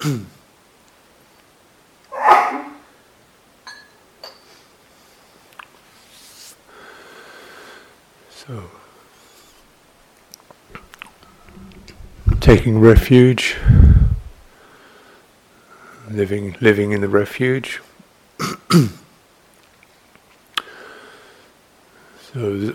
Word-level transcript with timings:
so, 8.30 8.70
taking 12.40 12.80
refuge, 12.80 13.56
living 16.10 16.56
living 16.62 16.92
in 16.92 17.02
the 17.02 17.08
refuge. 17.08 17.82
so, 18.38 18.88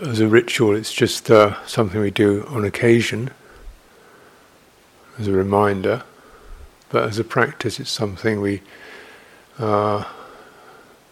as 0.02 0.20
a 0.20 0.28
ritual, 0.28 0.76
it's 0.76 0.92
just 0.92 1.28
uh, 1.28 1.56
something 1.66 2.00
we 2.00 2.12
do 2.12 2.46
on 2.50 2.64
occasion, 2.64 3.30
as 5.18 5.26
a 5.26 5.32
reminder. 5.32 6.04
But 6.96 7.10
as 7.10 7.18
a 7.18 7.24
practice, 7.24 7.78
it's 7.78 7.90
something 7.90 8.40
we 8.40 8.62
uh, 9.58 10.02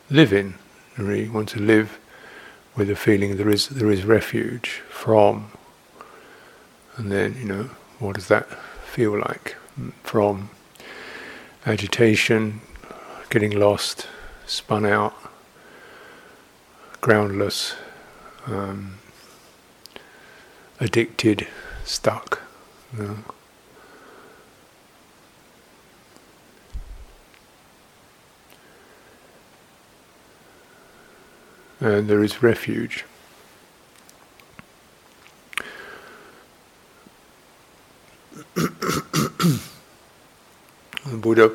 live 0.08 0.32
in. 0.32 0.54
We 0.96 1.28
want 1.28 1.50
to 1.50 1.60
live 1.60 1.98
with 2.74 2.88
the 2.88 2.96
feeling 2.96 3.36
there 3.36 3.50
is 3.50 3.68
there 3.68 3.90
is 3.90 4.02
refuge 4.06 4.80
from, 4.88 5.50
and 6.96 7.12
then 7.12 7.36
you 7.38 7.44
know 7.44 7.68
what 7.98 8.14
does 8.14 8.28
that 8.28 8.48
feel 8.86 9.18
like 9.18 9.56
from 10.02 10.48
agitation, 11.66 12.62
getting 13.28 13.50
lost, 13.50 14.06
spun 14.46 14.86
out, 14.86 15.14
groundless, 17.02 17.74
um, 18.46 19.00
addicted, 20.80 21.46
stuck. 21.84 22.40
You 22.96 23.02
know. 23.02 23.16
And 31.84 32.08
there 32.08 32.24
is 32.24 32.42
refuge. 32.42 33.04
the 38.54 39.60
Buddha 41.20 41.52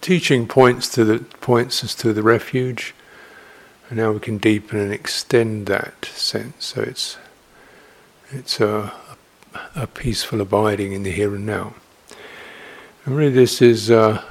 teaching 0.00 0.46
points 0.46 0.88
to 0.90 1.04
the 1.04 1.18
points 1.40 1.82
us 1.82 1.94
to 1.96 2.12
the 2.12 2.22
refuge, 2.22 2.94
and 3.88 3.98
now 3.98 4.12
we 4.12 4.20
can 4.20 4.38
deepen 4.38 4.78
and 4.78 4.92
extend 4.92 5.66
that 5.66 6.04
sense. 6.04 6.66
So 6.66 6.82
it's 6.82 7.16
it's 8.30 8.60
a, 8.60 8.92
a 9.74 9.86
peaceful 9.86 10.40
abiding 10.40 10.92
in 10.92 11.02
the 11.04 11.10
here 11.10 11.34
and 11.34 11.46
now. 11.46 11.74
And 13.06 13.16
really, 13.16 13.32
this 13.32 13.62
is 13.62 13.90
uh, 13.90 14.22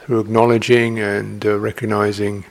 through 0.00 0.20
acknowledging 0.20 0.98
and 0.98 1.44
uh, 1.44 1.58
recognizing 1.58 2.46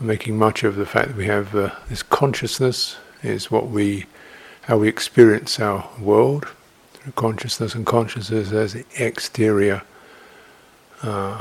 making 0.00 0.36
much 0.36 0.64
of 0.64 0.76
the 0.76 0.86
fact 0.86 1.08
that 1.08 1.16
we 1.16 1.26
have 1.26 1.54
uh, 1.54 1.70
this 1.88 2.02
consciousness 2.02 2.96
is 3.22 3.50
what 3.50 3.68
we, 3.68 4.04
how 4.62 4.78
we 4.78 4.88
experience 4.88 5.58
our 5.58 5.88
world 5.98 6.48
through 6.94 7.12
consciousness, 7.12 7.74
and 7.74 7.86
consciousness 7.86 8.52
as 8.52 8.72
the 8.74 8.84
exterior 8.98 9.82
uh, 11.02 11.40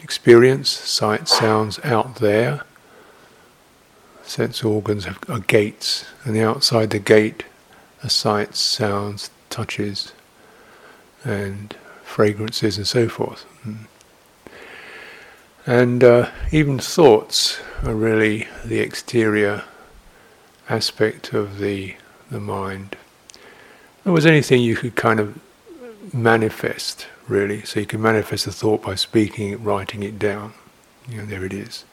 experience, 0.00 0.70
sight, 0.70 1.28
sounds 1.28 1.78
out 1.84 2.16
there. 2.16 2.62
Sense 4.22 4.62
organs 4.62 5.04
have, 5.04 5.18
are 5.28 5.40
gates, 5.40 6.04
and 6.24 6.34
the 6.34 6.42
outside 6.42 6.90
the 6.90 6.98
gate 6.98 7.44
are 8.02 8.10
sights, 8.10 8.60
sounds, 8.60 9.30
touches, 9.50 10.12
and 11.24 11.74
fragrances, 12.04 12.76
and 12.76 12.86
so 12.86 13.08
forth. 13.08 13.46
Mm. 13.66 13.86
And 15.68 16.02
uh, 16.02 16.30
even 16.50 16.78
thoughts 16.78 17.60
are 17.84 17.94
really 17.94 18.48
the 18.64 18.78
exterior 18.78 19.64
aspect 20.66 21.34
of 21.34 21.58
the, 21.58 21.94
the 22.30 22.40
mind. 22.40 22.96
There 24.02 24.14
was 24.14 24.24
anything 24.24 24.62
you 24.62 24.76
could 24.76 24.96
kind 24.96 25.20
of 25.20 25.38
manifest, 26.14 27.06
really. 27.26 27.66
So 27.66 27.80
you 27.80 27.84
can 27.86 28.00
manifest 28.00 28.46
a 28.46 28.50
thought 28.50 28.80
by 28.80 28.94
speaking 28.94 29.50
it, 29.50 29.60
writing 29.60 30.02
it 30.02 30.18
down. 30.18 30.54
You 31.06 31.18
know, 31.18 31.26
there 31.26 31.44
it 31.44 31.52
is. 31.52 31.84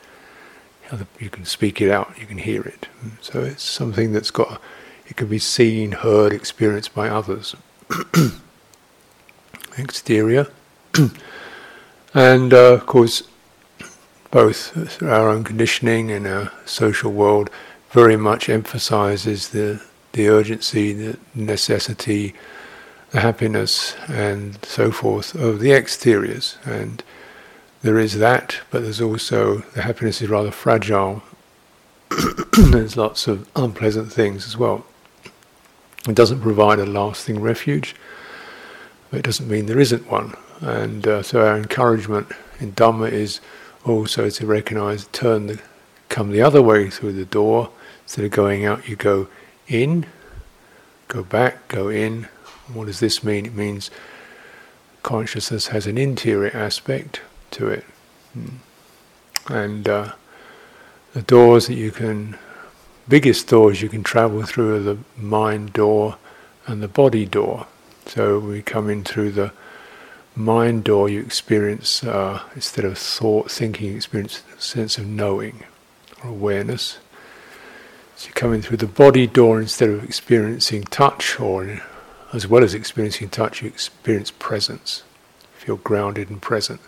You 1.19 1.29
can 1.29 1.43
speak 1.43 1.81
it 1.81 1.91
out, 1.91 2.17
you 2.17 2.27
can 2.27 2.37
hear 2.37 2.61
it. 2.61 2.87
So 3.19 3.43
it's 3.43 3.63
something 3.63 4.13
that's 4.13 4.31
got, 4.31 4.61
it 5.07 5.17
can 5.17 5.27
be 5.27 5.39
seen, 5.39 5.91
heard, 5.91 6.31
experienced 6.31 6.95
by 6.95 7.09
others. 7.09 7.57
Exterior. 9.77 10.47
and 12.13 12.53
uh, 12.53 12.71
of 12.71 12.85
course, 12.85 13.23
both 14.35 15.01
our 15.01 15.29
own 15.29 15.45
conditioning 15.45 16.11
and 16.11 16.27
our 16.27 16.51
social 16.65 17.09
world 17.09 17.49
very 17.91 18.17
much 18.17 18.49
emphasizes 18.49 19.47
the, 19.51 19.81
the 20.11 20.27
urgency, 20.27 20.91
the 20.91 21.17
necessity, 21.33 22.35
the 23.11 23.21
happiness, 23.21 23.95
and 24.09 24.59
so 24.65 24.91
forth 24.91 25.35
of 25.35 25.61
the 25.61 25.71
exteriors. 25.71 26.57
And 26.65 27.01
there 27.81 27.97
is 27.97 28.17
that, 28.17 28.59
but 28.71 28.81
there's 28.81 28.99
also 28.99 29.59
the 29.73 29.83
happiness 29.83 30.21
is 30.21 30.27
rather 30.27 30.51
fragile. 30.51 31.23
there's 32.71 32.97
lots 32.97 33.29
of 33.29 33.47
unpleasant 33.55 34.11
things 34.11 34.45
as 34.47 34.57
well. 34.57 34.85
It 36.09 36.15
doesn't 36.15 36.41
provide 36.41 36.79
a 36.79 36.85
lasting 36.85 37.39
refuge, 37.39 37.95
but 39.11 39.19
it 39.19 39.23
doesn't 39.23 39.47
mean 39.47 39.67
there 39.67 39.79
isn't 39.79 40.11
one. 40.11 40.35
And 40.59 41.07
uh, 41.07 41.23
so 41.23 41.47
our 41.47 41.55
encouragement 41.55 42.27
in 42.59 42.73
Dhamma 42.73 43.13
is 43.13 43.39
also 43.85 44.29
to 44.29 44.45
recognize, 44.45 45.07
turn 45.07 45.47
the, 45.47 45.61
come 46.09 46.31
the 46.31 46.41
other 46.41 46.61
way 46.61 46.89
through 46.89 47.13
the 47.13 47.25
door. 47.25 47.69
Instead 48.03 48.25
of 48.25 48.31
going 48.31 48.65
out, 48.65 48.87
you 48.87 48.95
go 48.95 49.27
in, 49.67 50.05
go 51.07 51.23
back, 51.23 51.67
go 51.67 51.89
in. 51.89 52.27
What 52.73 52.85
does 52.85 52.99
this 52.99 53.23
mean? 53.23 53.45
It 53.45 53.53
means 53.53 53.91
consciousness 55.03 55.67
has 55.67 55.85
an 55.87 55.97
interior 55.97 56.55
aspect 56.55 57.21
to 57.51 57.67
it. 57.67 57.83
Hmm. 58.33 58.55
And 59.47 59.87
uh, 59.87 60.13
the 61.13 61.21
doors 61.21 61.67
that 61.67 61.75
you 61.75 61.91
can, 61.91 62.37
biggest 63.07 63.47
doors 63.47 63.81
you 63.81 63.89
can 63.89 64.03
travel 64.03 64.43
through 64.43 64.75
are 64.75 64.79
the 64.79 64.97
mind 65.15 65.73
door 65.73 66.17
and 66.65 66.81
the 66.81 66.87
body 66.87 67.25
door. 67.25 67.67
So 68.07 68.39
we 68.39 68.61
come 68.61 68.89
in 68.89 69.03
through 69.03 69.31
the 69.31 69.51
mind 70.35 70.83
door, 70.83 71.09
you 71.09 71.21
experience, 71.21 72.03
uh, 72.03 72.41
instead 72.55 72.85
of 72.85 72.97
thought, 72.97 73.49
thinking, 73.49 73.89
you 73.89 73.95
experience 73.95 74.43
a 74.57 74.61
sense 74.61 74.97
of 74.97 75.07
knowing 75.07 75.63
or 76.23 76.29
awareness. 76.29 76.99
So 78.15 78.27
you 78.27 78.33
come 78.33 78.53
in 78.53 78.61
through 78.61 78.77
the 78.77 78.87
body 78.87 79.27
door 79.27 79.59
instead 79.59 79.89
of 79.89 80.03
experiencing 80.03 80.83
touch, 80.83 81.39
or 81.39 81.81
as 82.33 82.47
well 82.47 82.63
as 82.63 82.73
experiencing 82.73 83.29
touch, 83.29 83.61
you 83.61 83.67
experience 83.67 84.31
presence. 84.31 85.03
You 85.59 85.65
feel 85.65 85.75
grounded 85.77 86.29
and 86.29 86.41
present. 86.41 86.81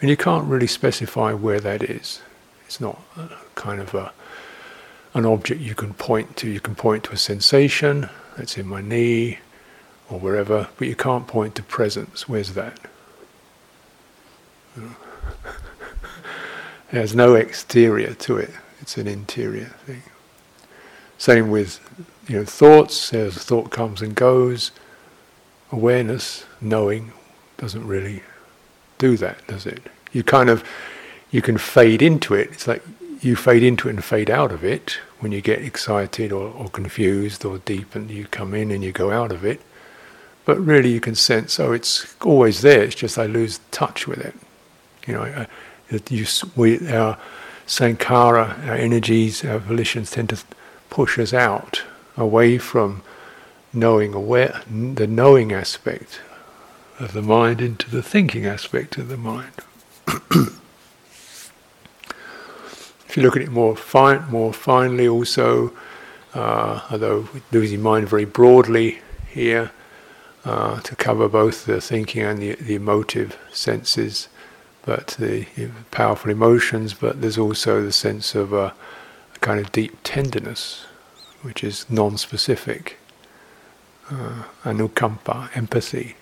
And 0.00 0.08
you 0.08 0.16
can't 0.16 0.46
really 0.46 0.66
specify 0.66 1.32
where 1.32 1.60
that 1.60 1.82
is. 1.82 2.22
It's 2.66 2.80
not 2.80 3.00
kind 3.54 3.80
of 3.80 3.94
a, 3.94 4.12
an 5.12 5.26
object 5.26 5.60
you 5.60 5.74
can 5.74 5.92
point 5.94 6.36
to. 6.38 6.48
You 6.48 6.60
can 6.60 6.74
point 6.74 7.04
to 7.04 7.12
a 7.12 7.16
sensation 7.16 8.08
that's 8.36 8.56
in 8.56 8.66
my 8.66 8.80
knee, 8.80 9.38
or 10.10 10.18
wherever, 10.18 10.68
but 10.76 10.88
you 10.88 10.96
can't 10.96 11.26
point 11.26 11.54
to 11.54 11.62
presence. 11.62 12.28
Where's 12.28 12.54
that? 12.54 12.78
There's 16.90 17.14
no 17.14 17.34
exterior 17.34 18.14
to 18.14 18.36
it. 18.38 18.50
It's 18.80 18.96
an 18.96 19.06
interior 19.06 19.72
thing. 19.86 20.02
Same 21.18 21.50
with 21.50 21.78
you 22.28 22.38
know 22.38 22.44
thoughts. 22.44 23.12
As 23.14 23.36
thought 23.38 23.70
comes 23.70 24.02
and 24.02 24.14
goes, 24.14 24.72
awareness, 25.70 26.44
knowing, 26.60 27.12
doesn't 27.58 27.86
really 27.86 28.22
do 28.98 29.16
that, 29.18 29.46
does 29.46 29.66
it? 29.66 29.82
You 30.12 30.24
kind 30.24 30.48
of 30.50 30.64
you 31.30 31.42
can 31.42 31.58
fade 31.58 32.02
into 32.02 32.34
it. 32.34 32.50
It's 32.52 32.66
like 32.66 32.82
you 33.20 33.36
fade 33.36 33.62
into 33.62 33.88
it 33.88 33.92
and 33.92 34.04
fade 34.04 34.30
out 34.30 34.50
of 34.50 34.64
it 34.64 34.98
when 35.20 35.30
you 35.30 35.40
get 35.40 35.62
excited 35.62 36.32
or, 36.32 36.50
or 36.50 36.68
confused 36.70 37.44
or 37.44 37.58
deep, 37.58 37.94
and 37.94 38.10
you 38.10 38.26
come 38.26 38.54
in 38.54 38.70
and 38.70 38.82
you 38.82 38.90
go 38.92 39.10
out 39.10 39.30
of 39.30 39.44
it. 39.44 39.60
But 40.50 40.66
really, 40.66 40.90
you 40.90 40.98
can 40.98 41.14
sense, 41.14 41.60
oh, 41.60 41.70
it's 41.70 42.12
always 42.22 42.60
there. 42.60 42.82
It's 42.82 42.96
just 42.96 43.16
I 43.16 43.26
lose 43.26 43.60
touch 43.70 44.08
with 44.08 44.18
it. 44.18 44.34
You 45.06 45.14
know, 45.14 45.22
I, 45.22 45.46
you, 46.08 46.26
we, 46.56 46.88
our 46.88 47.16
sankhara, 47.68 48.66
our 48.66 48.74
energies, 48.74 49.44
our 49.44 49.60
volitions 49.60 50.10
tend 50.10 50.30
to 50.30 50.38
push 50.88 51.20
us 51.20 51.32
out 51.32 51.84
away 52.16 52.58
from 52.58 53.04
knowing 53.72 54.12
aware, 54.12 54.60
the 54.68 55.06
knowing 55.06 55.52
aspect 55.52 56.20
of 56.98 57.12
the 57.12 57.22
mind 57.22 57.60
into 57.60 57.88
the 57.88 58.02
thinking 58.02 58.44
aspect 58.44 58.98
of 58.98 59.06
the 59.06 59.16
mind. 59.16 59.52
if 60.08 60.58
you 63.14 63.22
look 63.22 63.36
at 63.36 63.42
it 63.42 63.52
more 63.52 63.76
fine, 63.76 64.28
more 64.32 64.52
finely, 64.52 65.06
also, 65.06 65.72
uh, 66.34 66.80
although 66.90 67.28
losing 67.52 67.80
mind 67.80 68.08
very 68.08 68.24
broadly 68.24 68.98
here, 69.28 69.70
uh, 70.44 70.80
to 70.80 70.96
cover 70.96 71.28
both 71.28 71.66
the 71.66 71.80
thinking 71.80 72.22
and 72.22 72.38
the, 72.38 72.54
the 72.54 72.74
emotive 72.74 73.38
senses, 73.52 74.28
but 74.84 75.08
the 75.18 75.46
powerful 75.90 76.30
emotions. 76.30 76.94
But 76.94 77.20
there's 77.20 77.38
also 77.38 77.82
the 77.82 77.92
sense 77.92 78.34
of 78.34 78.52
a, 78.52 78.74
a 79.34 79.38
kind 79.40 79.60
of 79.60 79.72
deep 79.72 79.98
tenderness, 80.02 80.86
which 81.42 81.62
is 81.62 81.86
non-specific, 81.90 82.98
uh, 84.10 84.44
anukampa, 84.64 85.54
empathy, 85.56 86.16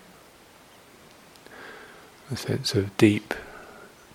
a 2.31 2.35
sense 2.37 2.75
of 2.75 2.95
deep 2.97 3.33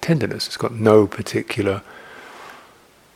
tenderness. 0.00 0.46
It's 0.46 0.56
got 0.56 0.72
no 0.72 1.06
particular 1.06 1.82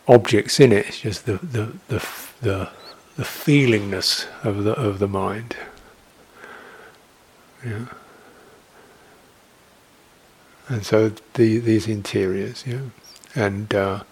objects 0.06 0.58
in 0.58 0.72
it. 0.72 0.88
It's 0.88 1.00
just 1.00 1.26
the 1.26 1.34
the 1.36 1.74
the 1.88 2.06
the, 2.40 2.68
the 3.16 3.22
feelingness 3.24 4.26
of 4.42 4.64
the 4.64 4.72
of 4.72 4.98
the 4.98 5.08
mind. 5.08 5.54
Yeah. 7.64 7.86
And 10.68 10.84
so 10.84 11.12
the, 11.34 11.58
these 11.58 11.88
interiors, 11.88 12.64
yeah, 12.66 12.80
and 13.34 13.74
uh, 13.74 14.02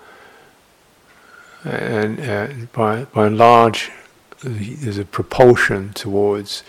and 1.65 2.21
uh, 2.21 2.49
by 2.73 3.05
by 3.05 3.27
and 3.27 3.37
large, 3.37 3.91
there's 4.43 4.97
a 4.97 5.05
propulsion 5.05 5.93
towards, 5.93 6.63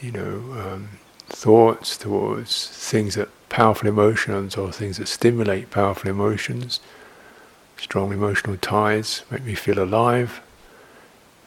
you 0.00 0.12
know, 0.12 0.36
um, 0.60 0.88
thoughts, 1.26 1.96
towards 1.96 2.68
things 2.68 3.14
that 3.14 3.28
powerful 3.48 3.88
emotions 3.88 4.56
or 4.56 4.70
things 4.70 4.98
that 4.98 5.08
stimulate 5.08 5.70
powerful 5.70 6.10
emotions. 6.10 6.80
Strong 7.78 8.12
emotional 8.12 8.56
ties 8.58 9.22
make 9.30 9.44
me 9.44 9.54
feel 9.54 9.78
alive, 9.78 10.42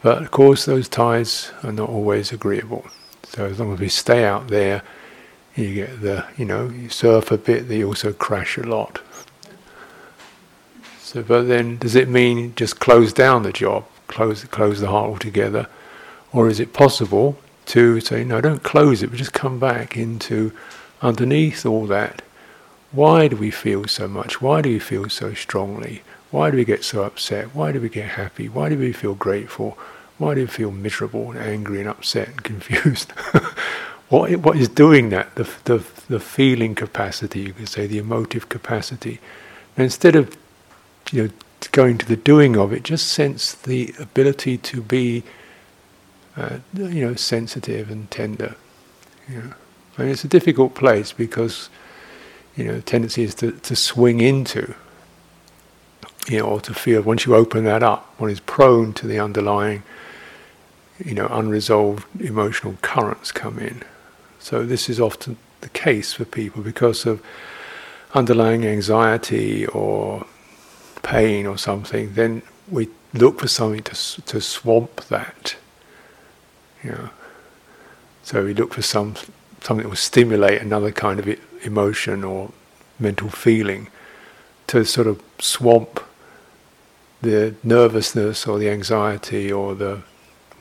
but 0.01 0.21
of 0.21 0.31
course 0.31 0.65
those 0.65 0.87
ties 0.87 1.51
are 1.61 1.71
not 1.71 1.89
always 1.89 2.31
agreeable. 2.31 2.85
So 3.23 3.45
as 3.45 3.59
long 3.59 3.73
as 3.73 3.79
we 3.79 3.89
stay 3.89 4.25
out 4.25 4.47
there, 4.49 4.83
you 5.55 5.73
get 5.73 6.01
the, 6.01 6.25
you 6.37 6.45
know, 6.45 6.69
you 6.69 6.89
surf 6.89 7.31
a 7.31 7.37
bit, 7.37 7.67
they 7.67 7.83
also 7.83 8.13
crash 8.13 8.57
a 8.57 8.63
lot. 8.63 8.99
So, 10.99 11.23
but 11.23 11.43
then 11.43 11.77
does 11.77 11.95
it 11.95 12.07
mean 12.07 12.55
just 12.55 12.79
close 12.79 13.11
down 13.11 13.43
the 13.43 13.51
job, 13.51 13.85
close 14.07 14.43
close 14.45 14.79
the 14.79 14.87
heart 14.87 15.09
altogether, 15.09 15.67
or 16.31 16.47
is 16.47 16.59
it 16.59 16.73
possible 16.73 17.37
to 17.65 17.99
say 17.99 18.23
no, 18.23 18.39
don't 18.39 18.63
close 18.63 19.03
it, 19.03 19.07
but 19.07 19.17
just 19.17 19.33
come 19.33 19.59
back 19.59 19.97
into 19.97 20.53
underneath 21.01 21.65
all 21.65 21.85
that? 21.87 22.21
Why 22.91 23.27
do 23.27 23.35
we 23.35 23.51
feel 23.51 23.87
so 23.87 24.07
much? 24.07 24.41
Why 24.41 24.61
do 24.61 24.69
we 24.69 24.79
feel 24.79 25.09
so 25.09 25.33
strongly? 25.33 26.01
Why 26.29 26.49
do 26.49 26.57
we 26.57 26.65
get 26.65 26.83
so 26.83 27.03
upset? 27.03 27.53
Why 27.53 27.73
do 27.73 27.81
we 27.81 27.89
get 27.89 28.11
happy? 28.11 28.47
Why 28.47 28.69
do 28.69 28.77
we 28.77 28.93
feel 28.93 29.15
grateful? 29.15 29.77
Why 30.21 30.35
do 30.35 30.41
you 30.41 30.47
feel 30.47 30.69
miserable 30.69 31.31
and 31.31 31.39
angry 31.39 31.79
and 31.79 31.89
upset 31.89 32.27
and 32.27 32.43
confused? 32.51 33.09
what 34.09 34.35
what 34.37 34.55
is 34.55 34.69
doing 34.69 35.09
that? 35.09 35.33
The, 35.33 35.49
the 35.63 35.83
the 36.09 36.19
feeling 36.19 36.75
capacity, 36.75 37.39
you 37.39 37.53
could 37.53 37.67
say, 37.67 37.87
the 37.87 37.97
emotive 37.97 38.47
capacity. 38.47 39.19
And 39.75 39.85
instead 39.85 40.15
of 40.15 40.37
you 41.11 41.23
know 41.23 41.29
going 41.71 41.97
to 41.97 42.05
the 42.05 42.17
doing 42.17 42.55
of 42.55 42.71
it, 42.71 42.83
just 42.83 43.07
sense 43.07 43.53
the 43.53 43.95
ability 43.97 44.59
to 44.59 44.83
be 44.83 45.23
uh, 46.37 46.59
you 46.75 47.03
know 47.03 47.15
sensitive 47.15 47.89
and 47.89 48.09
tender. 48.11 48.55
You 49.27 49.37
know. 49.37 49.53
I 49.97 50.03
mean, 50.03 50.11
it's 50.11 50.23
a 50.23 50.27
difficult 50.27 50.75
place 50.75 51.11
because 51.11 51.71
you 52.55 52.65
know 52.65 52.75
the 52.75 52.83
tendency 52.83 53.23
is 53.23 53.33
to, 53.35 53.53
to 53.53 53.75
swing 53.75 54.21
into 54.21 54.75
you 56.27 56.37
know, 56.37 56.45
or 56.45 56.61
to 56.61 56.75
feel 56.75 57.01
once 57.01 57.25
you 57.25 57.33
open 57.33 57.63
that 57.63 57.81
up, 57.81 58.13
one 58.19 58.29
is 58.29 58.39
prone 58.39 58.93
to 58.93 59.07
the 59.07 59.19
underlying 59.19 59.81
you 61.05 61.13
know, 61.13 61.27
unresolved 61.27 62.05
emotional 62.21 62.77
currents 62.81 63.31
come 63.31 63.59
in. 63.59 63.83
So 64.39 64.65
this 64.65 64.89
is 64.89 64.99
often 64.99 65.37
the 65.61 65.69
case 65.69 66.13
for 66.13 66.25
people 66.25 66.63
because 66.63 67.05
of 67.05 67.23
underlying 68.13 68.65
anxiety 68.65 69.65
or 69.67 70.25
pain 71.03 71.45
or 71.45 71.57
something. 71.57 72.13
Then 72.13 72.41
we 72.69 72.89
look 73.13 73.39
for 73.39 73.47
something 73.47 73.83
to 73.83 74.21
to 74.21 74.41
swamp 74.41 75.01
that. 75.05 75.55
You 76.83 76.91
know. 76.91 77.09
So 78.23 78.45
we 78.45 78.53
look 78.53 78.73
for 78.73 78.81
some 78.81 79.15
something 79.61 79.83
that 79.83 79.89
will 79.89 79.95
stimulate 79.95 80.61
another 80.61 80.91
kind 80.91 81.19
of 81.19 81.39
emotion 81.63 82.23
or 82.23 82.51
mental 82.99 83.29
feeling 83.29 83.87
to 84.67 84.85
sort 84.85 85.07
of 85.07 85.21
swamp 85.39 85.99
the 87.21 87.53
nervousness 87.63 88.47
or 88.47 88.57
the 88.57 88.69
anxiety 88.69 89.51
or 89.51 89.75
the 89.75 90.01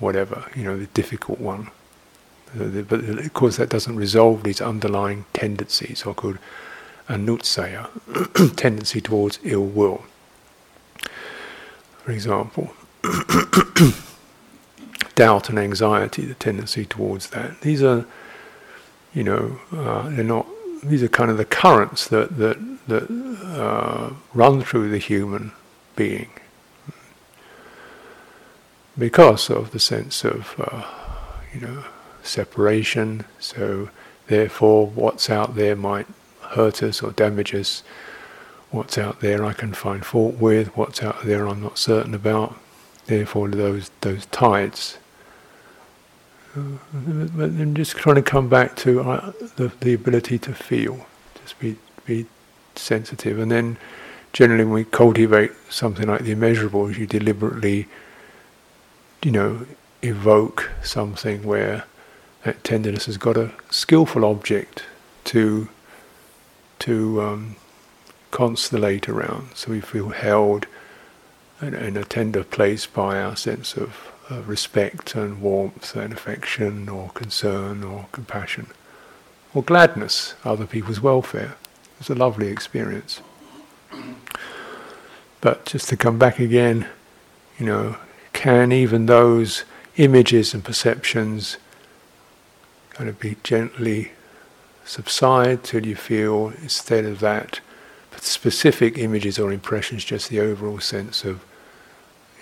whatever, 0.01 0.45
you 0.57 0.65
know, 0.65 0.77
the 0.77 0.87
difficult 0.87 1.39
one. 1.39 1.71
But 2.55 2.93
of 2.93 3.33
course, 3.33 3.59
that 3.59 3.69
doesn't 3.69 3.95
resolve 3.95 4.43
these 4.43 4.61
underlying 4.61 5.25
tendencies, 5.33 6.05
or 6.05 6.15
called 6.15 6.39
anusaya, 7.09 7.89
tendency 8.57 9.01
towards 9.01 9.39
ill 9.45 9.65
will. 9.65 10.03
For 12.05 12.11
example, 12.11 12.73
doubt 15.15 15.49
and 15.49 15.59
anxiety, 15.59 16.25
the 16.25 16.35
tendency 16.35 16.85
towards 16.85 17.31
that. 17.31 17.61
These 17.61 17.83
are, 17.85 18.05
you 19.15 19.23
know, 19.23 19.61
uh, 19.73 20.09
they're 20.09 20.25
not. 20.25 20.47
These 20.83 21.03
are 21.03 21.09
kind 21.09 21.31
of 21.31 21.37
the 21.37 21.45
currents 21.45 22.09
that 22.09 22.39
that 22.39 22.59
that 22.89 23.11
uh, 23.45 24.15
run 24.35 24.63
through 24.63 24.91
the 24.91 24.99
human 24.99 25.53
being 25.95 26.31
because 29.01 29.51
of 29.51 29.73
the 29.73 29.81
sense 29.81 30.25
of, 30.25 30.55
uh, 30.61 30.85
you 31.53 31.61
know, 31.61 31.85
separation. 32.23 33.25
So, 33.41 33.91
therefore, 34.29 34.87
what's 34.87 35.29
out 35.29 35.57
there 35.57 35.75
might 35.75 36.07
hurt 36.51 36.83
us 36.83 37.03
or 37.03 37.13
damage 37.13 37.55
us. 37.55 37.83
What's 38.71 38.99
out 38.99 39.21
there 39.21 39.45
I 39.45 39.53
can 39.53 39.73
find 39.73 40.05
fault 40.05 40.37
with. 40.37 40.77
What's 40.77 41.03
out 41.03 41.25
there 41.25 41.49
I'm 41.49 41.63
not 41.63 41.79
certain 41.79 42.15
about. 42.15 42.57
Therefore, 43.07 43.49
those 43.49 43.91
those 44.03 44.27
tides. 44.27 44.99
but 46.55 47.57
then 47.59 47.75
just 47.75 47.97
trying 47.97 48.17
to 48.17 48.23
come 48.23 48.49
back 48.49 48.77
to 48.77 49.01
uh, 49.01 49.33
the 49.57 49.73
the 49.81 49.95
ability 49.95 50.39
to 50.39 50.55
feel, 50.55 51.07
just 51.41 51.59
be 51.59 51.77
be 52.05 52.27
sensitive, 52.77 53.39
and 53.39 53.51
then 53.51 53.77
generally 54.33 54.65
when 54.65 54.75
we 54.75 54.85
cultivate 54.85 55.51
something 55.69 56.07
like 56.07 56.23
the 56.23 56.33
immeasurable, 56.33 56.93
you 56.93 57.07
deliberately 57.07 57.89
you 59.23 59.31
know, 59.31 59.67
evoke 60.03 60.71
something 60.83 61.43
where 61.43 61.85
that 62.45 62.65
tenderness 62.65 63.07
has 63.07 63.19
got 63.19 63.37
a 63.37 63.53
skillful 63.71 64.25
object 64.25 64.85
to 65.25 65.69
to 66.79 67.21
um, 67.21 67.57
constellate 68.31 69.09
around, 69.09 69.51
so 69.55 69.71
we 69.71 69.81
feel 69.81 70.09
held 70.11 70.67
in, 71.61 71.75
in, 71.75 71.97
a 71.99 72.05
tender 72.05 72.43
place 72.43 72.87
by 72.87 73.21
our 73.21 73.37
sense 73.37 73.75
of 73.75 74.11
uh, 74.31 74.41
respect 74.43 75.15
and 75.15 75.43
warmth 75.43 75.95
and 75.95 76.13
affection 76.13 76.89
or 76.89 77.11
concern 77.11 77.85
or 77.85 78.07
compassion 78.13 78.69
or 79.53 79.63
gladness, 79.63 80.35
other 80.43 80.67
people's 80.67 81.03
welfare. 81.03 81.57
It's 81.99 82.09
a 82.09 82.15
lovely 82.15 82.49
experience. 82.49 83.21
But 85.43 85.67
just 85.67 85.89
to 85.91 85.97
come 85.97 86.19
back 86.19 86.39
again, 86.39 86.87
you 87.59 87.67
know, 87.67 87.97
can 88.33 88.73
even 88.73 89.07
those 89.07 89.65
images 89.97 90.55
and 90.55 90.65
perceptions 90.65 91.59
kind 92.91 93.09
of 93.09 93.19
be 93.19 93.37
gently 93.43 94.13
subside 94.85 95.63
till 95.63 95.87
you 95.87 95.97
feel 95.97 96.53
instead 96.63 97.05
of 97.05 97.21
that 97.21 97.61
specific 98.17 98.99
images 98.99 99.39
or 99.39 99.53
impressions 99.53 100.05
just 100.05 100.29
the 100.29 100.41
overall 100.41 100.79
sense 100.81 101.25
of 101.25 101.43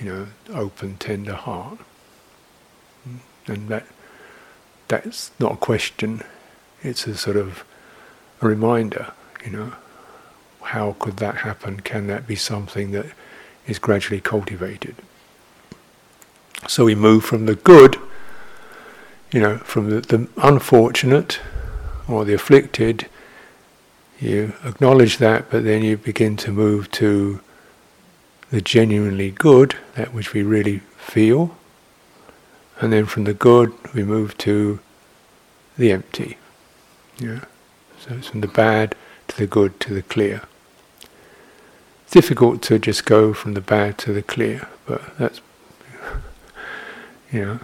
you 0.00 0.06
know 0.06 0.26
open 0.52 0.96
tender 0.96 1.34
heart. 1.34 1.78
And 3.46 3.68
that 3.68 3.86
that's 4.88 5.30
not 5.38 5.52
a 5.52 5.56
question. 5.56 6.22
It's 6.82 7.06
a 7.06 7.16
sort 7.16 7.36
of 7.36 7.64
a 8.40 8.48
reminder 8.48 9.12
you 9.44 9.50
know 9.50 9.72
how 10.62 10.96
could 10.98 11.16
that 11.18 11.36
happen? 11.36 11.80
Can 11.80 12.08
that 12.08 12.26
be 12.26 12.36
something 12.36 12.90
that 12.90 13.06
is 13.66 13.78
gradually 13.78 14.20
cultivated 14.20 14.96
so 16.66 16.84
we 16.84 16.94
move 16.94 17.24
from 17.24 17.46
the 17.46 17.54
good, 17.54 17.96
you 19.32 19.40
know, 19.40 19.58
from 19.58 19.90
the, 19.90 20.00
the 20.00 20.28
unfortunate 20.38 21.40
or 22.08 22.24
the 22.24 22.34
afflicted, 22.34 23.06
you 24.20 24.54
acknowledge 24.64 25.18
that, 25.18 25.50
but 25.50 25.64
then 25.64 25.84
you 25.84 25.96
begin 25.96 26.36
to 26.38 26.50
move 26.50 26.90
to 26.90 27.40
the 28.50 28.60
genuinely 28.60 29.30
good, 29.30 29.76
that 29.94 30.12
which 30.12 30.32
we 30.32 30.42
really 30.42 30.78
feel. 30.96 31.56
And 32.80 32.92
then 32.92 33.06
from 33.06 33.24
the 33.24 33.34
good, 33.34 33.72
we 33.94 34.02
move 34.02 34.36
to 34.38 34.80
the 35.76 35.92
empty. 35.92 36.38
Yeah. 37.18 37.44
So 38.00 38.14
it's 38.14 38.28
from 38.28 38.40
the 38.40 38.48
bad 38.48 38.94
to 39.28 39.36
the 39.36 39.46
good 39.46 39.78
to 39.80 39.94
the 39.94 40.02
clear. 40.02 40.42
It's 42.04 42.12
difficult 42.12 42.62
to 42.62 42.78
just 42.78 43.04
go 43.04 43.34
from 43.34 43.54
the 43.54 43.60
bad 43.60 43.98
to 43.98 44.12
the 44.12 44.22
clear, 44.22 44.68
but 44.86 45.16
that's 45.18 45.40
you 47.32 47.44
know, 47.44 47.60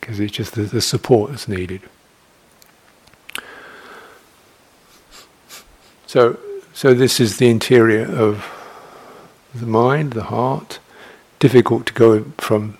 because 0.00 0.20
it's 0.20 0.32
just 0.32 0.54
the, 0.54 0.62
the 0.62 0.80
support 0.80 1.30
that's 1.30 1.48
needed. 1.48 1.82
So, 6.06 6.38
so 6.72 6.94
this 6.94 7.20
is 7.20 7.38
the 7.38 7.48
interior 7.48 8.06
of 8.06 8.46
the 9.54 9.66
mind, 9.66 10.12
the 10.12 10.24
heart. 10.24 10.78
Difficult 11.38 11.86
to 11.86 11.92
go 11.92 12.24
from 12.38 12.78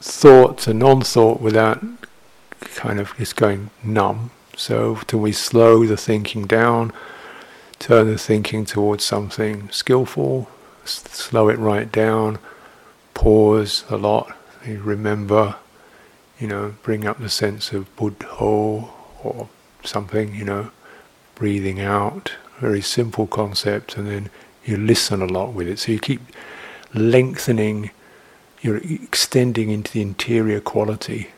thought 0.00 0.58
to 0.58 0.74
non-thought 0.74 1.40
without 1.40 1.84
kind 2.60 3.00
of 3.00 3.16
just 3.16 3.36
going 3.36 3.70
numb. 3.82 4.30
So, 4.56 4.96
can 5.06 5.20
we 5.20 5.32
slow 5.32 5.86
the 5.86 5.96
thinking 5.96 6.46
down, 6.46 6.92
turn 7.78 8.08
the 8.08 8.18
thinking 8.18 8.64
towards 8.64 9.04
something 9.04 9.68
skillful, 9.70 10.48
slow 10.84 11.48
it 11.48 11.58
right 11.58 11.90
down, 11.90 12.38
pause 13.14 13.84
a 13.88 13.96
lot, 13.96 14.36
remember, 14.76 15.56
you 16.38 16.46
know, 16.46 16.74
bring 16.82 17.06
up 17.06 17.18
the 17.18 17.28
sense 17.28 17.72
of 17.72 17.94
Buddha 17.96 18.28
or 18.28 19.48
something, 19.82 20.34
you 20.34 20.44
know, 20.44 20.70
breathing 21.34 21.80
out, 21.80 22.32
very 22.58 22.80
simple 22.80 23.26
concept, 23.26 23.96
and 23.96 24.06
then 24.06 24.30
you 24.64 24.76
listen 24.76 25.22
a 25.22 25.26
lot 25.26 25.52
with 25.52 25.68
it. 25.68 25.78
So 25.78 25.92
you 25.92 25.98
keep 25.98 26.20
lengthening, 26.92 27.90
you're 28.60 28.78
extending 28.78 29.70
into 29.70 29.92
the 29.92 30.02
interior 30.02 30.60
quality 30.60 31.30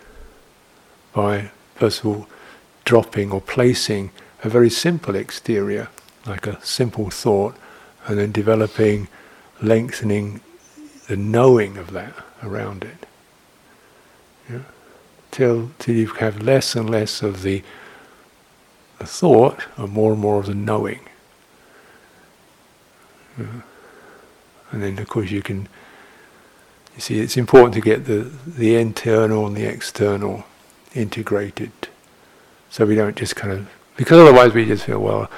by, 1.12 1.50
first 1.74 2.00
of 2.00 2.06
all, 2.06 2.26
dropping 2.84 3.30
or 3.30 3.40
placing 3.40 4.10
a 4.42 4.48
very 4.48 4.70
simple 4.70 5.14
exterior, 5.14 5.88
like 6.26 6.46
a 6.46 6.64
simple 6.64 7.10
thought, 7.10 7.54
and 8.06 8.18
then 8.18 8.32
developing, 8.32 9.08
lengthening 9.60 10.40
the 11.08 11.16
knowing 11.16 11.76
of 11.76 11.92
that 11.92 12.14
around 12.42 12.84
it. 12.84 13.06
Till, 15.30 15.70
till 15.78 15.94
you 15.94 16.06
have 16.06 16.42
less 16.42 16.74
and 16.74 16.90
less 16.90 17.22
of 17.22 17.42
the, 17.42 17.62
the 18.98 19.06
thought 19.06 19.66
and 19.76 19.92
more 19.92 20.12
and 20.12 20.20
more 20.20 20.40
of 20.40 20.46
the 20.46 20.54
knowing. 20.54 21.00
Yeah? 23.38 23.62
And 24.72 24.82
then, 24.82 24.98
of 24.98 25.08
course, 25.08 25.30
you 25.30 25.42
can. 25.42 25.68
You 26.94 27.00
see, 27.00 27.20
it's 27.20 27.36
important 27.36 27.74
to 27.74 27.80
get 27.80 28.04
the, 28.04 28.30
the 28.46 28.76
internal 28.76 29.46
and 29.46 29.56
the 29.56 29.64
external 29.64 30.44
integrated 30.94 31.72
so 32.70 32.86
we 32.86 32.94
don't 32.94 33.16
just 33.16 33.36
kind 33.36 33.52
of. 33.52 33.68
Because 33.96 34.18
otherwise 34.18 34.54
we 34.54 34.64
just 34.64 34.84
feel, 34.84 35.00
well, 35.00 35.28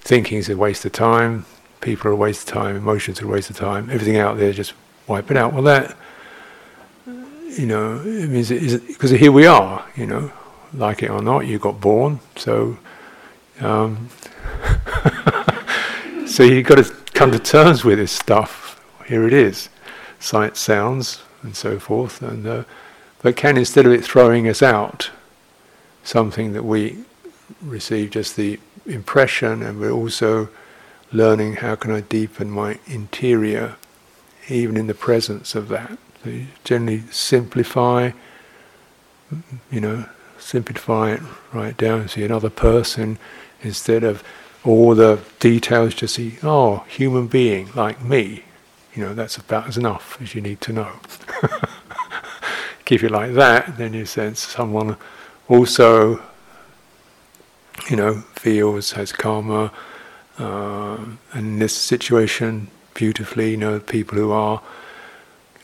thinking 0.00 0.38
is 0.38 0.48
a 0.48 0.56
waste 0.56 0.84
of 0.84 0.92
time, 0.92 1.46
people 1.80 2.08
are 2.08 2.12
a 2.12 2.16
waste 2.16 2.48
of 2.48 2.54
time, 2.54 2.76
emotions 2.76 3.20
are 3.20 3.24
a 3.24 3.28
waste 3.28 3.50
of 3.50 3.56
time, 3.56 3.90
everything 3.90 4.18
out 4.18 4.36
there 4.36 4.52
just 4.52 4.74
wipe 5.08 5.30
it 5.30 5.36
out. 5.36 5.52
Well, 5.52 5.62
that, 5.64 5.96
you 7.58 7.66
know, 7.66 8.00
it 8.04 8.28
means 8.28 8.48
because 8.48 9.10
here 9.10 9.32
we 9.32 9.46
are, 9.46 9.86
you 9.96 10.06
know, 10.06 10.32
like 10.74 11.02
it 11.02 11.10
or 11.10 11.22
not, 11.22 11.46
you 11.46 11.58
got 11.58 11.80
born, 11.80 12.20
so. 12.36 12.78
Um, 13.60 14.08
so 16.26 16.42
you've 16.42 16.66
got 16.66 16.76
to 16.76 16.92
come 17.14 17.30
to 17.30 17.38
terms 17.38 17.84
with 17.84 17.98
this 17.98 18.12
stuff. 18.12 18.82
Here 19.06 19.26
it 19.26 19.32
is, 19.32 19.68
sight, 20.18 20.56
sounds, 20.56 21.22
and 21.42 21.54
so 21.54 21.78
forth. 21.78 22.22
And 22.22 22.46
uh, 22.46 22.64
but 23.22 23.36
can 23.36 23.56
instead 23.56 23.86
of 23.86 23.92
it 23.92 24.04
throwing 24.04 24.48
us 24.48 24.62
out, 24.62 25.10
something 26.02 26.52
that 26.54 26.64
we 26.64 27.04
receive 27.60 28.10
just 28.10 28.36
the 28.36 28.58
impression, 28.86 29.62
and 29.62 29.78
we're 29.78 29.92
also 29.92 30.48
learning 31.12 31.56
how 31.56 31.74
can 31.74 31.92
I 31.92 32.00
deepen 32.00 32.50
my 32.50 32.78
interior, 32.86 33.76
even 34.48 34.76
in 34.76 34.86
the 34.86 34.94
presence 34.94 35.54
of 35.54 35.68
that. 35.68 35.98
You 36.24 36.46
generally 36.64 37.02
simplify, 37.10 38.12
you 39.70 39.80
know, 39.80 40.06
simplify 40.38 41.12
it 41.12 41.20
right 41.52 41.76
down. 41.76 42.08
See 42.08 42.24
another 42.24 42.50
person 42.50 43.18
instead 43.62 44.04
of 44.04 44.22
all 44.64 44.94
the 44.94 45.20
details. 45.40 45.94
Just 45.94 46.14
see, 46.14 46.38
oh, 46.42 46.84
human 46.88 47.26
being 47.26 47.70
like 47.74 48.02
me. 48.02 48.44
You 48.94 49.04
know, 49.04 49.14
that's 49.14 49.36
about 49.36 49.68
as 49.68 49.78
enough 49.78 50.20
as 50.20 50.34
you 50.34 50.40
need 50.40 50.60
to 50.62 50.72
know. 50.72 50.92
Keep 52.84 53.04
it 53.04 53.10
like 53.10 53.32
that, 53.34 53.78
then 53.78 53.94
you 53.94 54.04
sense 54.04 54.40
someone 54.40 54.96
also, 55.48 56.22
you 57.88 57.96
know, 57.96 58.22
feels 58.34 58.92
has 58.92 59.12
karma, 59.12 59.72
uh, 60.38 60.96
and 61.32 61.46
in 61.46 61.58
this 61.58 61.74
situation, 61.74 62.68
beautifully, 62.94 63.52
you 63.52 63.56
know, 63.56 63.80
people 63.80 64.18
who 64.18 64.32
are 64.32 64.60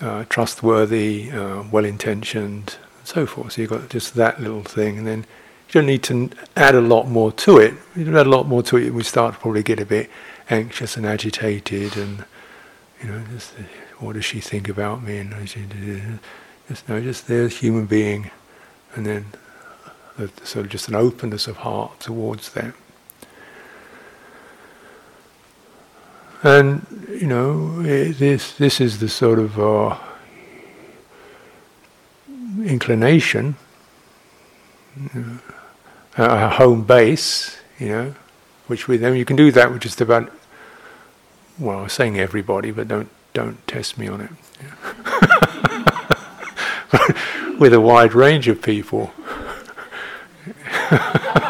uh, 0.01 0.25
trustworthy, 0.29 1.31
uh, 1.31 1.65
well-intentioned, 1.71 2.77
and 2.99 3.07
so 3.07 3.27
forth. 3.27 3.53
So 3.53 3.63
you've 3.63 3.71
got 3.71 3.89
just 3.89 4.15
that 4.15 4.41
little 4.41 4.63
thing, 4.63 4.99
and 4.99 5.07
then 5.07 5.19
you 5.21 5.73
don't 5.73 5.87
need 5.87 6.03
to 6.05 6.31
add 6.57 6.75
a 6.75 6.81
lot 6.81 7.09
more 7.09 7.33
to 7.33 7.59
it. 7.59 7.75
You 7.95 8.05
don't 8.05 8.17
add 8.17 8.27
a 8.27 8.31
lot 8.31 8.47
more 8.47 8.63
to 8.65 8.77
it, 8.77 8.95
we 8.95 9.03
start 9.03 9.35
to 9.35 9.41
probably 9.41 9.63
get 9.63 9.81
a 9.81 9.87
bit 9.87 10.11
anxious 10.51 10.97
and 10.97 11.05
agitated, 11.05 11.97
and 11.97 12.25
you 13.03 13.09
know, 13.11 13.23
just 13.33 13.53
what 13.99 14.15
does 14.15 14.25
she 14.25 14.41
think 14.41 14.69
about 14.69 15.03
me? 15.03 15.19
And 15.19 15.31
just 16.69 16.89
no, 16.89 17.01
just 17.01 17.27
there's 17.27 17.59
human 17.59 17.87
being, 17.87 18.31
and 18.95 19.07
then 19.07 19.27
sort 20.45 20.67
of 20.67 20.71
just 20.71 20.89
an 20.89 20.95
openness 20.95 21.47
of 21.47 21.59
heart 21.59 22.01
towards 22.01 22.53
them. 22.53 22.75
And 26.43 26.87
you 27.11 27.27
know, 27.27 27.83
it, 27.85 28.19
this 28.19 28.53
this 28.53 28.81
is 28.81 29.01
the 29.01 29.09
sort 29.09 29.39
of 29.39 29.59
uh, 29.59 29.99
inclination, 32.65 33.57
know, 35.15 35.39
a 36.17 36.51
home 36.51 36.85
base, 36.85 37.59
you 37.79 37.89
know, 37.89 38.15
which 38.69 38.87
we 38.87 38.97
then 38.97 39.17
you 39.17 39.25
can 39.25 39.37
do 39.37 39.51
that 39.53 39.73
with 39.73 39.83
just 39.83 40.01
about. 40.01 40.33
Well, 41.59 41.81
I'm 41.81 41.89
saying 41.89 42.21
everybody, 42.21 42.71
but 42.71 42.87
don't 42.87 43.09
don't 43.33 43.67
test 43.67 43.99
me 43.99 44.07
on 44.07 44.21
it. 44.21 44.31
with 47.59 47.75
a 47.75 47.81
wide 47.81 48.15
range 48.15 48.47
of 48.47 48.63
people. 48.63 49.11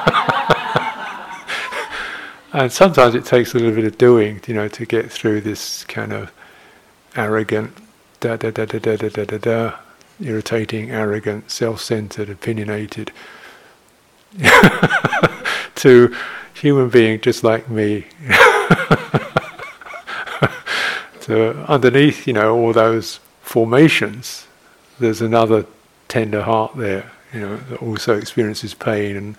and 2.53 2.73
sometimes 2.73 3.15
it 3.15 3.25
takes 3.25 3.55
a 3.55 3.59
little 3.59 3.75
bit 3.75 3.85
of 3.85 3.99
doing, 3.99 4.41
you 4.47 4.55
know, 4.55 4.69
to 4.69 4.87
get 4.87 5.11
through 5.11 5.41
this 5.43 5.85
kind 5.85 6.13
of 6.13 6.33
arrogant, 7.17 7.73
da 8.21 8.37
da 8.37 8.51
da 8.51 8.65
da 8.65 8.79
da 8.79 8.97
da 8.97 9.09
da 9.09 9.25
da, 9.25 9.39
da 9.39 9.73
irritating, 10.21 10.91
arrogant, 10.91 11.51
self-centered, 11.51 12.29
opinionated, 12.29 13.13
to 15.75 16.15
human 16.55 16.89
being 16.89 17.21
just 17.21 17.45
like 17.45 17.71
me. 17.71 18.07
so 21.21 21.53
underneath, 21.69 22.27
you 22.27 22.33
know, 22.33 22.57
all 22.57 22.73
those 22.73 23.21
formations, 23.43 24.47
there's 24.99 25.21
another 25.21 25.67
tender 26.09 26.43
heart 26.43 26.77
there 26.77 27.13
you 27.33 27.41
know, 27.41 27.57
that 27.57 27.83
also 27.83 28.17
experiences 28.17 28.75
pain 28.75 29.17
and, 29.17 29.37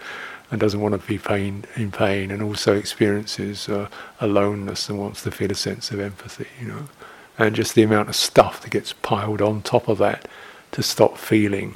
and 0.51 0.59
doesn't 0.59 0.81
want 0.81 0.99
to 0.99 1.07
be 1.07 1.17
pain 1.17 1.65
in 1.75 1.91
pain, 1.91 2.31
and 2.31 2.41
also 2.41 2.75
experiences 2.75 3.69
uh, 3.69 3.87
aloneness 4.19 4.89
and 4.89 4.99
wants 4.99 5.23
to 5.23 5.31
feel 5.31 5.51
a 5.51 5.55
sense 5.55 5.91
of 5.91 5.99
empathy, 5.99 6.47
you 6.59 6.67
know, 6.67 6.89
and 7.37 7.55
just 7.55 7.75
the 7.75 7.83
amount 7.83 8.09
of 8.09 8.15
stuff 8.15 8.61
that 8.61 8.71
gets 8.71 8.93
piled 8.93 9.41
on 9.41 9.61
top 9.61 9.87
of 9.87 9.97
that 9.99 10.27
to 10.71 10.83
stop 10.83 11.17
feeling 11.17 11.75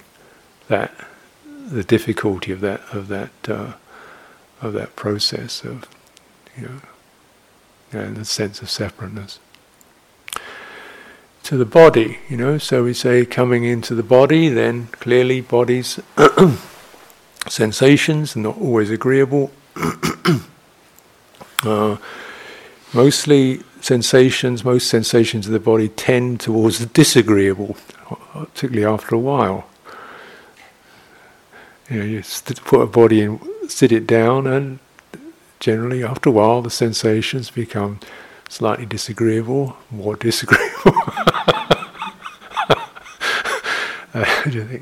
that 0.67 0.93
the 1.45 1.83
difficulty 1.83 2.51
of 2.51 2.61
that 2.61 2.81
of 2.91 3.07
that 3.07 3.31
uh, 3.47 3.73
of 4.61 4.73
that 4.73 4.95
process 4.95 5.63
of 5.63 5.87
you 6.57 6.67
know 6.67 6.81
and 7.91 8.17
the 8.17 8.25
sense 8.25 8.61
of 8.61 8.69
separateness 8.69 9.39
to 11.43 11.57
the 11.57 11.65
body, 11.65 12.19
you 12.29 12.37
know. 12.37 12.57
So 12.57 12.83
we 12.83 12.93
say 12.93 13.25
coming 13.25 13.63
into 13.65 13.93
the 13.93 14.03
body, 14.03 14.49
then 14.49 14.87
clearly 14.87 15.41
body's 15.41 15.99
sensations 17.47 18.35
are 18.35 18.39
not 18.39 18.57
always 18.57 18.89
agreeable. 18.89 19.51
uh, 21.63 21.97
mostly 22.93 23.61
sensations, 23.81 24.63
most 24.63 24.87
sensations 24.87 25.45
of 25.47 25.53
the 25.53 25.59
body 25.59 25.89
tend 25.89 26.39
towards 26.39 26.79
the 26.79 26.85
disagreeable, 26.87 27.75
particularly 28.31 28.85
after 28.85 29.15
a 29.15 29.19
while. 29.19 29.67
You 31.89 31.99
know, 31.99 32.05
you 32.05 32.23
put 32.65 32.81
a 32.81 32.87
body 32.87 33.21
in, 33.21 33.39
sit 33.67 33.91
it 33.91 34.07
down, 34.07 34.47
and 34.47 34.79
generally 35.59 36.03
after 36.03 36.29
a 36.29 36.31
while 36.31 36.61
the 36.61 36.69
sensations 36.69 37.51
become 37.51 37.99
slightly 38.47 38.85
disagreeable, 38.85 39.75
more 39.91 40.15
disagreeable. 40.15 40.69
uh, 44.13 44.79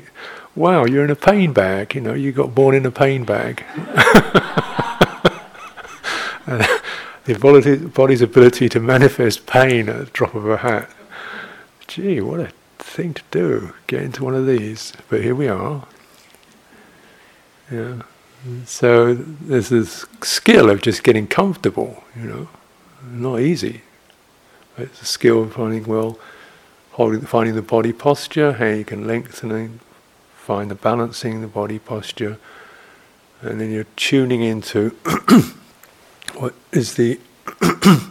wow, 0.54 0.84
you're 0.84 1.04
in 1.04 1.10
a 1.10 1.16
pain 1.16 1.52
bag, 1.52 1.94
you 1.94 2.00
know, 2.00 2.14
you 2.14 2.32
got 2.32 2.54
born 2.54 2.74
in 2.74 2.84
a 2.86 2.90
pain 2.90 3.24
bag. 3.24 3.64
the 7.24 7.90
body's 7.94 8.20
ability 8.22 8.68
to 8.68 8.80
manifest 8.80 9.46
pain 9.46 9.88
at 9.88 9.98
the 9.98 10.04
drop 10.06 10.34
of 10.34 10.48
a 10.48 10.58
hat. 10.58 10.90
Gee, 11.86 12.20
what 12.20 12.40
a 12.40 12.52
thing 12.78 13.14
to 13.14 13.22
do, 13.30 13.74
get 13.86 14.02
into 14.02 14.24
one 14.24 14.34
of 14.34 14.46
these. 14.46 14.92
But 15.08 15.22
here 15.22 15.34
we 15.34 15.48
are. 15.48 15.86
Yeah. 17.70 18.02
So 18.66 19.14
there's 19.14 19.68
this 19.68 20.04
skill 20.22 20.68
of 20.68 20.82
just 20.82 21.04
getting 21.04 21.26
comfortable, 21.26 22.02
you 22.16 22.24
know, 22.24 22.48
not 23.08 23.40
easy. 23.40 23.82
It's 24.76 25.00
a 25.00 25.06
skill 25.06 25.42
of 25.42 25.52
finding 25.54 25.84
well, 25.84 26.18
holding, 26.92 27.20
finding 27.20 27.54
the 27.54 27.62
body 27.62 27.92
posture, 27.92 28.52
how 28.52 28.66
you 28.66 28.84
can 28.84 29.06
lengthen 29.06 29.52
and 29.52 29.80
find 30.42 30.68
the 30.68 30.74
balancing 30.74 31.40
the 31.40 31.46
body 31.46 31.78
posture, 31.78 32.36
and 33.42 33.60
then 33.60 33.70
you're 33.70 33.86
tuning 33.94 34.42
into 34.42 34.88
what 36.34 36.52
is 36.72 36.94
the 36.94 37.20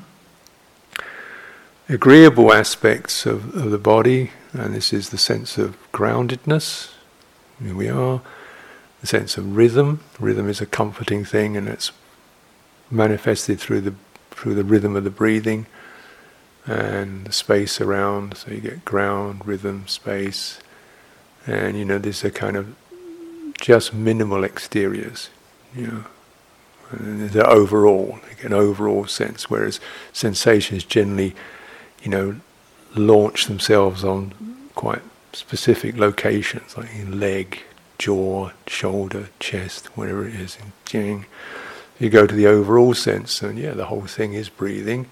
agreeable 1.90 2.54
aspects 2.54 3.26
of, 3.26 3.54
of 3.54 3.72
the 3.72 3.78
body, 3.78 4.32
and 4.54 4.74
this 4.74 4.94
is 4.94 5.10
the 5.10 5.18
sense 5.18 5.58
of 5.58 5.78
groundedness. 5.92 6.92
Here 7.62 7.76
we 7.76 7.90
are. 7.90 8.22
The 9.02 9.08
sense 9.08 9.38
of 9.38 9.58
rhythm. 9.58 10.00
Rhythm 10.18 10.48
is 10.48 10.62
a 10.62 10.66
comforting 10.66 11.26
thing, 11.26 11.58
and 11.58 11.68
it's 11.68 11.92
manifested 12.90 13.60
through 13.60 13.82
the 13.82 13.96
through 14.32 14.56
the 14.56 14.64
rhythm 14.64 14.96
of 14.96 15.04
the 15.04 15.10
breathing 15.10 15.66
and 16.66 17.26
the 17.26 17.34
space 17.34 17.82
around. 17.82 18.38
So 18.38 18.52
you 18.52 18.62
get 18.62 18.86
ground, 18.86 19.46
rhythm, 19.46 19.86
space, 19.88 20.60
and 21.48 21.78
you 21.78 21.86
know 21.86 21.98
these 21.98 22.24
are 22.24 22.30
kind 22.30 22.56
of 22.56 22.76
just 23.60 23.94
minimal 23.94 24.44
exteriors. 24.44 25.30
You 25.76 25.88
know, 25.88 26.04
and 26.92 27.30
the 27.30 27.48
overall, 27.48 28.20
like 28.28 28.44
an 28.44 28.54
overall 28.54 29.06
sense. 29.08 29.50
Whereas 29.50 29.80
sensations 30.12 30.84
generally, 30.84 31.36
you 32.04 32.10
know, 32.10 32.36
launch 32.96 33.46
themselves 33.46 34.04
on 34.04 34.34
quite 34.76 35.02
specific 35.34 35.98
locations, 35.98 36.78
like 36.78 36.94
in 36.94 37.20
leg, 37.20 37.60
jaw, 37.98 38.52
shoulder, 38.68 39.30
chest, 39.40 39.88
whatever 39.98 40.28
it 40.28 40.36
is 40.36 40.58
Jing. 40.86 41.26
You 42.00 42.10
go 42.10 42.26
to 42.26 42.36
the 42.36 42.48
overall 42.48 42.96
sense, 42.96 43.42
and 43.42 43.60
yeah, 43.60 43.72
the 43.72 43.86
whole 43.86 44.08
thing 44.08 44.34
is 44.34 44.50
breathing. 44.50 45.10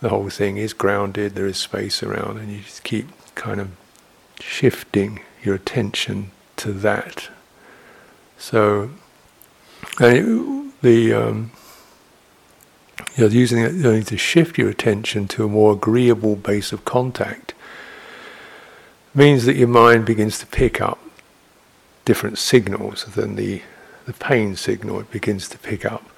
The 0.00 0.10
whole 0.10 0.30
thing 0.30 0.56
is 0.56 0.72
grounded. 0.72 1.34
There 1.34 1.46
is 1.46 1.56
space 1.56 2.04
around, 2.04 2.38
and 2.38 2.52
you 2.52 2.60
just 2.60 2.84
keep 2.84 3.08
kind 3.34 3.60
of 3.60 3.70
shifting 4.40 5.20
your 5.42 5.54
attention 5.54 6.30
to 6.56 6.72
that. 6.72 7.28
So, 8.38 8.90
and 10.00 10.16
it, 10.16 10.82
the 10.82 11.12
um, 11.14 11.50
you 13.16 13.28
using 13.28 13.58
it 13.58 13.84
only 13.84 14.04
to 14.04 14.16
shift 14.16 14.58
your 14.58 14.68
attention 14.68 15.26
to 15.28 15.44
a 15.44 15.48
more 15.48 15.72
agreeable 15.72 16.36
base 16.36 16.72
of 16.72 16.84
contact 16.84 17.54
means 19.14 19.44
that 19.46 19.56
your 19.56 19.68
mind 19.68 20.06
begins 20.06 20.38
to 20.38 20.46
pick 20.46 20.80
up 20.80 20.98
different 22.04 22.38
signals 22.38 23.04
than 23.04 23.34
the, 23.34 23.62
the 24.06 24.12
pain 24.12 24.54
signal. 24.54 25.00
It 25.00 25.10
begins 25.10 25.48
to 25.48 25.58
pick 25.58 25.84
up 25.84 26.08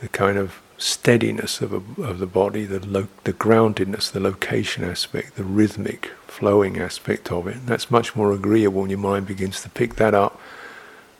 the 0.00 0.08
kind 0.08 0.38
of 0.38 0.60
steadiness 0.78 1.60
of, 1.60 1.72
a, 1.72 2.02
of 2.02 2.18
the 2.18 2.26
body, 2.26 2.64
the, 2.64 2.86
lo- 2.86 3.08
the 3.24 3.32
groundedness, 3.32 4.12
the 4.12 4.20
location 4.20 4.84
aspect, 4.84 5.36
the 5.36 5.44
rhythmic 5.44 6.12
flowing 6.36 6.78
aspect 6.78 7.32
of 7.32 7.46
it. 7.46 7.66
That's 7.66 7.90
much 7.90 8.14
more 8.14 8.32
agreeable 8.32 8.82
when 8.82 8.90
your 8.90 8.98
mind 8.98 9.26
begins 9.26 9.62
to 9.62 9.70
pick 9.70 9.96
that 9.96 10.14
up. 10.14 10.38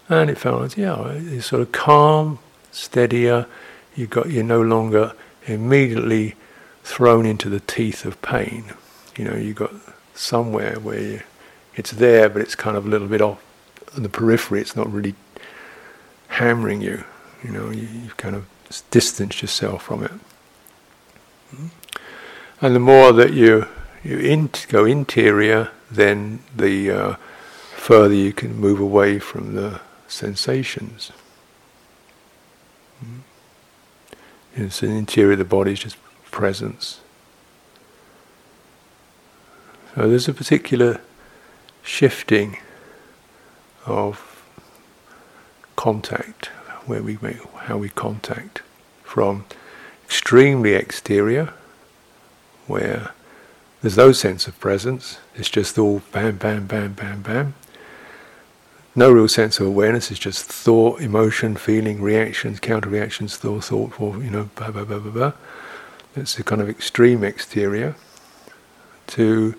And 0.08 0.28
it 0.30 0.38
finds, 0.38 0.76
yeah, 0.76 1.08
it's 1.08 1.46
sort 1.46 1.62
of 1.62 1.72
calm, 1.72 2.38
steadier. 2.70 3.46
You've 3.94 4.10
got 4.10 4.30
you're 4.30 4.44
no 4.44 4.60
longer 4.60 5.14
immediately 5.46 6.36
thrown 6.84 7.24
into 7.26 7.48
the 7.48 7.60
teeth 7.60 8.04
of 8.04 8.20
pain. 8.20 8.72
You 9.16 9.24
know, 9.24 9.34
you 9.34 9.54
got 9.54 9.72
somewhere 10.14 10.78
where 10.78 11.00
you, 11.00 11.20
it's 11.74 11.92
there, 11.92 12.28
but 12.28 12.42
it's 12.42 12.54
kind 12.54 12.76
of 12.76 12.86
a 12.86 12.88
little 12.88 13.08
bit 13.08 13.22
off 13.22 13.42
on 13.96 14.02
the 14.02 14.08
periphery, 14.08 14.60
it's 14.60 14.76
not 14.76 14.92
really 14.92 15.14
hammering 16.28 16.82
you. 16.82 17.04
You 17.42 17.50
know, 17.50 17.70
you, 17.70 17.86
have 17.86 18.16
kind 18.16 18.36
of 18.36 18.46
distanced 18.90 19.42
yourself 19.42 19.82
from 19.82 20.04
it. 20.04 20.10
And 22.60 22.74
the 22.74 22.80
more 22.80 23.12
that 23.12 23.32
you 23.32 23.66
you 24.06 24.18
in, 24.18 24.50
go 24.68 24.84
interior, 24.84 25.70
then 25.90 26.40
the 26.54 26.90
uh, 26.90 27.16
further 27.74 28.14
you 28.14 28.32
can 28.32 28.56
move 28.56 28.80
away 28.80 29.18
from 29.18 29.54
the 29.54 29.80
sensations. 30.08 31.12
It's 34.54 34.82
an 34.82 34.90
interior 34.90 35.32
of 35.32 35.38
the 35.38 35.44
body 35.44 35.72
is 35.72 35.80
just 35.80 35.96
presence. 36.30 37.00
So 39.94 40.08
there's 40.08 40.28
a 40.28 40.32
particular 40.32 41.00
shifting 41.82 42.58
of 43.84 44.42
contact, 45.76 46.46
where 46.86 47.02
we 47.02 47.18
make, 47.20 47.42
how 47.54 47.76
we 47.76 47.90
contact 47.90 48.62
from 49.04 49.44
extremely 50.04 50.72
exterior, 50.72 51.52
where 52.66 53.12
there's 53.86 53.96
no 53.96 54.10
sense 54.10 54.48
of 54.48 54.58
presence, 54.58 55.18
it's 55.36 55.48
just 55.48 55.78
all 55.78 56.02
bam, 56.10 56.38
bam, 56.38 56.66
bam, 56.66 56.92
bam, 56.94 57.22
bam. 57.22 57.54
No 58.96 59.12
real 59.12 59.28
sense 59.28 59.60
of 59.60 59.66
awareness, 59.68 60.10
it's 60.10 60.18
just 60.18 60.44
thought, 60.44 61.00
emotion, 61.00 61.54
feeling, 61.54 62.02
reactions, 62.02 62.58
counter 62.58 62.88
reactions, 62.88 63.36
thought, 63.36 63.62
thought, 63.62 63.94
you 64.00 64.28
know, 64.28 64.50
blah, 64.56 64.72
blah, 64.72 64.82
blah, 64.82 64.98
blah, 64.98 65.12
blah. 65.12 65.32
It's 66.16 66.36
a 66.36 66.42
kind 66.42 66.60
of 66.60 66.68
extreme 66.68 67.22
exterior 67.22 67.94
to 69.06 69.54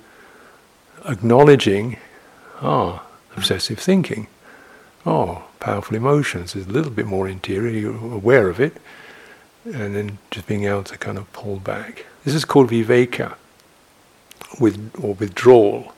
acknowledging, 1.05 1.95
ah, 2.61 3.07
obsessive 3.37 3.79
thinking. 3.79 4.27
Oh, 5.05 5.45
powerful 5.61 5.95
emotions. 5.95 6.51
There's 6.51 6.67
a 6.67 6.71
little 6.71 6.91
bit 6.91 7.05
more 7.05 7.29
interior, 7.29 7.69
you're 7.69 8.13
aware 8.13 8.49
of 8.49 8.59
it, 8.59 8.75
and 9.63 9.95
then 9.95 10.17
just 10.31 10.47
being 10.47 10.65
able 10.65 10.83
to 10.83 10.97
kind 10.97 11.17
of 11.17 11.31
pull 11.31 11.59
back. 11.59 12.05
This 12.25 12.35
is 12.35 12.43
called 12.43 12.71
viveka, 12.71 13.37
with, 14.59 14.91
or 15.01 15.13
withdrawal. 15.15 15.93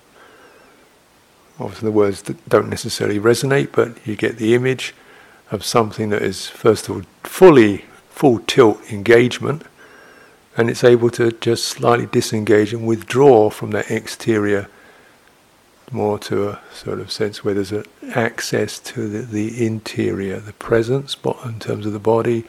Obviously, 1.59 1.87
the 1.87 1.91
words 1.91 2.21
that 2.23 2.47
don't 2.47 2.69
necessarily 2.69 3.19
resonate, 3.19 3.71
but 3.73 4.05
you 4.07 4.15
get 4.15 4.37
the 4.37 4.55
image 4.55 4.93
of 5.51 5.65
something 5.65 6.09
that 6.09 6.21
is, 6.21 6.47
first 6.47 6.87
of 6.87 6.95
all, 6.95 7.03
fully 7.23 7.85
full 8.09 8.39
tilt 8.39 8.79
engagement, 8.91 9.63
and 10.55 10.69
it's 10.69 10.83
able 10.83 11.09
to 11.09 11.31
just 11.31 11.65
slightly 11.65 12.05
disengage 12.05 12.73
and 12.73 12.85
withdraw 12.85 13.49
from 13.49 13.71
that 13.71 13.89
exterior 13.89 14.67
more 15.91 16.19
to 16.19 16.49
a 16.49 16.59
sort 16.73 16.99
of 16.99 17.11
sense 17.11 17.43
where 17.43 17.53
there's 17.53 17.71
an 17.71 17.83
access 18.13 18.79
to 18.79 19.07
the, 19.07 19.19
the 19.19 19.65
interior, 19.65 20.39
the 20.39 20.53
presence 20.53 21.17
in 21.45 21.59
terms 21.59 21.85
of 21.85 21.93
the 21.93 21.99
body, 21.99 22.45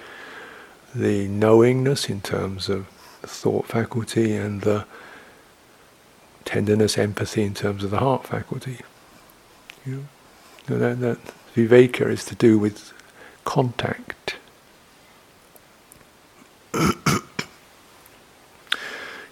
the 0.95 1.29
knowingness 1.29 2.09
in 2.09 2.21
terms 2.21 2.69
of 2.69 2.87
the 3.23 3.27
thought 3.27 3.67
faculty, 3.67 4.35
and 4.35 4.63
the 4.63 4.85
tenderness, 6.45 6.99
empathy 6.99 7.43
in 7.43 7.55
terms 7.55 7.85
of 7.85 7.91
the 7.91 7.99
heart 7.99 8.27
faculty. 8.27 8.79
You 9.87 10.07
know, 10.69 10.79
that, 10.79 11.01
that 11.01 11.19
viveka 11.55 12.07
is 12.09 12.25
to 12.27 12.35
do 12.35 12.59
with 12.59 12.93
contact. 13.45 14.37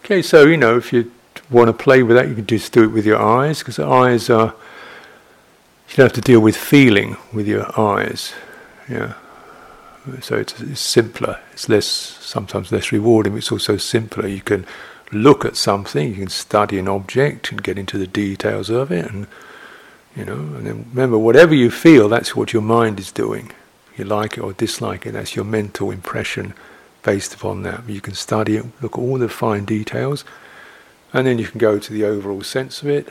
okay, 0.05 0.23
so 0.23 0.47
you 0.47 0.57
know 0.57 0.77
if 0.77 0.93
you 0.93 1.11
want 1.51 1.69
to 1.69 1.73
play 1.73 2.03
with 2.03 2.17
that, 2.17 2.29
you 2.29 2.35
can 2.35 2.47
just 2.47 2.73
do 2.73 2.85
it 2.85 2.89
with 2.89 3.07
your 3.07 3.21
eyes, 3.21 3.61
because 3.61 3.77
the 3.77 3.87
eyes 3.87 4.29
are, 4.31 4.55
you 5.89 5.97
don't 5.97 6.07
have 6.07 6.13
to 6.13 6.21
deal 6.21 6.41
with 6.41 6.57
feeling 6.57 7.17
with 7.33 7.47
your 7.47 7.79
eyes. 7.79 8.35
Yeah. 8.89 9.15
So 10.21 10.37
it's, 10.37 10.59
it's 10.61 10.81
simpler. 10.81 11.39
It's 11.53 11.69
less, 11.69 11.87
sometimes 11.87 12.73
less 12.73 12.93
rewarding, 12.93 13.33
but 13.33 13.39
it's 13.39 13.53
also 13.53 13.77
simpler. 13.77 14.27
You 14.27 14.41
can 14.41 14.67
look 15.13 15.45
at 15.45 15.57
something, 15.57 16.09
you 16.09 16.15
can 16.15 16.29
study 16.29 16.79
an 16.79 16.89
object 16.89 17.51
and 17.51 17.63
get 17.63 17.79
into 17.79 17.99
the 17.99 18.07
details 18.07 18.71
of 18.71 18.91
it, 18.91 19.11
and 19.11 19.27
you 20.17 20.25
know, 20.25 20.35
and 20.35 20.67
then 20.67 20.87
remember, 20.91 21.19
whatever 21.19 21.55
you 21.55 21.71
feel, 21.71 22.09
that's 22.09 22.35
what 22.35 22.53
your 22.53 22.63
mind 22.63 22.99
is 22.99 23.13
doing. 23.13 23.53
You 23.97 24.05
like 24.05 24.37
it 24.37 24.41
or 24.41 24.53
dislike 24.53 25.07
it, 25.07 25.13
that's 25.13 25.37
your 25.37 25.45
mental 25.45 25.91
impression 25.91 26.55
based 27.03 27.35
upon 27.35 27.63
that. 27.63 27.89
You 27.89 28.01
can 28.01 28.15
study 28.15 28.57
it, 28.57 28.67
look 28.83 28.95
at 28.95 29.01
all 29.01 29.19
the 29.19 29.29
fine 29.29 29.65
details, 29.65 30.25
and 31.13 31.27
then 31.27 31.39
you 31.39 31.47
can 31.47 31.59
go 31.59 31.79
to 31.79 31.93
the 31.93 32.05
overall 32.05 32.43
sense 32.43 32.83
of 32.83 32.89
it. 32.89 33.09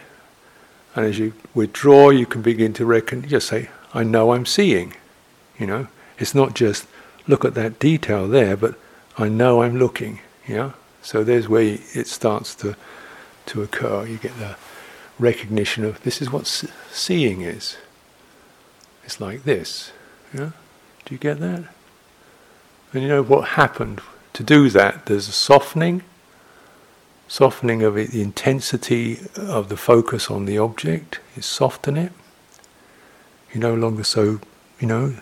And 0.96 1.06
as 1.06 1.20
you 1.20 1.34
withdraw, 1.54 2.10
you 2.10 2.26
can 2.26 2.42
begin 2.42 2.74
to 2.74 2.86
reckon, 2.86 3.28
just 3.28 3.48
say, 3.48 3.70
I 3.94 4.04
know 4.04 4.34
I'm 4.34 4.46
seeing. 4.46 4.94
You 5.58 5.68
know, 5.68 5.88
it's 6.18 6.36
not 6.36 6.56
just 6.56 6.88
look 7.28 7.46
at 7.46 7.54
that 7.56 7.80
detail 7.80 8.28
there, 8.28 8.58
but 8.58 8.76
I 9.18 9.30
know 9.30 9.62
I'm 9.62 9.78
looking. 9.78 10.20
Yeah. 10.48 10.72
So 11.08 11.24
there's 11.24 11.48
where 11.48 11.78
it 11.94 12.08
starts 12.08 12.54
to 12.56 12.76
to 13.46 13.62
occur. 13.62 14.06
You 14.06 14.18
get 14.18 14.38
the 14.40 14.58
recognition 15.18 15.86
of 15.86 16.04
this 16.04 16.22
is 16.22 16.30
what 16.30 16.46
seeing 16.92 17.44
is. 17.44 17.78
It's 19.06 19.22
like 19.22 19.46
this. 19.46 19.94
Yeah. 20.34 20.52
Do 21.06 21.16
you 21.16 21.18
get 21.18 21.40
that? 21.40 21.64
And 22.92 23.04
you 23.04 23.08
know 23.08 23.24
what 23.24 23.52
happened 23.52 24.02
to 24.34 24.44
do 24.44 24.70
that? 24.72 25.06
There's 25.06 25.30
a 25.30 25.32
softening 25.32 26.04
softening 27.30 27.84
of 27.84 27.98
it, 27.98 28.12
the 28.12 28.22
intensity 28.22 29.20
of 29.38 29.70
the 29.70 29.78
focus 29.78 30.30
on 30.30 30.44
the 30.44 30.58
object, 30.58 31.20
is 31.38 31.46
soften 31.46 31.96
it. 31.96 32.12
You're 33.54 33.62
no 33.62 33.76
longer 33.76 34.04
so, 34.04 34.42
you 34.82 34.88
know, 34.88 35.16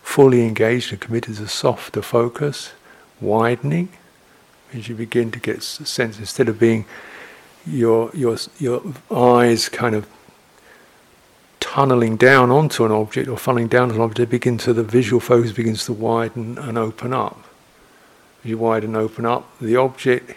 fully 0.00 0.46
engaged 0.46 0.92
and 0.92 1.00
committed 1.00 1.36
to 1.36 1.42
a 1.42 1.48
softer 1.48 2.02
focus, 2.02 2.72
widening, 3.20 3.88
as 4.74 4.88
you 4.88 4.94
begin 4.94 5.30
to 5.30 5.38
get 5.38 5.58
a 5.58 5.60
sense, 5.60 6.18
instead 6.18 6.48
of 6.48 6.58
being 6.58 6.84
your, 7.66 8.10
your, 8.12 8.36
your 8.58 8.82
eyes 9.10 9.68
kind 9.68 9.94
of 9.94 10.06
tunneling 11.60 12.16
down 12.16 12.50
onto 12.50 12.84
an 12.84 12.92
object 12.92 13.28
or 13.28 13.36
funneling 13.36 13.68
down 13.68 13.88
to 13.88 13.94
an 13.94 14.00
object, 14.00 14.30
begin 14.30 14.58
to, 14.58 14.72
the 14.72 14.82
visual 14.82 15.20
focus 15.20 15.52
begins 15.52 15.84
to 15.86 15.92
widen 15.92 16.58
and 16.58 16.76
open 16.76 17.12
up. 17.12 17.38
As 18.42 18.50
you 18.50 18.58
widen 18.58 18.94
and 18.94 18.96
open 18.96 19.24
up, 19.24 19.50
the 19.60 19.76
object 19.76 20.36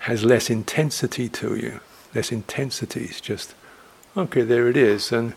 has 0.00 0.24
less 0.24 0.48
intensity 0.48 1.28
to 1.28 1.56
you. 1.56 1.80
Less 2.14 2.32
intensity, 2.32 3.04
it's 3.04 3.20
just, 3.20 3.54
okay, 4.16 4.42
there 4.42 4.68
it 4.68 4.76
is. 4.76 5.12
And 5.12 5.34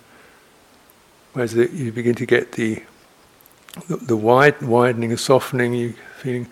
as 1.36 1.54
the, 1.54 1.70
you 1.70 1.92
begin 1.92 2.16
to 2.16 2.26
get 2.26 2.54
the 2.54 2.84
the, 3.88 3.98
the 3.98 4.18
wide, 4.18 4.62
widening 4.62 5.12
and 5.12 5.20
softening, 5.20 5.74
you 5.74 5.94
feeling, 6.18 6.48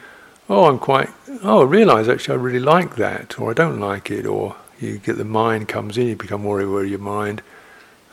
oh, 0.50 0.66
I'm 0.66 0.80
quite, 0.80 1.10
oh, 1.44 1.62
I 1.62 1.66
realise 1.66 2.08
actually 2.08 2.34
I 2.34 2.42
really 2.42 2.60
like 2.60 2.96
that, 2.96 3.40
or 3.40 3.52
I 3.52 3.54
don't 3.54 3.80
like 3.80 4.10
it, 4.10 4.26
or 4.26 4.56
you 4.80 4.98
get 4.98 5.18
the 5.18 5.26
mind 5.26 5.68
comes 5.68 5.98
in, 5.98 6.08
you 6.08 6.16
become 6.16 6.42
more 6.42 6.60
aware 6.60 6.84
of 6.84 6.90
your 6.90 7.00
mind, 7.00 7.42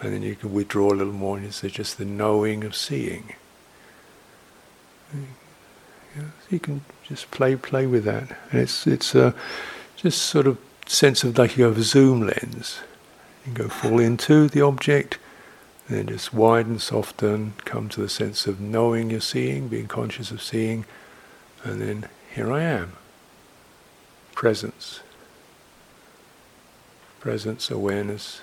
and 0.01 0.13
then 0.13 0.23
you 0.23 0.35
can 0.37 0.53
withdraw 0.53 0.93
a 0.93 0.95
little 0.95 1.13
more, 1.13 1.39
and 1.39 1.47
it's 1.47 1.61
just 1.63 1.97
the 1.97 2.05
knowing 2.05 2.63
of 2.65 2.77
seeing. 2.77 3.35
So 5.13 5.21
you 6.51 6.61
can 6.61 6.83
just 7.05 7.31
play 7.31 7.57
play 7.57 7.87
with 7.87 8.05
that, 8.05 8.37
and 8.51 8.61
it's 8.61 8.87
it's 8.87 9.15
a 9.15 9.35
just 9.97 10.23
sort 10.23 10.47
of 10.47 10.59
sense 10.87 11.25
of 11.25 11.39
like 11.39 11.57
you 11.57 11.65
have 11.65 11.79
a 11.79 11.83
zoom 11.83 12.23
lens. 12.23 12.81
You 13.47 13.53
go 13.53 13.69
full 13.69 14.01
into 14.01 14.49
the 14.49 14.61
object, 14.63 15.19
and 15.89 15.99
then 15.99 16.07
just 16.09 16.35
widen, 16.35 16.79
soften, 16.79 17.55
come 17.65 17.89
to 17.91 18.01
the 18.01 18.09
sense 18.09 18.47
of 18.47 18.61
knowing 18.61 19.11
you're 19.11 19.21
seeing, 19.21 19.69
being 19.69 19.87
conscious 19.87 20.31
of 20.31 20.43
seeing, 20.43 20.85
and 21.63 21.81
then 21.81 22.09
here 22.37 22.53
I 22.53 22.63
am. 22.63 22.93
Presence. 24.35 25.01
Presence, 27.19 27.69
awareness. 27.69 28.43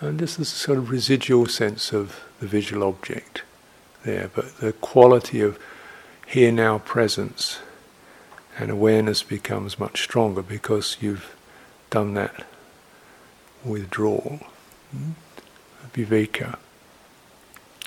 And 0.00 0.18
this 0.18 0.38
is 0.38 0.52
a 0.52 0.56
sort 0.56 0.78
of 0.78 0.90
residual 0.90 1.44
sense 1.44 1.92
of 1.92 2.24
the 2.40 2.46
visual 2.46 2.82
object 2.82 3.42
there, 4.02 4.30
but 4.34 4.56
the 4.56 4.72
quality 4.72 5.42
of 5.42 5.58
here 6.26 6.50
now 6.50 6.78
presence 6.78 7.58
and 8.58 8.70
awareness 8.70 9.22
becomes 9.22 9.78
much 9.78 10.02
stronger 10.02 10.40
because 10.40 10.96
you've 11.02 11.36
done 11.90 12.14
that 12.14 12.46
withdrawal. 13.62 14.40
Mm-hmm 14.96 15.10
viveka. 15.96 16.58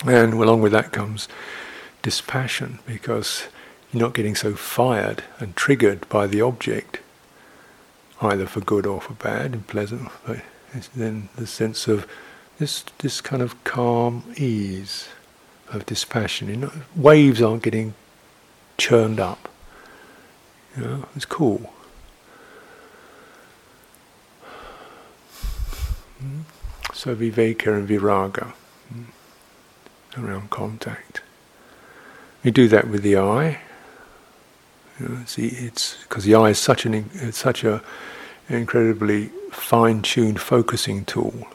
And 0.06 0.34
along 0.34 0.62
with 0.62 0.72
that 0.72 0.92
comes 0.92 1.28
dispassion 2.02 2.80
because 2.86 3.48
you're 3.92 4.02
not 4.02 4.14
getting 4.14 4.36
so 4.36 4.54
fired 4.54 5.24
and 5.40 5.56
triggered 5.56 6.08
by 6.10 6.28
the 6.28 6.42
object, 6.42 7.00
either 8.22 8.46
for 8.46 8.62
good 8.62 8.86
or 8.86 9.02
for 9.02 9.14
bad 9.14 9.54
and 9.54 9.68
pleasant. 9.68 10.10
But 10.26 10.42
then 10.96 11.30
the 11.36 11.48
sense 11.48 11.88
of 11.88 12.08
this 12.60 12.84
this 13.00 13.22
kind 13.22 13.42
of 13.42 13.64
calm 13.64 14.24
ease 14.38 15.10
of 15.72 15.86
dispassion. 15.86 16.50
You 16.50 16.56
know, 16.58 16.72
waves 16.96 17.42
aren't 17.42 17.64
getting 17.64 17.96
churned 18.78 19.20
up. 19.20 19.50
You 20.78 20.84
know, 20.84 21.06
it's 21.16 21.26
cool. 21.26 21.74
Mm. 26.24 26.44
So 26.94 27.16
viveka 27.16 27.68
and 27.76 27.88
viraga 27.88 28.54
hmm, 28.90 30.24
around 30.24 30.50
contact. 30.50 31.22
We 32.44 32.52
do 32.52 32.68
that 32.68 32.88
with 32.88 33.04
the 33.04 33.18
eye. 33.18 33.60
You 35.00 35.24
see, 35.26 35.48
it's 35.48 35.98
because 36.04 36.26
the 36.26 36.36
eye 36.36 36.50
is 36.50 36.60
such 36.60 36.86
an 36.86 37.10
it's 37.14 37.38
such 37.38 37.64
a 37.64 37.82
incredibly 38.50 39.28
fine-tuned 39.52 40.40
focusing 40.42 41.06
tool. 41.06 41.48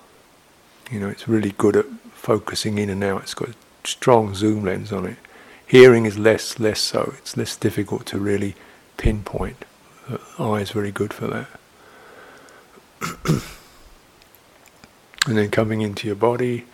You 0.91 1.01
know, 1.01 1.09
it's 1.09 1.29
really 1.29 1.53
good 1.53 1.77
at 1.77 1.87
focusing 2.13 2.79
in 2.79 2.89
and 2.91 3.03
out. 3.03 3.23
It's 3.23 3.35
got 3.35 3.51
a 3.51 3.55
strong 3.85 4.35
zoom 4.35 4.65
lens 4.65 4.93
on 4.93 5.07
it. 5.07 5.17
Hearing 5.67 6.07
is 6.07 6.19
less 6.19 6.59
less 6.59 6.81
so. 6.81 7.15
It's 7.19 7.37
less 7.37 7.57
difficult 7.57 8.07
to 8.07 8.19
really 8.19 8.55
pinpoint. 8.97 9.65
The 10.09 10.21
eye 10.39 10.61
is 10.61 10.71
very 10.71 10.93
good 10.93 11.13
for 11.13 11.27
that. 11.27 11.49
And 15.27 15.39
then 15.39 15.51
coming 15.51 15.81
into 15.81 16.07
your 16.07 16.17
body, 16.17 16.67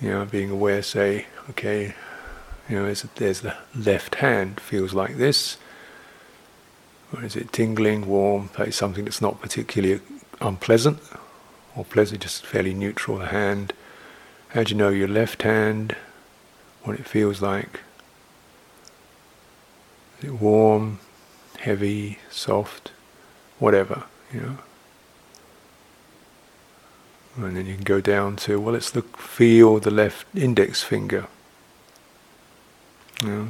you 0.00 0.08
know, 0.08 0.24
being 0.24 0.50
aware, 0.50 0.82
say, 0.82 1.26
okay, 1.50 1.94
you 2.72 2.78
know, 2.78 2.86
there's, 2.86 3.02
there's 3.16 3.40
the 3.42 3.54
left 3.74 4.14
hand, 4.14 4.58
feels 4.58 4.94
like 4.94 5.18
this. 5.18 5.58
Or 7.12 7.22
is 7.22 7.36
it 7.36 7.52
tingling, 7.52 8.06
warm, 8.06 8.48
something 8.70 9.04
that's 9.04 9.20
not 9.20 9.42
particularly 9.42 10.00
unpleasant 10.40 10.98
or 11.76 11.84
pleasant, 11.84 12.22
just 12.22 12.46
fairly 12.46 12.72
neutral, 12.72 13.18
the 13.18 13.26
hand. 13.26 13.74
How 14.48 14.62
do 14.62 14.70
you 14.70 14.78
know 14.78 14.88
your 14.88 15.06
left 15.06 15.42
hand, 15.42 15.96
what 16.82 16.98
it 16.98 17.06
feels 17.06 17.42
like? 17.42 17.80
Is 20.20 20.30
it 20.30 20.40
warm, 20.40 20.98
heavy, 21.58 22.20
soft, 22.30 22.90
whatever, 23.58 24.04
you 24.32 24.40
know? 24.40 24.58
And 27.36 27.54
then 27.54 27.66
you 27.66 27.74
can 27.74 27.84
go 27.84 28.00
down 28.00 28.36
to, 28.36 28.58
well, 28.58 28.72
let's 28.72 28.94
look, 28.94 29.18
feel 29.18 29.78
the 29.78 29.90
left 29.90 30.26
index 30.34 30.82
finger. 30.82 31.26
Know, 33.22 33.48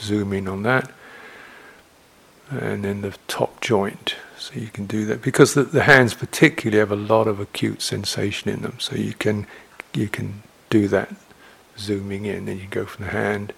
zoom 0.00 0.32
in 0.32 0.48
on 0.48 0.62
that. 0.62 0.90
And 2.50 2.84
then 2.84 3.00
the 3.02 3.14
top 3.28 3.60
joint. 3.60 4.14
So 4.38 4.54
you 4.54 4.68
can 4.68 4.86
do 4.86 5.04
that 5.06 5.22
because 5.22 5.54
the, 5.54 5.62
the 5.62 5.84
hands 5.84 6.14
particularly 6.14 6.78
have 6.78 6.90
a 6.90 6.96
lot 6.96 7.26
of 7.28 7.40
acute 7.40 7.80
sensation 7.80 8.50
in 8.50 8.62
them. 8.62 8.78
So 8.78 8.96
you 8.96 9.14
can 9.14 9.46
you 9.94 10.08
can 10.08 10.42
do 10.70 10.88
that 10.88 11.14
zooming 11.78 12.24
in. 12.24 12.46
Then 12.46 12.58
you 12.58 12.66
go 12.68 12.84
from 12.86 13.06
the 13.06 13.10
hand, 13.12 13.52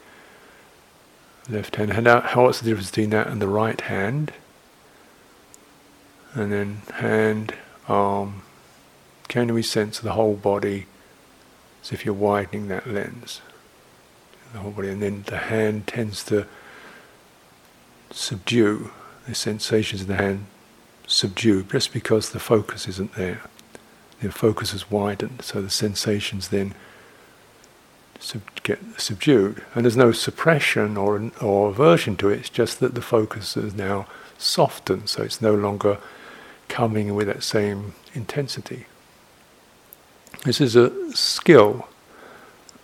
left 1.48 1.76
hand. 1.76 1.92
And 1.92 2.06
out 2.06 2.26
how, 2.26 2.44
what's 2.44 2.60
the 2.60 2.66
difference 2.66 2.90
between 2.90 3.10
that 3.10 3.28
and 3.28 3.40
the 3.40 3.48
right 3.48 3.80
hand? 3.80 4.32
And 6.34 6.52
then 6.52 6.82
hand, 6.94 7.54
arm, 7.88 8.42
can 9.28 9.52
we 9.54 9.62
sense 9.62 10.00
the 10.00 10.12
whole 10.12 10.34
body 10.34 10.86
as 11.82 11.92
if 11.92 12.04
you're 12.04 12.14
widening 12.14 12.68
that 12.68 12.86
lens? 12.86 13.40
The 14.54 14.60
whole 14.60 14.70
body, 14.70 14.88
and 14.88 15.02
then 15.02 15.24
the 15.26 15.36
hand 15.36 15.88
tends 15.88 16.22
to 16.26 16.46
subdue 18.12 18.92
the 19.26 19.34
sensations 19.34 20.02
in 20.02 20.06
the 20.06 20.14
hand, 20.14 20.46
subdue 21.08 21.64
just 21.64 21.92
because 21.92 22.30
the 22.30 22.38
focus 22.38 22.86
isn't 22.86 23.14
there. 23.14 23.42
The 24.22 24.30
focus 24.30 24.72
is 24.72 24.88
widened, 24.88 25.42
so 25.42 25.60
the 25.60 25.70
sensations 25.70 26.48
then 26.48 26.72
sub- 28.20 28.62
get 28.62 28.78
subdued, 28.96 29.64
and 29.74 29.84
there's 29.84 29.96
no 29.96 30.12
suppression 30.12 30.96
or 30.96 31.32
or 31.40 31.70
aversion 31.70 32.16
to 32.18 32.28
it. 32.28 32.38
It's 32.38 32.48
just 32.48 32.78
that 32.78 32.94
the 32.94 33.02
focus 33.02 33.56
is 33.56 33.74
now 33.74 34.06
softened, 34.38 35.08
so 35.08 35.24
it's 35.24 35.42
no 35.42 35.54
longer 35.54 35.98
coming 36.68 37.16
with 37.16 37.26
that 37.26 37.42
same 37.42 37.94
intensity. 38.14 38.86
This 40.44 40.60
is 40.60 40.76
a 40.76 40.92
skill 41.12 41.88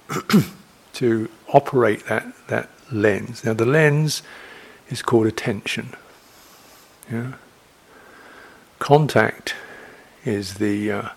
to 0.95 1.29
operate 1.53 2.07
that, 2.07 2.27
that 2.49 2.69
lens. 2.91 3.45
Now, 3.45 3.55
the 3.55 3.67
lens 3.67 4.23
is 4.89 5.03
called 5.03 5.27
attention. 5.27 5.95
Yeah? 7.11 7.33
Contact 8.79 9.55
is 10.25 10.55
the 10.55 10.91
uh, 10.91 11.09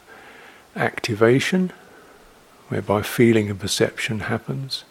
activation, 0.75 1.71
whereby 2.69 3.01
feeling 3.01 3.49
and 3.49 3.59
perception 3.59 4.21
happens. 4.21 4.83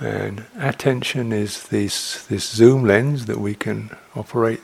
And 0.00 0.44
attention 0.56 1.32
is 1.32 1.64
this 1.68 2.24
this 2.26 2.48
zoom 2.48 2.84
lens 2.84 3.26
that 3.26 3.38
we 3.38 3.54
can 3.54 3.90
operate. 4.14 4.62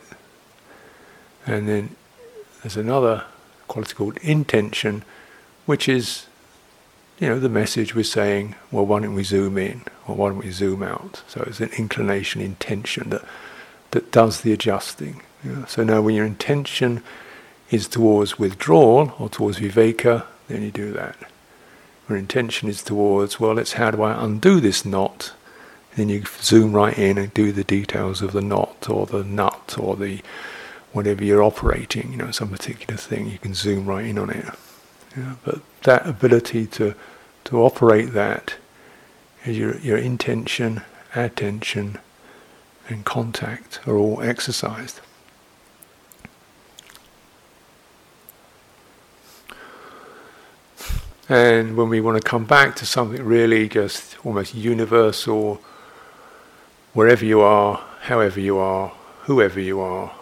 And 1.46 1.68
then 1.68 1.96
there's 2.62 2.76
another 2.76 3.24
quality 3.66 3.94
called 3.94 4.16
intention, 4.18 5.02
which 5.66 5.88
is, 5.88 6.26
you 7.18 7.28
know, 7.28 7.38
the 7.38 7.48
message 7.48 7.94
we're 7.94 8.04
saying, 8.04 8.54
well, 8.70 8.86
why 8.86 9.00
don't 9.00 9.14
we 9.14 9.24
zoom 9.24 9.56
in 9.58 9.82
or 10.06 10.16
why 10.16 10.28
don't 10.28 10.44
we 10.44 10.50
zoom 10.50 10.82
out? 10.82 11.22
So 11.28 11.44
it's 11.46 11.60
an 11.60 11.70
inclination, 11.76 12.40
intention 12.40 13.10
that 13.10 13.24
that 13.92 14.10
does 14.10 14.40
the 14.40 14.52
adjusting. 14.52 15.22
Know? 15.44 15.64
So 15.66 15.84
now, 15.84 16.02
when 16.02 16.16
your 16.16 16.26
intention 16.26 17.02
is 17.70 17.86
towards 17.86 18.38
withdrawal 18.38 19.14
or 19.18 19.28
towards 19.28 19.60
viveka, 19.60 20.24
then 20.48 20.62
you 20.62 20.70
do 20.70 20.92
that. 20.92 21.16
When 22.06 22.18
intention 22.18 22.68
is 22.68 22.82
towards, 22.82 23.38
well, 23.38 23.58
it's 23.58 23.74
how 23.74 23.92
do 23.92 24.02
I 24.02 24.22
undo 24.22 24.60
this 24.60 24.84
knot? 24.84 25.32
then 25.96 26.08
you 26.08 26.24
zoom 26.40 26.72
right 26.72 26.96
in 26.98 27.18
and 27.18 27.32
do 27.34 27.52
the 27.52 27.64
details 27.64 28.20
of 28.20 28.32
the 28.32 28.40
knot 28.40 28.88
or 28.90 29.06
the 29.06 29.22
nut 29.22 29.76
or 29.78 29.96
the 29.96 30.20
whatever 30.92 31.24
you're 31.24 31.42
operating, 31.42 32.12
you 32.12 32.16
know, 32.16 32.30
some 32.30 32.48
particular 32.48 32.96
thing, 32.96 33.28
you 33.28 33.38
can 33.38 33.54
zoom 33.54 33.86
right 33.86 34.04
in 34.04 34.18
on 34.18 34.30
it. 34.30 34.44
Yeah, 35.16 35.34
but 35.44 35.60
that 35.82 36.06
ability 36.06 36.66
to 36.66 36.94
to 37.44 37.62
operate 37.62 38.12
that, 38.12 38.54
your, 39.44 39.76
your 39.78 39.98
intention, 39.98 40.82
attention, 41.14 41.98
and 42.88 43.04
contact 43.04 43.80
are 43.86 43.96
all 43.96 44.20
exercised. 44.22 45.00
And 51.28 51.76
when 51.76 51.88
we 51.88 52.00
want 52.00 52.20
to 52.20 52.28
come 52.28 52.44
back 52.44 52.76
to 52.76 52.86
something 52.86 53.22
really 53.24 53.68
just 53.68 54.16
almost 54.24 54.54
universal, 54.54 55.62
wherever 56.92 57.24
you 57.24 57.40
are, 57.40 57.82
however 58.02 58.40
you 58.40 58.58
are, 58.58 58.88
whoever 59.22 59.58
you 59.58 59.80
are, 59.80 60.12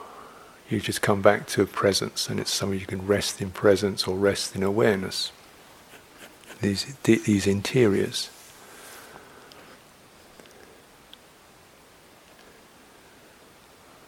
you 0.72 0.80
just 0.80 1.02
come 1.02 1.22
back 1.22 1.46
to 1.48 1.66
presence, 1.66 2.28
and 2.28 2.40
it's 2.40 2.50
something 2.50 2.80
you 2.80 2.86
can 2.86 3.06
rest 3.06 3.40
in 3.40 3.50
presence 3.50 4.06
or 4.06 4.16
rest 4.16 4.56
in 4.56 4.62
awareness. 4.62 5.30
These 6.60 6.94
these 7.02 7.46
interiors. 7.46 8.30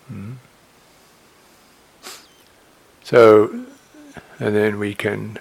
Hmm. 0.09 0.33
So, 3.03 3.67
and 4.39 4.57
then 4.57 4.79
we 4.79 4.95
can 4.95 5.39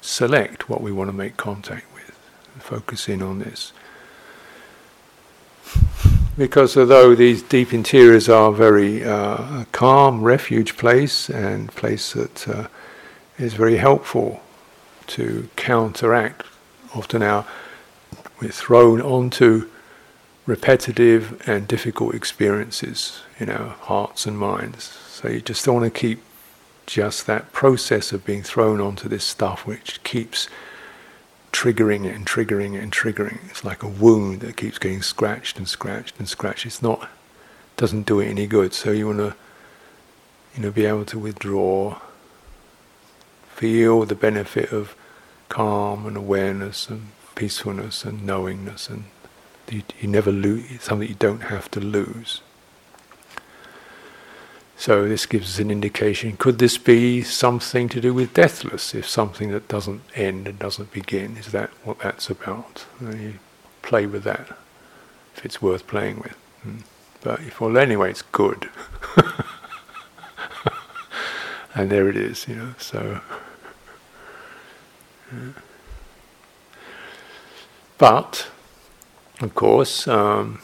select 0.00 0.68
what 0.68 0.80
we 0.80 0.92
want 0.92 1.08
to 1.08 1.16
make 1.16 1.36
contact 1.36 1.86
with, 1.94 2.16
focus 2.60 3.08
in 3.08 3.22
on 3.22 3.40
this. 3.40 3.72
Because 6.36 6.76
although 6.76 7.14
these 7.14 7.42
deep 7.42 7.72
interiors 7.72 8.28
are 8.28 8.50
very 8.50 9.04
uh, 9.04 9.64
calm, 9.70 10.22
refuge 10.22 10.76
place 10.76 11.30
and 11.30 11.68
place 11.76 12.12
that 12.12 12.48
uh, 12.48 12.66
is 13.38 13.54
very 13.54 13.76
helpful 13.76 14.42
to 15.08 15.48
counteract. 15.54 16.44
Often 16.94 17.22
our 17.22 17.46
we're 18.40 18.50
thrown 18.50 19.00
onto 19.00 19.70
repetitive 20.44 21.40
and 21.48 21.68
difficult 21.68 22.14
experiences 22.14 23.22
in 23.38 23.48
our 23.48 23.68
hearts 23.68 24.26
and 24.26 24.36
minds. 24.36 24.84
So 25.08 25.28
you 25.28 25.40
just 25.40 25.66
want 25.68 25.84
to 25.84 25.90
keep 25.90 26.20
just 26.86 27.26
that 27.26 27.52
process 27.52 28.12
of 28.12 28.24
being 28.24 28.42
thrown 28.42 28.80
onto 28.80 29.08
this 29.08 29.24
stuff 29.24 29.66
which 29.66 30.02
keeps 30.02 30.48
triggering 31.54 32.04
it 32.04 32.14
and 32.14 32.26
triggering 32.26 32.74
it 32.74 32.82
and 32.82 32.92
triggering. 32.92 33.36
It. 33.44 33.50
It's 33.50 33.64
like 33.64 33.82
a 33.82 33.88
wound 33.88 34.40
that 34.40 34.56
keeps 34.56 34.78
getting 34.78 35.02
scratched 35.02 35.56
and 35.56 35.68
scratched 35.68 36.18
and 36.18 36.28
scratched. 36.28 36.66
It's 36.66 36.82
not 36.82 37.08
doesn't 37.76 38.06
do 38.06 38.20
it 38.20 38.28
any 38.28 38.46
good. 38.46 38.74
So 38.74 38.90
you 38.90 39.06
want 39.06 39.18
to 39.18 39.34
you 40.54 40.62
know 40.62 40.70
be 40.70 40.84
able 40.84 41.04
to 41.06 41.18
withdraw, 41.18 42.00
feel 43.48 44.04
the 44.04 44.14
benefit 44.16 44.72
of 44.72 44.96
calm 45.48 46.06
and 46.06 46.16
awareness 46.16 46.88
and 46.88 47.08
peacefulness 47.36 48.04
and 48.04 48.26
knowingness 48.26 48.88
and 48.88 49.04
you, 49.70 49.82
you 50.00 50.08
never 50.08 50.30
lose 50.30 50.82
something 50.82 51.08
you 51.08 51.14
don't 51.14 51.44
have 51.44 51.70
to 51.70 51.80
lose. 51.80 52.40
So 54.76 55.08
this 55.08 55.24
gives 55.26 55.54
us 55.54 55.58
an 55.60 55.70
indication. 55.70 56.36
Could 56.36 56.58
this 56.58 56.78
be 56.78 57.22
something 57.22 57.88
to 57.90 58.00
do 58.00 58.12
with 58.12 58.34
deathless? 58.34 58.94
If 58.94 59.08
something 59.08 59.50
that 59.50 59.68
doesn't 59.68 60.02
end 60.14 60.48
and 60.48 60.58
doesn't 60.58 60.92
begin, 60.92 61.36
is 61.36 61.52
that 61.52 61.70
what 61.84 62.00
that's 62.00 62.28
about? 62.28 62.84
You 63.00 63.34
play 63.82 64.06
with 64.06 64.24
that 64.24 64.56
if 65.36 65.44
it's 65.44 65.62
worth 65.62 65.86
playing 65.86 66.20
with. 66.20 66.36
Hmm. 66.62 66.78
But 67.22 67.40
if 67.40 67.60
well, 67.60 67.78
anyway, 67.78 68.10
it's 68.10 68.22
good. 68.22 68.68
and 71.74 71.90
there 71.90 72.08
it 72.08 72.16
is, 72.16 72.46
you 72.48 72.56
know. 72.56 72.74
So. 72.78 73.20
Yeah. 75.32 75.52
But, 77.96 78.48
of 79.40 79.54
course. 79.54 80.06
Um, 80.06 80.60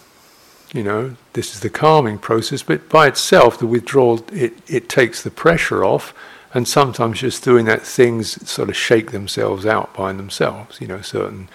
you 0.72 0.82
know, 0.82 1.16
this 1.32 1.54
is 1.54 1.60
the 1.60 1.70
calming 1.70 2.18
process, 2.18 2.62
but 2.62 2.88
by 2.88 3.08
itself, 3.08 3.58
the 3.58 3.66
withdrawal, 3.66 4.24
it, 4.32 4.52
it 4.68 4.88
takes 4.88 5.22
the 5.22 5.30
pressure 5.30 5.84
off, 5.84 6.14
and 6.54 6.66
sometimes 6.66 7.20
just 7.20 7.44
doing 7.44 7.64
that, 7.66 7.82
things 7.82 8.48
sort 8.48 8.68
of 8.68 8.76
shake 8.76 9.10
themselves 9.10 9.66
out 9.66 9.94
by 9.94 10.12
themselves, 10.12 10.80
you 10.80 10.86
know, 10.86 11.00
certain 11.00 11.48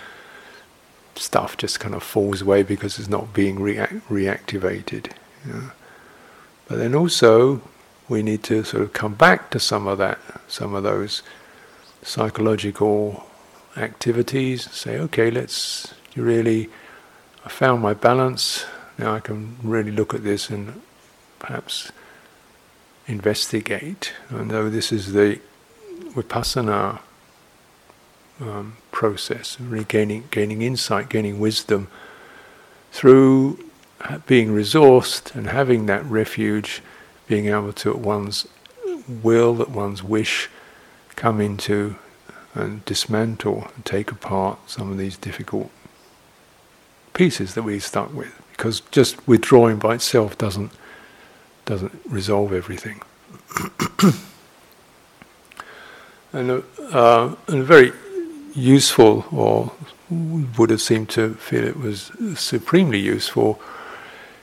stuff 1.15 1.55
just 1.55 1.79
kind 1.79 1.95
of 1.95 2.03
falls 2.03 2.41
away 2.41 2.63
because 2.63 2.99
it's 2.99 3.09
not 3.09 3.33
being 3.33 3.59
react- 3.59 4.07
reactivated. 4.09 5.11
You 5.45 5.53
know. 5.53 5.71
But 6.67 6.77
then 6.77 6.95
also, 6.95 7.61
we 8.09 8.21
need 8.21 8.43
to 8.43 8.63
sort 8.63 8.83
of 8.83 8.93
come 8.93 9.13
back 9.13 9.49
to 9.51 9.59
some 9.59 9.87
of 9.87 9.97
that, 9.97 10.19
some 10.47 10.75
of 10.75 10.83
those 10.83 11.21
psychological 12.01 13.25
activities, 13.77 14.69
say, 14.71 14.97
okay, 14.97 15.31
let's 15.31 15.93
really, 16.15 16.69
I 17.45 17.49
found 17.49 17.81
my 17.81 17.93
balance, 17.93 18.65
now 18.97 19.13
I 19.13 19.19
can 19.19 19.57
really 19.61 19.91
look 19.91 20.13
at 20.13 20.23
this 20.23 20.49
and 20.49 20.81
perhaps 21.39 21.91
investigate. 23.07 24.13
And 24.29 24.49
though 24.51 24.69
this 24.69 24.91
is 24.91 25.13
the 25.13 25.39
vipassana 25.91 26.99
um, 28.39 28.77
process, 28.91 29.59
really 29.59 29.85
gaining, 29.85 30.25
gaining 30.31 30.61
insight, 30.61 31.09
gaining 31.09 31.39
wisdom 31.39 31.87
through 32.91 33.59
being 34.27 34.49
resourced 34.49 35.33
and 35.35 35.47
having 35.47 35.85
that 35.87 36.05
refuge, 36.05 36.81
being 37.27 37.47
able 37.47 37.73
to 37.73 37.91
at 37.91 37.99
one's 37.99 38.47
will, 39.21 39.61
at 39.61 39.69
one's 39.69 40.03
wish, 40.03 40.49
come 41.15 41.41
into 41.41 41.95
and 42.53 42.85
dismantle 42.85 43.67
and 43.75 43.85
take 43.85 44.11
apart 44.11 44.57
some 44.69 44.91
of 44.91 44.97
these 44.97 45.17
difficult 45.17 45.69
pieces 47.13 47.53
that 47.53 47.63
we're 47.63 47.79
stuck 47.79 48.13
with 48.13 48.41
because 48.55 48.81
just 48.91 49.27
withdrawing 49.27 49.77
by 49.77 49.95
itself 49.95 50.37
doesn't 50.37 50.71
doesn't 51.65 51.99
resolve 52.07 52.53
everything. 52.53 53.01
and, 56.31 56.51
a, 56.51 56.63
uh, 56.91 57.35
and 57.47 57.61
a 57.61 57.63
very 57.63 57.91
useful, 58.53 59.25
or 59.31 59.71
would 60.09 60.69
have 60.69 60.81
seemed 60.81 61.09
to 61.09 61.33
feel 61.35 61.63
it 61.63 61.77
was 61.77 62.11
supremely 62.35 62.99
useful, 62.99 63.59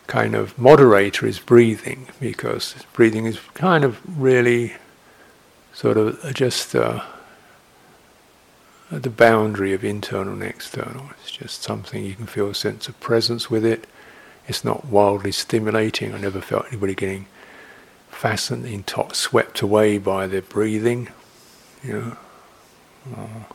kind 0.09 0.35
of 0.35 0.59
moderator 0.59 1.27
is 1.27 1.39
breathing, 1.39 2.09
because 2.19 2.75
breathing 2.93 3.27
is 3.27 3.39
kind 3.55 3.85
of 3.85 4.01
really 4.21 4.75
sort 5.73 5.97
of 5.97 6.35
just 6.35 6.75
uh, 6.75 7.05
at 8.91 9.05
the 9.05 9.11
boundary 9.11 9.73
of 9.73 9.85
internal 9.85 10.33
and 10.33 10.43
external. 10.43 11.11
It's 11.21 11.31
just 11.31 11.63
something 11.63 12.05
you 12.05 12.17
can 12.17 12.27
feel 12.27 12.51
a 12.51 12.55
sense 12.55 12.89
of 12.89 12.99
presence 12.99 13.49
with 13.49 13.65
it 13.65 13.87
it's 14.49 14.65
not 14.65 14.87
wildly 14.87 15.33
stimulating. 15.33 16.15
I 16.15 16.19
never 16.19 16.41
felt 16.41 16.67
anybody 16.69 16.95
getting 16.95 17.27
fascinated, 18.11 18.91
swept 19.15 19.61
away 19.61 19.99
by 19.99 20.27
their 20.27 20.43
breathing. 20.43 21.09
You 21.83 21.93
know. 21.93 22.17
Oh. 23.17 23.47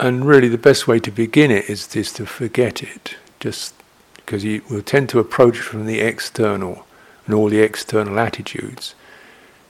And 0.00 0.26
really, 0.26 0.48
the 0.48 0.58
best 0.58 0.88
way 0.88 0.98
to 0.98 1.10
begin 1.10 1.50
it 1.50 1.70
is 1.70 1.86
just 1.86 2.16
to 2.16 2.26
forget 2.26 2.82
it, 2.82 3.16
just 3.40 3.74
because 4.16 4.44
you 4.44 4.62
will 4.68 4.82
tend 4.82 5.08
to 5.10 5.18
approach 5.18 5.58
from 5.58 5.86
the 5.86 6.00
external 6.00 6.86
and 7.26 7.34
all 7.34 7.48
the 7.48 7.60
external 7.60 8.18
attitudes. 8.18 8.94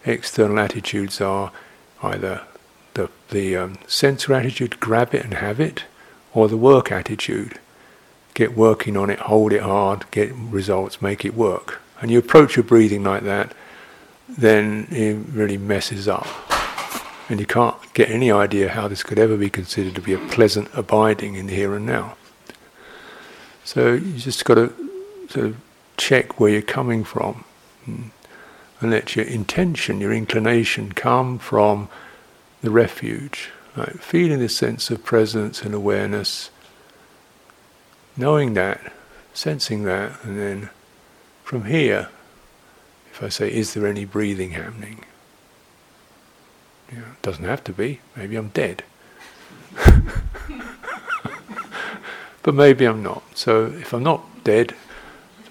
External 0.05 0.59
attitudes 0.59 1.20
are 1.20 1.53
either 2.03 2.42
the 2.94 3.11
the 3.31 3.57
um, 3.57 3.79
sensory 3.87 4.37
attitude, 4.37 4.81
grab 4.81 5.14
it 5.14 5.25
and 5.25 5.35
have 5.35 5.61
it, 5.61 5.85
or 6.35 6.49
the 6.49 6.57
work 6.57 6.92
attitude. 6.92 7.59
Get 8.35 8.57
working 8.57 8.97
on 8.97 9.11
it, 9.11 9.20
hold 9.20 9.53
it 9.53 9.62
hard, 9.62 10.11
get 10.11 10.33
results, 10.35 11.01
make 11.01 11.25
it 11.25 11.35
work. 11.35 11.81
And 12.01 12.11
you 12.11 12.18
approach 12.18 12.57
your 12.57 12.64
breathing 12.64 13.05
like 13.05 13.23
that, 13.23 13.55
then 14.29 14.88
it 14.90 15.14
really 15.33 15.57
messes 15.57 16.09
up. 16.09 16.27
And 17.29 17.40
you 17.40 17.47
can't 17.47 17.77
get 17.94 18.11
any 18.11 18.31
idea 18.31 18.68
how 18.68 18.88
this 18.88 19.03
could 19.03 19.18
ever 19.18 19.37
be 19.37 19.49
considered 19.49 19.94
to 19.94 20.03
be 20.03 20.12
a 20.12 20.18
pleasant 20.18 20.68
abiding 20.75 21.37
in 21.37 21.47
the 21.47 21.55
here 21.55 21.75
and 21.75 21.87
now. 21.87 22.16
So 23.64 23.94
you 23.94 24.18
just 24.18 24.44
got 24.44 24.57
to 24.57 24.75
sort 25.31 25.47
of 25.47 25.57
check 25.97 26.38
where 26.38 26.51
you're 26.51 26.62
coming 26.62 27.05
from 27.05 27.44
hmm, 27.85 28.09
and 28.81 28.90
let 28.90 29.16
your 29.16 29.25
intention, 29.25 30.01
your 30.01 30.12
inclination 30.12 30.92
come 30.92 31.38
from 31.38 31.88
the 32.61 32.70
refuge. 32.70 33.51
Right? 33.77 34.01
Feeling 34.01 34.39
this 34.39 34.57
sense 34.57 34.91
of 34.91 35.05
presence 35.05 35.63
and 35.63 35.75
awareness, 35.75 36.51
knowing 38.17 38.55
that, 38.55 38.93
sensing 39.33 39.83
that, 39.85 40.23
and 40.25 40.39
then 40.39 40.71
from 41.43 41.65
here, 41.65 42.09
if 43.11 43.23
I 43.23 43.29
say, 43.29 43.53
is 43.53 43.75
there 43.75 43.87
any 43.87 44.05
breathing 44.05 44.53
happening? 44.53 45.05
It 46.89 46.99
doesn't 47.23 47.45
have 47.45 47.65
to 47.65 47.73
be. 47.73 48.01
Maybe 48.17 48.37
I'm 48.37 48.49
dead. 48.49 48.85
but 52.43 52.55
maybe 52.55 52.85
I'm 52.85 53.03
not. 53.03 53.23
So 53.37 53.67
if 53.67 53.93
I'm 53.93 54.03
not 54.03 54.45
dead, 54.45 54.75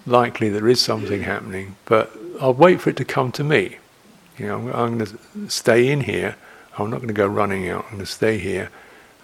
likely 0.06 0.50
there 0.50 0.68
is 0.68 0.82
something 0.82 1.24
happening, 1.24 1.76
but 1.86 2.16
I'll 2.40 2.54
wait 2.54 2.82
for 2.82 2.90
it 2.90 2.98
to 2.98 3.06
come 3.06 3.32
to 3.34 3.44
me. 3.44 3.78
You 4.38 4.48
know, 4.48 4.72
I'm 4.74 4.98
going 4.98 5.06
to 5.06 5.50
stay 5.50 5.90
in 5.90 6.02
here 6.02 6.36
I'm 6.78 6.90
not 6.90 6.98
going 6.98 7.08
to 7.08 7.14
go 7.14 7.28
running 7.28 7.70
out. 7.70 7.86
I'm 7.86 7.92
going 7.92 8.00
to 8.00 8.06
stay 8.06 8.38
here 8.38 8.70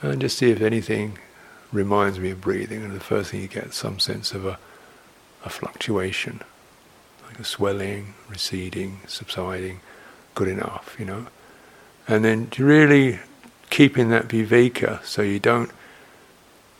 and 0.01 0.21
just 0.21 0.37
see 0.37 0.51
if 0.51 0.61
anything 0.61 1.17
reminds 1.71 2.19
me 2.19 2.31
of 2.31 2.41
breathing. 2.41 2.83
And 2.83 2.95
the 2.95 2.99
first 2.99 3.31
thing 3.31 3.41
you 3.41 3.47
get 3.47 3.73
some 3.73 3.99
sense 3.99 4.33
of 4.33 4.45
a, 4.45 4.59
a 5.43 5.49
fluctuation, 5.49 6.41
like 7.25 7.39
a 7.39 7.43
swelling, 7.43 8.13
receding, 8.29 9.01
subsiding, 9.07 9.79
good 10.35 10.47
enough, 10.47 10.95
you 10.99 11.05
know. 11.05 11.27
And 12.07 12.23
then 12.23 12.49
really 12.57 13.19
keeping 13.69 14.09
that 14.09 14.27
viveka 14.27 15.03
so 15.03 15.21
you 15.21 15.39
don't 15.39 15.71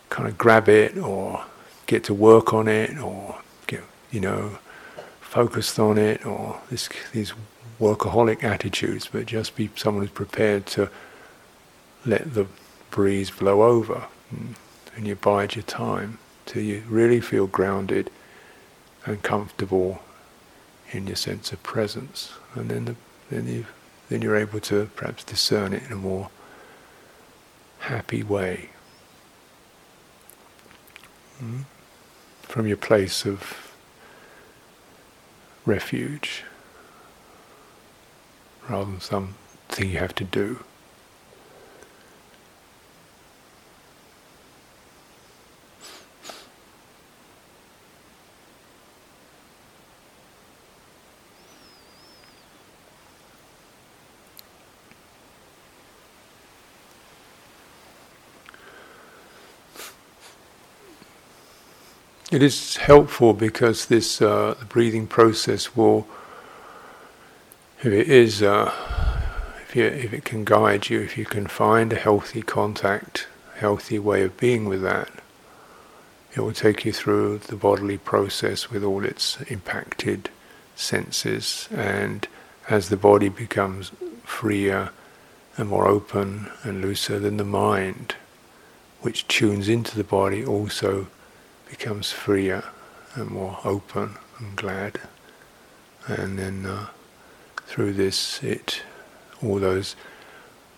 kind 0.09 0.27
of 0.27 0.37
grab 0.37 0.67
it 0.67 0.97
or 0.97 1.45
get 1.85 2.03
to 2.05 2.13
work 2.13 2.53
on 2.53 2.67
it 2.67 2.97
or 2.99 3.39
get, 3.67 3.83
you 4.11 4.19
know, 4.19 4.59
focused 5.21 5.79
on 5.79 5.97
it 5.97 6.25
or 6.25 6.59
this, 6.69 6.89
these 7.11 7.33
workaholic 7.79 8.43
attitudes, 8.43 9.09
but 9.11 9.25
just 9.25 9.55
be 9.55 9.69
someone 9.75 10.03
who's 10.03 10.11
prepared 10.11 10.65
to 10.65 10.89
let 12.05 12.33
the 12.33 12.45
breeze 12.91 13.31
blow 13.31 13.63
over 13.63 14.05
and, 14.31 14.55
and 14.95 15.07
you 15.07 15.15
bide 15.15 15.55
your 15.55 15.63
time 15.63 16.17
till 16.45 16.61
you 16.61 16.83
really 16.87 17.21
feel 17.21 17.47
grounded 17.47 18.09
and 19.05 19.23
comfortable 19.23 20.01
in 20.91 21.07
your 21.07 21.15
sense 21.15 21.51
of 21.51 21.61
presence. 21.63 22.33
And 22.55 22.69
then, 22.69 22.85
the, 22.85 22.95
then, 23.29 23.47
you, 23.47 23.65
then 24.09 24.21
you're 24.21 24.35
able 24.35 24.59
to 24.61 24.89
perhaps 24.95 25.23
discern 25.23 25.73
it 25.73 25.83
in 25.83 25.91
a 25.91 25.95
more 25.95 26.29
happy 27.79 28.23
way. 28.23 28.69
Mm? 31.41 31.63
From 32.41 32.67
your 32.67 32.77
place 32.77 33.25
of 33.25 33.73
refuge 35.65 36.43
rather 38.69 38.85
than 38.85 39.01
something 39.01 39.89
you 39.89 39.97
have 39.97 40.13
to 40.15 40.23
do. 40.23 40.63
It 62.31 62.43
is 62.43 62.75
helpful 62.75 63.33
because 63.33 63.87
this 63.87 64.21
uh, 64.21 64.53
breathing 64.69 65.07
process 65.07 65.75
will 65.75 66.07
if 67.79 67.85
it 67.85 68.09
is, 68.09 68.41
uh, 68.41 68.73
if, 69.61 69.75
you, 69.75 69.85
if 69.85 70.11
it 70.11 70.25
can 70.25 70.43
guide 70.43 70.89
you, 70.89 70.99
if 70.99 71.17
you 71.17 71.25
can 71.25 71.47
find 71.47 71.93
a 71.93 71.95
healthy 71.95 72.41
contact, 72.41 73.27
healthy 73.55 73.97
way 73.97 74.23
of 74.23 74.35
being 74.37 74.65
with 74.65 74.81
that, 74.81 75.09
it 76.35 76.41
will 76.41 76.53
take 76.53 76.83
you 76.83 76.91
through 76.91 77.37
the 77.37 77.55
bodily 77.55 77.97
process 77.97 78.69
with 78.69 78.83
all 78.83 79.05
its 79.05 79.39
impacted 79.43 80.29
senses. 80.75 81.69
And 81.73 82.27
as 82.69 82.89
the 82.89 82.97
body 82.97 83.29
becomes 83.29 83.91
freer 84.25 84.89
and 85.55 85.69
more 85.69 85.87
open 85.87 86.49
and 86.63 86.81
looser, 86.81 87.17
then 87.17 87.37
the 87.37 87.45
mind, 87.45 88.15
which 89.01 89.25
tunes 89.27 89.69
into 89.69 89.95
the 89.95 90.03
body, 90.03 90.45
also 90.45 91.07
becomes 91.69 92.11
freer 92.11 92.63
and 93.15 93.29
more 93.29 93.57
open 93.63 94.17
and 94.37 94.55
glad. 94.57 94.99
And 96.07 96.37
then 96.37 96.65
uh, 96.65 96.87
through 97.69 97.93
this, 97.93 98.41
it 98.41 98.81
all 99.43 99.59
those 99.59 99.95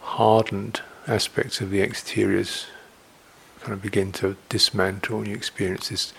hardened 0.02 0.82
aspects 1.08 1.62
of 1.62 1.72
the 1.72 1.80
exteriors 1.82 2.66
kind 3.62 3.72
of 3.72 3.82
begin 3.82 4.12
to 4.12 4.36
dismantle, 4.50 5.20
and 5.20 5.30
you 5.30 5.36
experience 5.36 5.88
this 5.88 6.14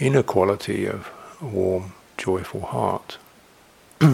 inner 0.00 0.24
quality 0.24 0.86
of 0.86 1.08
a 1.40 1.46
warm, 1.46 1.92
joyful 2.16 2.62
heart. 2.62 3.16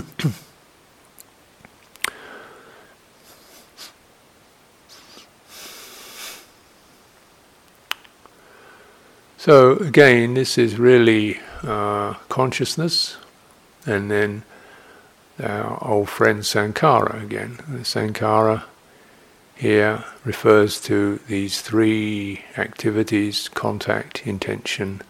so 9.39 9.77
again, 9.77 10.35
this 10.35 10.59
is 10.59 10.79
really 10.79 11.41
uh, 11.63 12.13
consciousness, 12.29 13.17
and 13.87 14.11
then 14.11 14.43
our 15.43 15.79
old 15.87 16.09
friend 16.09 16.41
Sankhara 16.41 17.23
again. 17.23 17.59
Sankhara 17.83 18.65
here 19.55 20.05
refers 20.25 20.81
to 20.83 21.19
these 21.29 21.63
three 21.63 22.45
activities 22.57 23.49
contact, 23.49 24.27
intention, 24.27 25.03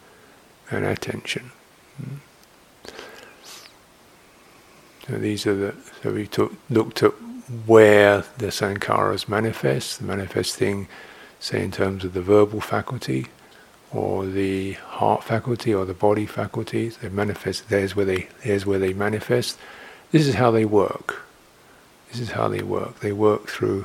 and 0.70 0.84
attention. 0.84 1.50
So 5.06 5.18
these 5.18 5.46
are 5.46 5.54
the 5.54 5.74
so 6.02 6.12
we 6.12 6.26
took, 6.26 6.52
looked 6.68 7.02
at 7.02 7.12
where 7.66 8.24
the 8.38 8.48
sankharas 8.48 9.28
manifest, 9.28 9.98
the 9.98 10.04
manifesting, 10.04 10.88
say 11.38 11.62
in 11.62 11.70
terms 11.70 12.04
of 12.04 12.12
the 12.12 12.22
verbal 12.22 12.60
faculty, 12.60 13.26
or 13.92 14.26
the 14.26 14.72
heart 14.72 15.22
faculty, 15.22 15.72
or 15.72 15.84
the 15.84 15.94
body 15.94 16.26
faculties. 16.26 16.96
They 16.98 17.08
manifest. 17.08 17.68
There's 17.68 17.94
where 17.94 18.04
they 18.04 18.28
there's 18.44 18.66
where 18.66 18.80
they 18.80 18.92
manifest. 18.92 19.58
This 20.16 20.28
is 20.28 20.36
how 20.36 20.50
they 20.50 20.64
work. 20.64 21.26
This 22.10 22.20
is 22.20 22.30
how 22.30 22.48
they 22.48 22.62
work. 22.62 23.00
They 23.00 23.12
work 23.12 23.48
through 23.48 23.84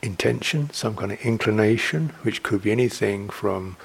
intention, 0.00 0.70
some 0.70 0.94
kind 0.94 1.10
of 1.10 1.20
inclination, 1.22 2.10
which 2.22 2.44
could 2.44 2.62
be 2.62 2.70
anything 2.70 3.28
from 3.28 3.76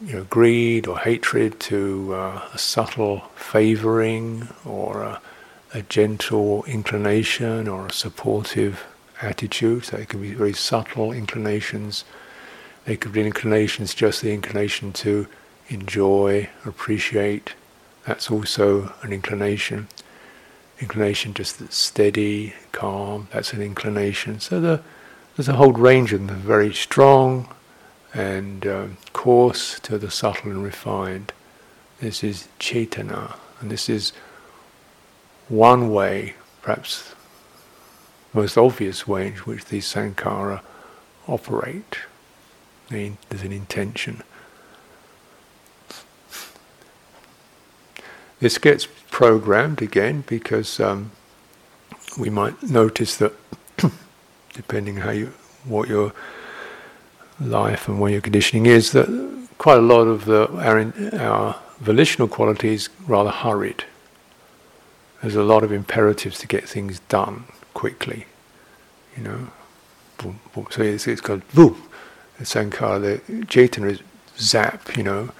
you 0.00 0.12
know, 0.12 0.24
greed 0.30 0.86
or 0.86 1.00
hatred 1.00 1.58
to 1.70 2.14
uh, 2.14 2.48
a 2.54 2.58
subtle 2.58 3.24
favoring 3.34 4.46
or 4.64 5.02
a, 5.02 5.20
a, 5.74 5.82
gentle 5.82 6.62
inclination 6.62 7.66
or 7.66 7.88
a 7.88 7.92
supportive 7.92 8.84
attitude. 9.20 9.86
So 9.86 9.96
it 9.96 10.10
can 10.10 10.22
be 10.22 10.34
very 10.34 10.52
subtle 10.52 11.10
inclinations. 11.10 12.04
They 12.84 12.96
could 12.96 13.14
be 13.14 13.26
inclinations, 13.26 13.94
just 13.94 14.22
the 14.22 14.32
inclination 14.32 14.92
to 14.92 15.26
enjoy, 15.66 16.48
appreciate. 16.64 17.54
That's 18.06 18.30
also 18.30 18.94
an 19.02 19.12
inclination 19.12 19.88
inclination 20.80 21.34
just 21.34 21.72
steady, 21.72 22.54
calm, 22.72 23.28
that's 23.32 23.52
an 23.52 23.62
inclination. 23.62 24.40
So 24.40 24.60
the, 24.60 24.82
there's 25.36 25.48
a 25.48 25.54
whole 25.54 25.72
range 25.72 26.12
of 26.12 26.26
them, 26.26 26.36
very 26.38 26.72
strong 26.74 27.48
and 28.12 28.66
um, 28.66 28.96
coarse 29.12 29.78
to 29.80 29.98
the 29.98 30.10
subtle 30.10 30.50
and 30.50 30.64
refined. 30.64 31.32
This 32.00 32.24
is 32.24 32.48
cetana, 32.58 33.36
and 33.60 33.70
this 33.70 33.88
is 33.88 34.12
one 35.48 35.90
way, 35.90 36.34
perhaps 36.62 37.14
most 38.32 38.56
obvious 38.56 39.06
way 39.06 39.28
in 39.28 39.34
which 39.34 39.66
these 39.66 39.92
sankhara 39.92 40.60
operate. 41.26 41.98
There's 42.88 43.42
an 43.42 43.52
intention. 43.52 44.22
This 48.40 48.58
gets 48.58 48.86
programmed 49.10 49.82
again 49.82 50.24
because 50.26 50.80
um, 50.80 51.12
we 52.18 52.30
might 52.30 52.62
notice 52.62 53.16
that 53.16 53.32
depending 54.52 54.96
how 54.96 55.10
you 55.10 55.32
what 55.64 55.88
your 55.88 56.12
life 57.38 57.88
and 57.88 58.00
what 58.00 58.12
your 58.12 58.20
conditioning 58.20 58.66
is 58.66 58.92
that 58.92 59.06
quite 59.58 59.78
a 59.78 59.82
lot 59.82 60.06
of 60.06 60.24
the 60.24 60.48
our, 60.56 60.92
our 61.20 61.56
volitional 61.78 62.28
qualities 62.28 62.88
rather 63.06 63.30
hurried. 63.30 63.84
There's 65.20 65.36
a 65.36 65.42
lot 65.42 65.62
of 65.62 65.70
imperatives 65.70 66.38
to 66.38 66.46
get 66.46 66.66
things 66.66 67.00
done 67.08 67.44
quickly 67.74 68.26
you 69.16 69.22
know. 69.22 69.48
Boom, 70.18 70.40
boom. 70.54 70.66
so 70.70 70.82
it's, 70.82 71.06
it's 71.06 71.20
called 71.20 71.42
boom. 71.54 71.80
The 72.38 72.44
sankhara 72.44 73.00
the 73.26 73.34
cetana 73.46 73.92
is 73.92 74.00
zap 74.38 74.96
you 74.96 75.02
know 75.02 75.30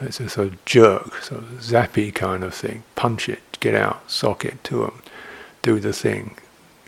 it's 0.00 0.20
a 0.20 0.28
sort 0.28 0.48
of 0.48 0.64
jerk, 0.64 1.22
sort 1.22 1.42
of 1.42 1.48
zappy 1.60 2.14
kind 2.14 2.42
of 2.42 2.54
thing. 2.54 2.82
Punch 2.94 3.28
it, 3.28 3.40
get 3.60 3.74
out, 3.74 4.10
sock 4.10 4.44
it 4.44 4.62
to 4.64 4.80
them, 4.82 5.02
do 5.62 5.78
the 5.80 5.92
thing, 5.92 6.36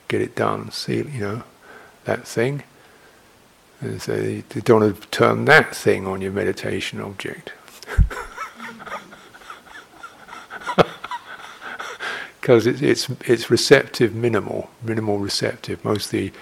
get 0.09 0.21
it 0.21 0.35
done. 0.35 0.71
See, 0.71 0.97
you 0.97 1.21
know, 1.21 1.43
that 2.05 2.27
thing. 2.27 2.63
And 3.81 4.01
so 4.01 4.15
you 4.15 4.45
don't 4.63 4.81
want 4.81 5.01
to 5.01 5.09
turn 5.09 5.45
that 5.47 5.75
thing 5.75 6.07
on 6.07 6.21
your 6.21 6.33
meditation 6.33 7.01
object. 7.01 7.53
Because 12.43 12.67
it's, 12.67 12.83
it's, 12.83 13.09
it's 13.25 13.51
receptive 13.51 14.17
minimal, 14.17 14.69
minimal 14.83 15.19
receptive, 15.19 15.85
mostly 15.85 16.33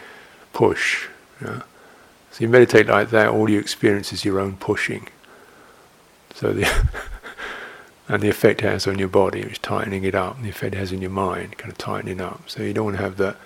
push. 0.55 1.09
You 1.43 1.47
know? 1.47 1.63
So 2.31 2.41
you 2.41 2.49
meditate 2.49 2.87
like 2.87 3.11
that, 3.11 3.29
all 3.29 3.51
you 3.51 3.61
experience 3.61 4.11
is 4.11 4.25
your 4.25 4.41
own 4.41 4.57
pushing. 4.57 5.09
So 6.35 6.53
the 6.53 6.69
and 8.09 8.23
the 8.23 8.29
effect 8.29 8.63
it 8.63 8.67
has 8.67 8.87
on 8.87 8.99
your 8.99 9.09
body, 9.09 9.43
which 9.45 9.63
tightening 9.63 10.05
it 10.05 10.15
up, 10.15 10.37
and 10.37 10.45
the 10.45 10.51
effect 10.51 10.75
it 10.75 10.79
has 10.79 10.93
in 10.93 11.01
your 11.01 11.11
mind, 11.11 11.57
kind 11.59 11.71
of 11.71 11.79
tightening 11.79 12.21
up. 12.21 12.43
So 12.49 12.63
you 12.63 12.73
don't 12.73 12.87
want 12.87 12.97
to 12.97 13.03
have 13.03 13.17
that 13.19 13.37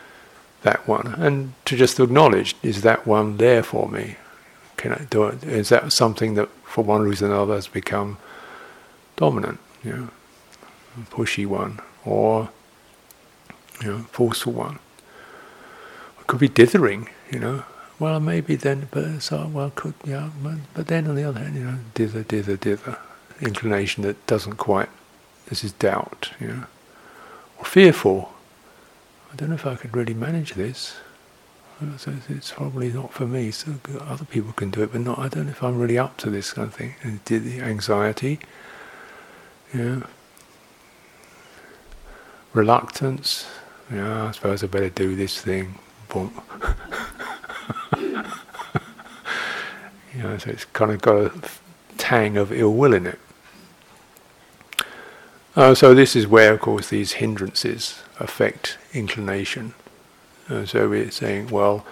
that 0.63 0.89
one, 0.89 1.15
and 1.19 1.53
to 1.67 1.77
just 1.77 2.01
acknowledge: 2.01 2.57
is 2.63 2.83
that 2.83 3.07
one 3.07 3.37
there 3.37 3.63
for 3.63 3.89
me? 3.89 4.17
Can 4.77 4.93
I 4.93 5.05
do 5.11 5.25
it? 5.25 5.45
Is 5.45 5.69
that 5.69 5.93
something 5.93 6.35
that, 6.35 6.49
for 6.65 6.83
one 6.83 7.03
reason 7.03 7.31
or 7.31 7.35
another, 7.35 7.55
has 7.55 7.69
become 7.69 8.19
dominant? 9.17 9.59
You 9.83 9.93
know, 9.93 10.09
pushy 11.11 11.47
one, 11.47 11.81
or 12.05 12.49
you 13.83 13.91
know, 13.91 13.99
forceful 14.11 14.53
one. 14.53 14.79
It 16.21 16.27
could 16.27 16.41
be 16.41 16.49
dithering. 16.49 17.09
You 17.31 17.39
know, 17.41 17.65
well 17.99 18.21
maybe 18.21 18.57
then, 18.57 18.89
but 18.91 19.21
so 19.21 19.47
well 19.47 19.71
could 19.75 19.95
yeah, 20.05 20.31
but 20.75 20.87
then 20.89 21.07
on 21.07 21.15
the 21.15 21.25
other 21.25 21.41
hand, 21.41 21.57
you 21.57 21.65
know, 21.65 21.79
dither, 21.95 22.23
dither, 22.23 22.57
dither 22.57 22.99
inclination 23.41 24.03
that 24.05 24.27
doesn't 24.27 24.57
quite, 24.57 24.89
this 25.47 25.65
is 25.65 25.73
doubt, 25.73 26.31
you 26.41 26.49
know, 26.49 26.65
or 27.59 27.65
fearful. 27.65 28.33
I 29.33 29.37
don't 29.37 29.49
know 29.49 29.57
if 29.57 29.67
I 29.67 29.75
could 29.75 29.97
really 29.97 30.15
manage 30.15 30.55
this. 30.55 30.97
So 31.99 32.15
it's 32.29 32.53
probably 32.53 32.93
not 32.93 33.13
for 33.13 33.27
me. 33.27 33.51
So 33.51 33.75
other 34.01 34.25
people 34.25 34.53
can 34.53 34.71
do 34.71 34.83
it, 34.83 34.93
but 34.93 35.01
not. 35.01 35.19
I 35.19 35.29
don't 35.29 35.47
know 35.47 35.51
if 35.51 35.63
I'm 35.63 35.79
really 35.79 35.99
up 35.99 36.17
to 36.19 36.31
this 36.31 36.53
kind 36.53 36.69
of 36.69 36.75
thing. 36.75 36.95
And 37.03 37.21
the 37.25 37.61
anxiety, 37.61 38.39
yeah, 39.75 40.03
reluctance. 42.53 43.47
Yeah, 43.93 44.29
I 44.29 44.31
suppose 44.31 44.63
I 44.63 44.69
better 44.69 44.89
do 44.89 45.17
this 45.17 45.41
thing. 45.41 45.75
Boom. 46.09 46.33
you 50.17 50.23
know, 50.23 50.39
so 50.39 50.51
it's 50.51 50.65
kind 50.67 50.91
of 50.91 51.01
got 51.03 51.17
a 51.17 51.33
tang 51.99 52.37
of 52.37 52.53
ill 52.53 52.73
will 52.73 52.95
in 52.95 53.07
it. 53.07 53.19
Uh, 55.57 55.75
so 55.75 55.95
this 55.95 56.17
is 56.17 56.27
where, 56.27 56.53
of 56.53 56.61
course, 56.61 56.89
these 56.89 57.13
hindrances 57.13 58.03
affect 58.19 58.77
inclination. 58.93 59.75
Uh, 60.49 60.67
so 60.67 60.89
we're 60.89 61.11
saying, 61.11 61.49
well, 61.49 61.87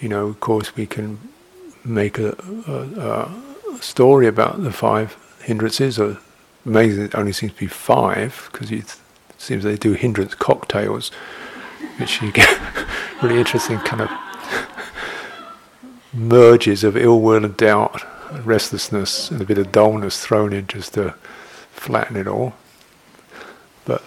you 0.00 0.08
know, 0.08 0.28
of 0.28 0.40
course, 0.40 0.76
we 0.76 0.86
can 0.86 1.18
make 1.84 2.18
a, 2.18 2.36
a, 2.66 3.76
a 3.76 3.82
story 3.82 4.26
about 4.26 4.62
the 4.62 4.72
five 4.72 5.16
hindrances. 5.42 5.98
Or 5.98 6.18
amazing, 6.64 7.04
it 7.04 7.14
only 7.14 7.32
seems 7.32 7.52
to 7.52 7.58
be 7.58 7.66
five 7.66 8.48
because 8.52 8.70
it 8.70 8.96
seems 9.38 9.64
they 9.64 9.76
do 9.76 9.92
hindrance 9.92 10.34
cocktails, 10.34 11.10
which 11.98 12.22
you 12.22 12.30
get 12.30 12.58
really 13.22 13.38
interesting 13.38 13.78
kind 13.80 14.02
of 14.02 14.10
merges 16.14 16.84
of 16.84 16.96
ill 16.96 17.20
will 17.20 17.44
and 17.44 17.56
doubt, 17.56 18.04
and 18.30 18.46
restlessness, 18.46 19.30
and 19.30 19.40
a 19.40 19.44
bit 19.44 19.58
of 19.58 19.72
dullness 19.72 20.24
thrown 20.24 20.52
in 20.52 20.66
just 20.66 20.94
to 20.94 21.14
flatten 21.72 22.16
it 22.16 22.26
all. 22.26 22.54
But 23.84 24.02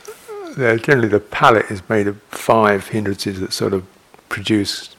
generally, 0.56 1.08
the 1.08 1.20
palette 1.20 1.70
is 1.70 1.88
made 1.90 2.08
of 2.08 2.22
five 2.24 2.88
hindrances 2.88 3.40
that 3.40 3.54
sort 3.54 3.74
of 3.74 3.86
produce 4.30 4.96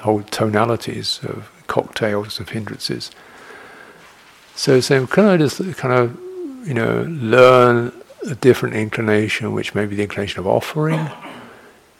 whole 0.00 0.22
tonalities 0.22 1.20
of 1.22 1.50
cocktails 1.66 2.40
of 2.40 2.50
hindrances. 2.50 3.10
So, 4.54 4.80
so 4.80 5.06
can 5.06 5.24
I 5.24 5.36
just 5.36 5.58
kind 5.76 5.94
of, 5.94 6.18
you 6.66 6.74
know, 6.74 7.02
learn 7.08 7.92
a 8.26 8.34
different 8.34 8.74
inclination, 8.74 9.52
which 9.52 9.74
may 9.74 9.86
be 9.86 9.94
the 9.94 10.02
inclination 10.02 10.40
of 10.40 10.46
offering, 10.46 11.08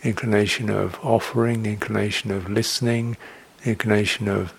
inclination 0.02 0.70
of 0.70 0.98
offering, 1.04 1.62
the 1.62 1.70
inclination 1.70 2.30
of 2.30 2.48
listening, 2.50 3.16
inclination 3.68 4.28
of, 4.28 4.52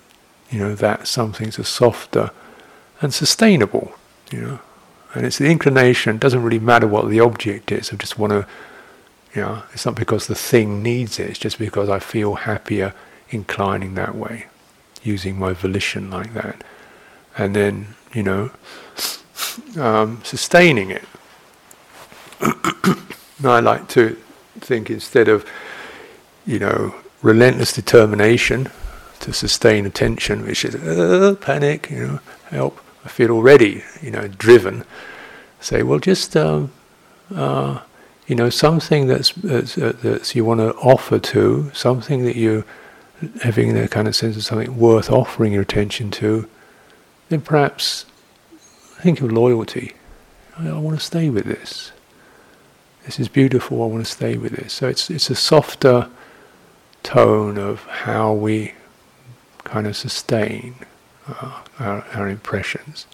you 0.50 0.60
know, 0.60 0.76
that 0.76 1.08
something's 1.08 1.60
a 1.60 1.64
softer 1.64 2.32
and 3.02 3.14
sustainable, 3.14 3.94
you 4.32 4.42
know. 4.42 4.60
And 5.14 5.26
it's 5.26 5.40
the 5.40 5.50
inclination, 5.50 6.16
it 6.16 6.22
doesn't 6.22 6.44
really 6.44 6.60
matter 6.60 6.88
what 6.88 7.10
the 7.10 7.20
object 7.20 7.72
is, 7.72 7.92
I 7.92 7.96
just 7.96 8.20
want 8.20 8.32
to, 8.32 8.48
you 9.34 9.42
know, 9.42 9.64
it's 9.74 9.86
not 9.86 9.96
because 9.96 10.28
the 10.28 10.36
thing 10.36 10.84
needs 10.84 11.20
it, 11.20 11.30
it's 11.30 11.40
just 11.40 11.58
because 11.58 11.90
I 11.90 12.00
feel 12.00 12.36
happier 12.36 12.94
inclining 13.30 13.96
that 13.96 14.16
way, 14.16 14.46
using 15.04 15.38
my 15.40 15.54
volition 15.54 16.12
like 16.12 16.34
that. 16.34 16.64
And 17.38 17.56
then, 17.56 17.96
you 18.14 18.24
know, 18.24 18.52
um, 19.78 20.22
sustaining 20.24 20.92
it. 20.92 21.04
I 23.44 23.60
like 23.60 23.88
to 23.90 24.18
think 24.60 24.90
instead 24.90 25.28
of, 25.28 25.46
you 26.46 26.60
know, 26.60 26.96
relentless 27.22 27.74
determination 27.74 28.70
to 29.22 29.34
sustain 29.34 29.86
attention, 29.86 30.46
which 30.46 30.66
is 30.66 30.76
uh, 30.76 31.36
panic, 31.42 31.90
you 31.90 32.08
know, 32.08 32.20
help, 32.50 32.80
I 33.06 33.10
feel 33.10 33.32
already, 33.32 33.84
you 34.02 34.12
know, 34.12 34.28
driven. 34.28 34.86
Say, 35.62 35.84
well, 35.84 36.00
just 36.00 36.38
um, 36.38 36.72
uh, 37.34 37.82
you 38.28 38.36
know, 38.36 38.50
something 38.50 39.08
that's 39.08 39.32
that's, 39.34 39.78
uh, 39.78 39.94
that's 40.02 40.36
you 40.36 40.46
want 40.46 40.60
to 40.60 40.74
offer 40.76 41.20
to, 41.20 41.72
something 41.74 42.24
that 42.26 42.36
you 42.36 42.64
having 43.42 43.74
that 43.74 43.92
kind 43.92 44.08
of 44.08 44.16
sense 44.16 44.38
of 44.38 44.44
something 44.44 44.78
worth 44.78 45.10
offering 45.12 45.52
your 45.52 45.64
attention 45.64 46.10
to, 46.10 46.48
then 47.28 47.42
perhaps 47.42 48.06
think 49.02 49.20
of 49.22 49.32
loyalty. 49.32 49.94
I, 50.58 50.70
I 50.70 50.78
want 50.78 50.98
to 50.98 51.06
stay 51.06 51.30
with 51.30 51.46
this. 51.46 51.92
This 53.06 53.20
is 53.20 53.28
beautiful. 53.28 53.84
I 53.84 53.88
want 53.88 54.06
to 54.06 54.12
stay 54.12 54.38
with 54.38 54.54
this. 54.54 54.74
So 54.74 54.88
it's 54.88 55.10
it's 55.10 55.30
a 55.30 55.36
softer 55.36 56.10
tone 57.04 57.58
of 57.58 57.84
how 57.86 58.34
we 58.34 58.74
kind 59.70 59.86
of 59.86 59.96
sustain 59.96 60.74
uh, 61.28 61.62
our, 61.80 62.04
our, 62.16 62.28
impressions. 62.28 63.06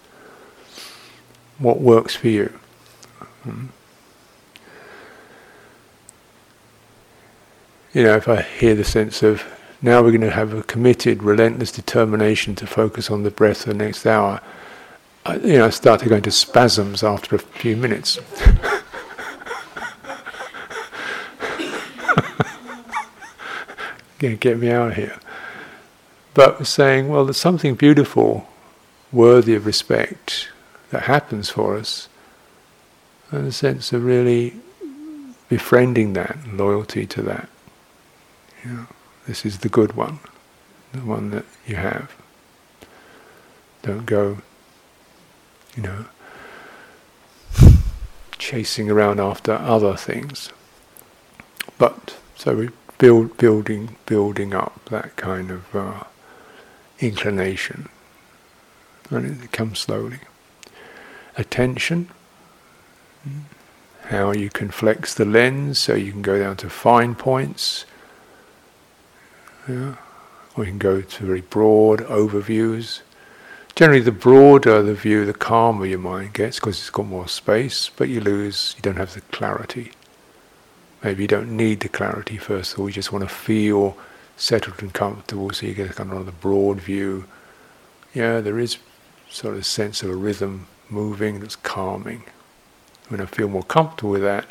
What 1.59 1.81
works 1.81 2.15
for 2.15 2.29
you? 2.29 2.57
Hmm. 3.43 3.65
You 7.93 8.03
know, 8.03 8.15
if 8.15 8.29
I 8.29 8.41
hear 8.41 8.73
the 8.73 8.85
sense 8.85 9.21
of 9.21 9.43
now 9.81 10.01
we're 10.01 10.11
going 10.11 10.21
to 10.21 10.31
have 10.31 10.53
a 10.53 10.63
committed, 10.63 11.23
relentless 11.23 11.73
determination 11.73 12.55
to 12.55 12.65
focus 12.65 13.11
on 13.11 13.23
the 13.23 13.31
breath 13.31 13.63
for 13.63 13.69
the 13.69 13.75
next 13.75 14.05
hour, 14.05 14.39
I, 15.25 15.35
you 15.35 15.57
know, 15.57 15.65
I 15.65 15.71
start 15.71 15.99
to 16.01 16.09
go 16.09 16.15
into 16.15 16.31
spasms 16.31 17.03
after 17.03 17.35
a 17.35 17.39
few 17.39 17.75
minutes. 17.75 18.17
get 24.39 24.57
me 24.57 24.71
out 24.71 24.87
of 24.87 24.95
here 24.95 25.19
but 26.35 26.67
saying, 26.67 27.07
well, 27.07 27.23
there's 27.25 27.37
something 27.37 27.75
beautiful, 27.75 28.45
worthy 29.11 29.55
of 29.55 29.65
respect 29.65 30.49
that 30.91 31.03
happens 31.03 31.49
for 31.49 31.77
us, 31.77 32.09
and 33.31 33.47
a 33.47 33.51
sense 33.51 33.93
of 33.93 34.03
really 34.03 34.53
befriending 35.47 36.11
that, 36.13 36.37
loyalty 36.45 37.05
to 37.05 37.21
that. 37.21 37.47
You 38.63 38.71
know, 38.71 38.87
this 39.25 39.45
is 39.45 39.59
the 39.59 39.69
good 39.69 39.93
one, 39.93 40.19
the 40.91 40.99
one 40.99 41.31
that 41.31 41.45
you 41.65 41.77
have. 41.77 42.11
Don't 43.81 44.05
go, 44.05 44.39
you 45.77 45.83
know, 45.83 46.05
chasing 48.37 48.91
around 48.91 49.21
after 49.21 49.53
other 49.53 49.95
things. 49.95 50.49
But 51.77 52.17
so 52.35 52.55
we 52.55 52.69
build, 52.97 53.37
building, 53.37 53.95
building 54.05 54.53
up 54.53 54.83
that 54.89 55.15
kind 55.15 55.49
of. 55.49 55.73
Uh, 55.73 56.03
inclination. 56.99 57.89
And 59.09 59.43
it 59.43 59.51
comes 59.51 59.79
slowly. 59.79 60.19
Attention, 61.37 62.09
how 64.03 64.31
you 64.31 64.49
can 64.49 64.69
flex 64.69 65.13
the 65.13 65.25
lens 65.25 65.79
so 65.79 65.95
you 65.95 66.11
can 66.11 66.21
go 66.21 66.39
down 66.39 66.57
to 66.57 66.69
fine 66.69 67.15
points. 67.15 67.85
Yeah. 69.67 69.95
Or 70.55 70.63
you 70.63 70.71
can 70.71 70.77
go 70.77 71.01
to 71.01 71.25
very 71.25 71.41
broad 71.41 71.99
overviews. 72.01 73.01
Generally, 73.75 74.01
the 74.01 74.11
broader 74.11 74.81
the 74.81 74.93
view, 74.93 75.25
the 75.25 75.33
calmer 75.33 75.85
your 75.85 75.99
mind 75.99 76.33
gets 76.33 76.59
because 76.59 76.77
it's 76.77 76.89
got 76.89 77.05
more 77.05 77.27
space, 77.27 77.89
but 77.89 78.07
you 78.07 78.21
lose, 78.21 78.73
you 78.77 78.81
don't 78.81 78.95
have 78.95 79.13
the 79.13 79.21
clarity. 79.21 79.91
Maybe 81.03 81.23
you 81.23 81.27
don't 81.27 81.51
need 81.51 81.81
the 81.81 81.89
clarity 81.89 82.37
first 82.37 82.73
of 82.73 82.79
all, 82.79 82.87
you 82.87 82.93
just 82.93 83.11
want 83.11 83.27
to 83.27 83.33
feel 83.33 83.97
settled 84.37 84.81
and 84.81 84.93
comfortable, 84.93 85.51
so 85.51 85.65
you 85.65 85.73
get 85.73 85.95
kind 85.95 86.11
of 86.11 86.25
the 86.25 86.31
broad 86.31 86.81
view. 86.81 87.25
Yeah, 88.13 88.41
there 88.41 88.59
is 88.59 88.77
sort 89.29 89.55
of 89.55 89.61
a 89.61 89.63
sense 89.63 90.03
of 90.03 90.09
a 90.09 90.15
rhythm 90.15 90.67
moving 90.89 91.39
that's 91.39 91.55
calming. 91.55 92.23
When 93.09 93.21
I 93.21 93.25
feel 93.25 93.47
more 93.47 93.63
comfortable 93.63 94.11
with 94.11 94.21
that, 94.21 94.47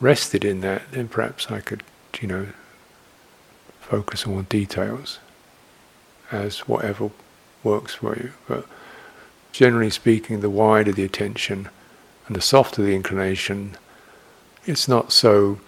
rested 0.00 0.44
in 0.44 0.60
that, 0.60 0.92
then 0.92 1.08
perhaps 1.08 1.50
I 1.50 1.60
could, 1.60 1.82
you 2.20 2.28
know, 2.28 2.46
focus 3.80 4.26
on 4.26 4.44
details 4.44 5.18
as 6.30 6.60
whatever 6.60 7.10
works 7.62 7.94
for 7.94 8.16
you. 8.16 8.32
But 8.48 8.66
generally 9.52 9.90
speaking, 9.90 10.40
the 10.40 10.50
wider 10.50 10.92
the 10.92 11.04
attention 11.04 11.68
and 12.26 12.36
the 12.36 12.40
softer 12.40 12.82
the 12.82 12.94
inclination, 12.94 13.76
it's 14.64 14.88
not 14.88 15.12
so 15.12 15.60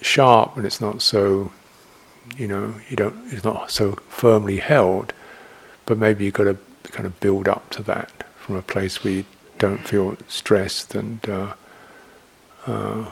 sharp 0.00 0.56
and 0.56 0.64
it's 0.64 0.80
not 0.80 1.02
so 1.02 1.52
you 2.36 2.48
know, 2.48 2.74
you 2.88 2.96
don't, 2.96 3.32
it's 3.32 3.44
not 3.44 3.70
so 3.70 3.92
firmly 4.08 4.58
held, 4.58 5.12
but 5.86 5.98
maybe 5.98 6.24
you've 6.24 6.34
got 6.34 6.44
to 6.44 6.56
kind 6.90 7.06
of 7.06 7.18
build 7.20 7.48
up 7.48 7.68
to 7.70 7.82
that 7.82 8.10
from 8.36 8.56
a 8.56 8.62
place 8.62 9.02
where 9.02 9.12
you 9.12 9.24
don't 9.58 9.86
feel 9.86 10.16
stressed 10.28 10.94
and 10.94 11.28
uh, 11.28 11.54
uh, 12.66 13.10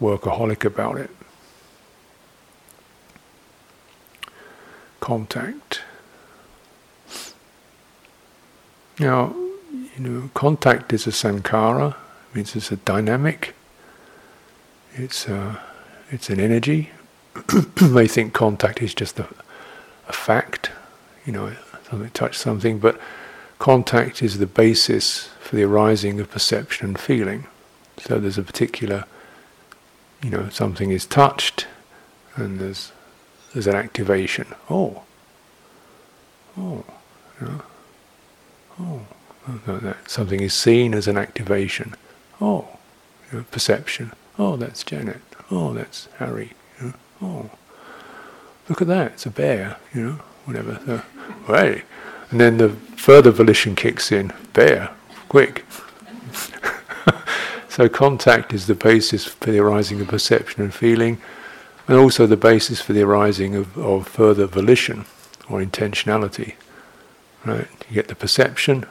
workaholic 0.00 0.64
about 0.64 0.96
it. 0.96 1.10
Contact. 5.00 5.82
Now, 8.98 9.34
you 9.96 10.00
know, 10.00 10.30
contact 10.34 10.92
is 10.92 11.06
a 11.06 11.10
sankhara, 11.10 11.94
means 12.32 12.54
it's 12.56 12.70
a 12.72 12.76
dynamic. 12.76 13.54
It's 14.94 15.26
a, 15.28 15.36
uh, 15.36 15.56
it's 16.10 16.30
an 16.30 16.40
energy. 16.40 16.90
may 17.80 18.06
think 18.06 18.32
contact 18.32 18.82
is 18.82 18.94
just 18.94 19.18
a, 19.18 19.26
a 20.08 20.12
fact, 20.12 20.70
you 21.26 21.32
know, 21.32 21.54
something 21.88 22.10
touch 22.10 22.36
something, 22.36 22.78
but 22.78 23.00
contact 23.58 24.22
is 24.22 24.38
the 24.38 24.46
basis 24.46 25.28
for 25.40 25.56
the 25.56 25.62
arising 25.62 26.20
of 26.20 26.30
perception 26.30 26.88
and 26.88 26.98
feeling. 26.98 27.46
So 27.98 28.18
there's 28.18 28.38
a 28.38 28.42
particular, 28.42 29.04
you 30.22 30.30
know, 30.30 30.48
something 30.48 30.90
is 30.90 31.06
touched, 31.06 31.66
and 32.36 32.58
there's 32.58 32.92
there's 33.52 33.66
an 33.66 33.76
activation. 33.76 34.46
Oh, 34.68 35.02
oh, 36.58 36.84
oh, 38.80 39.00
that 39.66 40.10
something 40.10 40.40
is 40.40 40.54
seen 40.54 40.94
as 40.94 41.06
an 41.06 41.16
activation. 41.16 41.94
Oh, 42.40 42.68
you 43.30 43.38
know, 43.38 43.44
perception. 43.50 44.12
Oh, 44.38 44.56
that's 44.56 44.82
Janet. 44.82 45.22
Oh, 45.50 45.72
that's 45.72 46.08
Harry. 46.18 46.52
Oh, 47.22 47.50
look 48.68 48.82
at 48.82 48.88
that. 48.88 49.12
It's 49.12 49.26
a 49.26 49.30
bear. 49.30 49.76
You 49.94 50.02
know, 50.02 50.18
whatever. 50.44 50.80
So, 50.86 51.02
hey, 51.46 51.82
and 52.30 52.40
then 52.40 52.56
the 52.58 52.70
further 52.96 53.30
volition 53.30 53.76
kicks 53.76 54.10
in. 54.10 54.32
Bear, 54.52 54.90
quick. 55.28 55.64
so 57.68 57.88
contact 57.88 58.52
is 58.52 58.66
the 58.66 58.74
basis 58.74 59.24
for 59.24 59.50
the 59.50 59.58
arising 59.58 60.00
of 60.00 60.08
perception 60.08 60.62
and 60.62 60.72
feeling, 60.72 61.20
and 61.86 61.98
also 61.98 62.26
the 62.26 62.36
basis 62.36 62.80
for 62.80 62.92
the 62.92 63.02
arising 63.02 63.54
of, 63.54 63.76
of 63.76 64.08
further 64.08 64.46
volition 64.46 65.04
or 65.48 65.62
intentionality. 65.62 66.54
Right? 67.44 67.68
You 67.88 67.94
get 67.94 68.08
the 68.08 68.14
perception, 68.14 68.86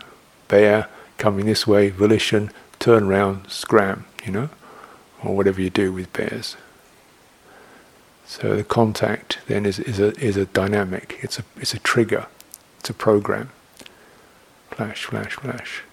bear, 0.48 0.88
coming 1.18 1.46
this 1.46 1.66
way, 1.66 1.90
volition, 1.90 2.52
turn 2.80 3.08
round, 3.08 3.50
scram, 3.50 4.06
you 4.26 4.32
know, 4.32 4.50
or 5.24 5.36
whatever 5.36 5.62
you 5.62 5.70
do 5.70 5.92
with 5.92 6.14
bears. 6.14 6.56
So 8.34 8.56
the 8.56 8.64
contact 8.64 9.38
then 9.46 9.64
is, 9.64 9.78
is 9.78 10.00
a 10.00 10.12
is 10.20 10.38
a 10.38 10.48
dynamic. 10.48 11.20
It's 11.22 11.38
a 11.38 11.44
it's 11.56 11.76
a 11.76 11.80
trigger. 11.80 12.26
It's 12.80 12.90
a 12.90 12.94
program. 12.94 13.52
Flash, 14.72 15.06
flash, 15.06 15.34
flash. 15.34 15.84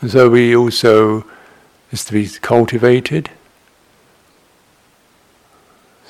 And 0.00 0.10
so 0.10 0.30
we 0.30 0.56
also 0.56 1.26
is 1.92 2.06
to 2.06 2.14
be 2.14 2.26
cultivated. 2.26 3.28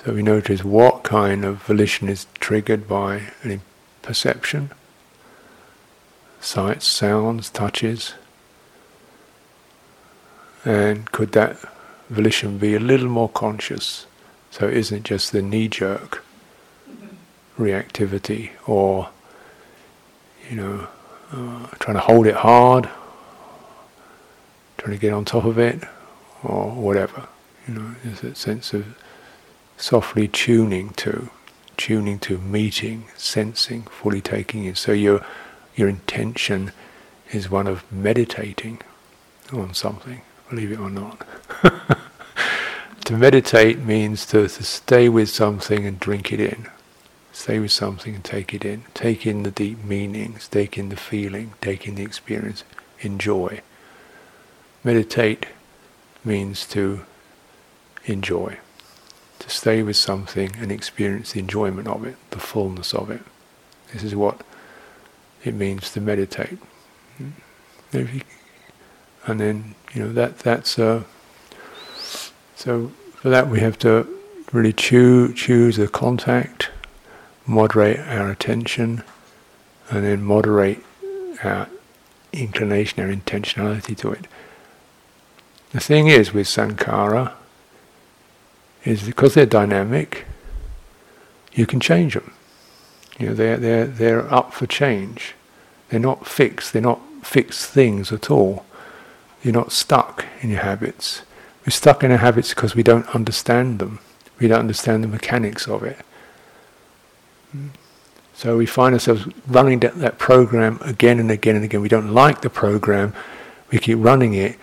So 0.04 0.14
we 0.14 0.22
notice 0.22 0.62
what 0.62 1.02
kind 1.02 1.44
of 1.44 1.56
volition 1.64 2.08
is 2.08 2.28
triggered 2.38 2.86
by 2.86 3.32
any 3.42 3.58
perception, 4.02 4.70
sights, 6.40 6.86
sounds, 6.86 7.50
touches. 7.50 8.14
And 10.64 11.10
could 11.10 11.32
that 11.32 11.56
volition 12.08 12.58
be 12.58 12.74
a 12.74 12.80
little 12.80 13.08
more 13.08 13.28
conscious? 13.28 14.06
So 14.50 14.68
it 14.68 14.76
isn't 14.76 15.04
just 15.04 15.32
the 15.32 15.42
knee 15.42 15.68
jerk 15.68 16.24
reactivity 17.58 18.50
or, 18.66 19.10
you 20.50 20.56
know, 20.56 20.88
uh, 21.32 21.66
trying 21.78 21.96
to 21.96 22.00
hold 22.00 22.26
it 22.26 22.34
hard 22.34 22.88
trying 24.80 24.92
to 24.92 25.00
get 25.00 25.12
on 25.12 25.26
top 25.26 25.44
of 25.44 25.58
it, 25.58 25.82
or 26.42 26.70
whatever. 26.70 27.28
You 27.68 27.74
know, 27.74 27.94
there's 28.02 28.24
a 28.24 28.34
sense 28.34 28.72
of 28.72 28.96
softly 29.76 30.26
tuning 30.26 30.90
to, 30.94 31.28
tuning 31.76 32.18
to, 32.20 32.38
meeting, 32.38 33.04
sensing, 33.14 33.82
fully 33.82 34.22
taking 34.22 34.64
in. 34.64 34.74
So 34.74 34.92
your 34.92 35.24
your 35.74 35.88
intention 35.88 36.72
is 37.32 37.50
one 37.50 37.66
of 37.66 37.90
meditating 37.92 38.80
on 39.52 39.74
something, 39.74 40.22
believe 40.48 40.72
it 40.72 40.78
or 40.78 40.90
not. 40.90 41.26
to 43.04 43.16
meditate 43.16 43.78
means 43.78 44.26
to, 44.26 44.48
to 44.48 44.64
stay 44.64 45.08
with 45.08 45.28
something 45.28 45.86
and 45.86 45.98
drink 46.00 46.32
it 46.32 46.40
in. 46.40 46.68
Stay 47.32 47.58
with 47.58 47.72
something 47.72 48.14
and 48.16 48.24
take 48.24 48.52
it 48.52 48.64
in. 48.64 48.84
Take 48.94 49.26
in 49.26 49.44
the 49.44 49.50
deep 49.50 49.82
meanings, 49.84 50.48
take 50.48 50.76
in 50.76 50.88
the 50.88 50.96
feeling, 50.96 51.54
take 51.60 51.86
in 51.86 51.94
the 51.94 52.02
experience, 52.02 52.64
enjoy. 53.00 53.62
Meditate 54.82 55.46
means 56.24 56.66
to 56.66 57.04
enjoy, 58.06 58.58
to 59.38 59.50
stay 59.50 59.82
with 59.82 59.96
something 59.96 60.56
and 60.58 60.72
experience 60.72 61.32
the 61.32 61.40
enjoyment 61.40 61.88
of 61.88 62.04
it, 62.04 62.16
the 62.30 62.38
fullness 62.38 62.92
of 62.94 63.10
it. 63.10 63.22
This 63.92 64.02
is 64.02 64.14
what 64.14 64.42
it 65.44 65.54
means 65.54 65.90
to 65.92 66.00
meditate. 66.00 66.58
And 67.92 69.40
then, 69.40 69.74
you 69.94 70.02
know, 70.04 70.12
that 70.12 70.38
that's 70.40 70.78
uh, 70.78 71.04
so 72.56 72.92
for 73.14 73.28
that 73.28 73.48
we 73.48 73.60
have 73.60 73.78
to 73.80 74.06
really 74.52 74.72
choose 74.72 75.34
choose 75.34 75.78
a 75.78 75.88
contact, 75.88 76.70
moderate 77.46 78.00
our 78.00 78.30
attention, 78.30 79.02
and 79.90 80.04
then 80.04 80.22
moderate 80.22 80.84
our 81.42 81.68
inclination, 82.32 83.02
our 83.02 83.14
intentionality 83.14 83.96
to 83.98 84.12
it. 84.12 84.26
The 85.72 85.80
thing 85.80 86.08
is 86.08 86.32
with 86.32 86.46
sankhara 86.46 87.32
is 88.84 89.02
because 89.02 89.34
they're 89.34 89.46
dynamic, 89.46 90.26
you 91.52 91.66
can 91.66 91.80
change 91.80 92.14
them. 92.14 92.32
You 93.20 93.28
know, 93.28 93.34
they're, 93.34 93.56
they're, 93.56 93.86
they're 93.86 94.34
up 94.34 94.52
for 94.52 94.66
change. 94.66 95.34
They're 95.88 96.00
not 96.00 96.26
fixed. 96.26 96.72
They're 96.72 96.82
not 96.82 97.00
fixed 97.22 97.70
things 97.70 98.12
at 98.12 98.30
all. 98.30 98.64
You're 99.42 99.54
not 99.54 99.72
stuck 99.72 100.24
in 100.40 100.50
your 100.50 100.60
habits. 100.60 101.22
We're 101.64 101.70
stuck 101.70 102.02
in 102.02 102.10
our 102.10 102.18
habits 102.18 102.54
because 102.54 102.74
we 102.74 102.82
don't 102.82 103.06
understand 103.14 103.78
them. 103.78 104.00
We 104.38 104.48
don't 104.48 104.60
understand 104.60 105.04
the 105.04 105.08
mechanics 105.08 105.68
of 105.68 105.82
it. 105.82 105.98
So 108.34 108.56
we 108.56 108.64
find 108.64 108.94
ourselves 108.94 109.26
running 109.46 109.80
that, 109.80 109.98
that 109.98 110.18
program 110.18 110.78
again 110.82 111.18
and 111.18 111.30
again 111.30 111.56
and 111.56 111.64
again. 111.64 111.82
We 111.82 111.88
don't 111.88 112.14
like 112.14 112.40
the 112.40 112.48
program. 112.48 113.12
We 113.70 113.78
keep 113.78 113.98
running 114.00 114.34
it 114.34 114.58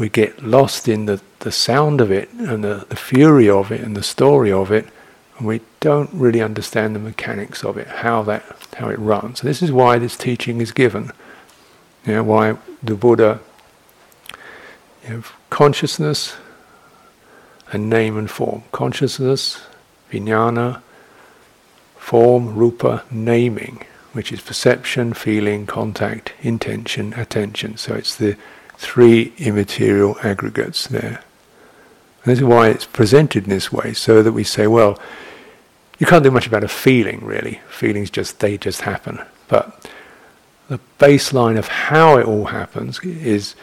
we 0.00 0.08
get 0.08 0.42
lost 0.42 0.88
in 0.88 1.04
the, 1.04 1.20
the 1.40 1.52
sound 1.52 2.00
of 2.00 2.10
it 2.10 2.32
and 2.32 2.64
the, 2.64 2.86
the 2.88 2.96
fury 2.96 3.50
of 3.50 3.70
it 3.70 3.82
and 3.82 3.94
the 3.94 4.02
story 4.02 4.50
of 4.50 4.72
it, 4.72 4.86
we 5.40 5.60
don't 5.80 6.10
really 6.12 6.42
understand 6.42 6.94
the 6.94 7.00
mechanics 7.00 7.64
of 7.64 7.76
it, 7.76 7.86
how 7.86 8.22
that 8.24 8.44
how 8.76 8.88
it 8.88 8.98
runs. 8.98 9.40
So 9.40 9.46
this 9.46 9.62
is 9.62 9.72
why 9.72 9.98
this 9.98 10.16
teaching 10.16 10.60
is 10.60 10.72
given. 10.72 11.12
You 12.06 12.14
know, 12.14 12.22
why 12.22 12.56
the 12.82 12.94
Buddha 12.94 13.40
you 15.04 15.16
know, 15.16 15.22
consciousness 15.50 16.36
and 17.72 17.88
name 17.88 18.16
and 18.16 18.30
form. 18.30 18.62
Consciousness, 18.72 19.62
vijnana, 20.10 20.82
form, 21.96 22.54
rupa, 22.54 23.04
naming, 23.10 23.84
which 24.12 24.32
is 24.32 24.40
perception, 24.40 25.12
feeling, 25.12 25.66
contact, 25.66 26.32
intention, 26.40 27.14
attention. 27.14 27.76
So 27.76 27.94
it's 27.94 28.16
the 28.16 28.36
three 28.76 29.32
immaterial 29.38 30.16
aggregates 30.22 30.88
there. 30.88 31.22
And 32.24 32.32
this 32.32 32.38
is 32.38 32.44
why 32.44 32.68
it's 32.68 32.86
presented 32.86 33.44
in 33.44 33.50
this 33.50 33.72
way, 33.72 33.92
so 33.92 34.22
that 34.22 34.32
we 34.32 34.44
say, 34.44 34.66
well, 34.66 34.98
you 36.00 36.06
can't 36.06 36.24
do 36.24 36.32
much 36.32 36.48
about 36.48 36.64
a 36.64 36.68
feeling, 36.68 37.24
really. 37.24 37.60
Feelings 37.70 38.10
just, 38.10 38.40
they 38.40 38.58
just 38.58 38.80
happen. 38.80 39.20
But 39.46 39.88
the 40.68 40.80
baseline 40.98 41.56
of 41.56 41.68
how 41.68 42.16
it 42.16 42.26
all 42.26 42.46
happens 42.46 42.98
is 43.04 43.54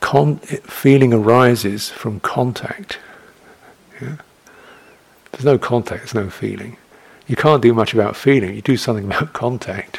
con- 0.00 0.38
feeling 0.38 1.12
arises 1.12 1.90
from 1.90 2.20
contact. 2.20 2.98
Yeah? 4.00 4.16
There's 5.32 5.44
no 5.44 5.58
contact, 5.58 6.00
there's 6.00 6.14
no 6.14 6.30
feeling. 6.30 6.78
You 7.26 7.36
can't 7.36 7.60
do 7.60 7.74
much 7.74 7.92
about 7.92 8.16
feeling, 8.16 8.54
you 8.54 8.62
do 8.62 8.78
something 8.78 9.04
about 9.10 9.34
contact. 9.34 9.98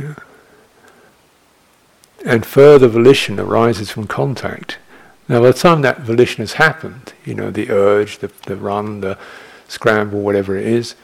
Yeah 0.00 0.14
and 2.24 2.46
further 2.46 2.88
volition 2.88 3.38
arises 3.38 3.90
from 3.90 4.06
contact. 4.06 4.78
Now, 5.28 5.40
by 5.40 5.48
the 5.48 5.58
time 5.58 5.82
that 5.82 6.00
volition 6.00 6.42
has 6.42 6.54
happened, 6.54 7.14
you 7.24 7.34
know, 7.34 7.50
the 7.50 7.70
urge, 7.70 8.18
the, 8.18 8.30
the 8.46 8.56
run, 8.56 9.00
the 9.00 9.18
scramble, 9.68 10.20
whatever 10.20 10.56
it 10.56 10.66
is, 10.66 10.94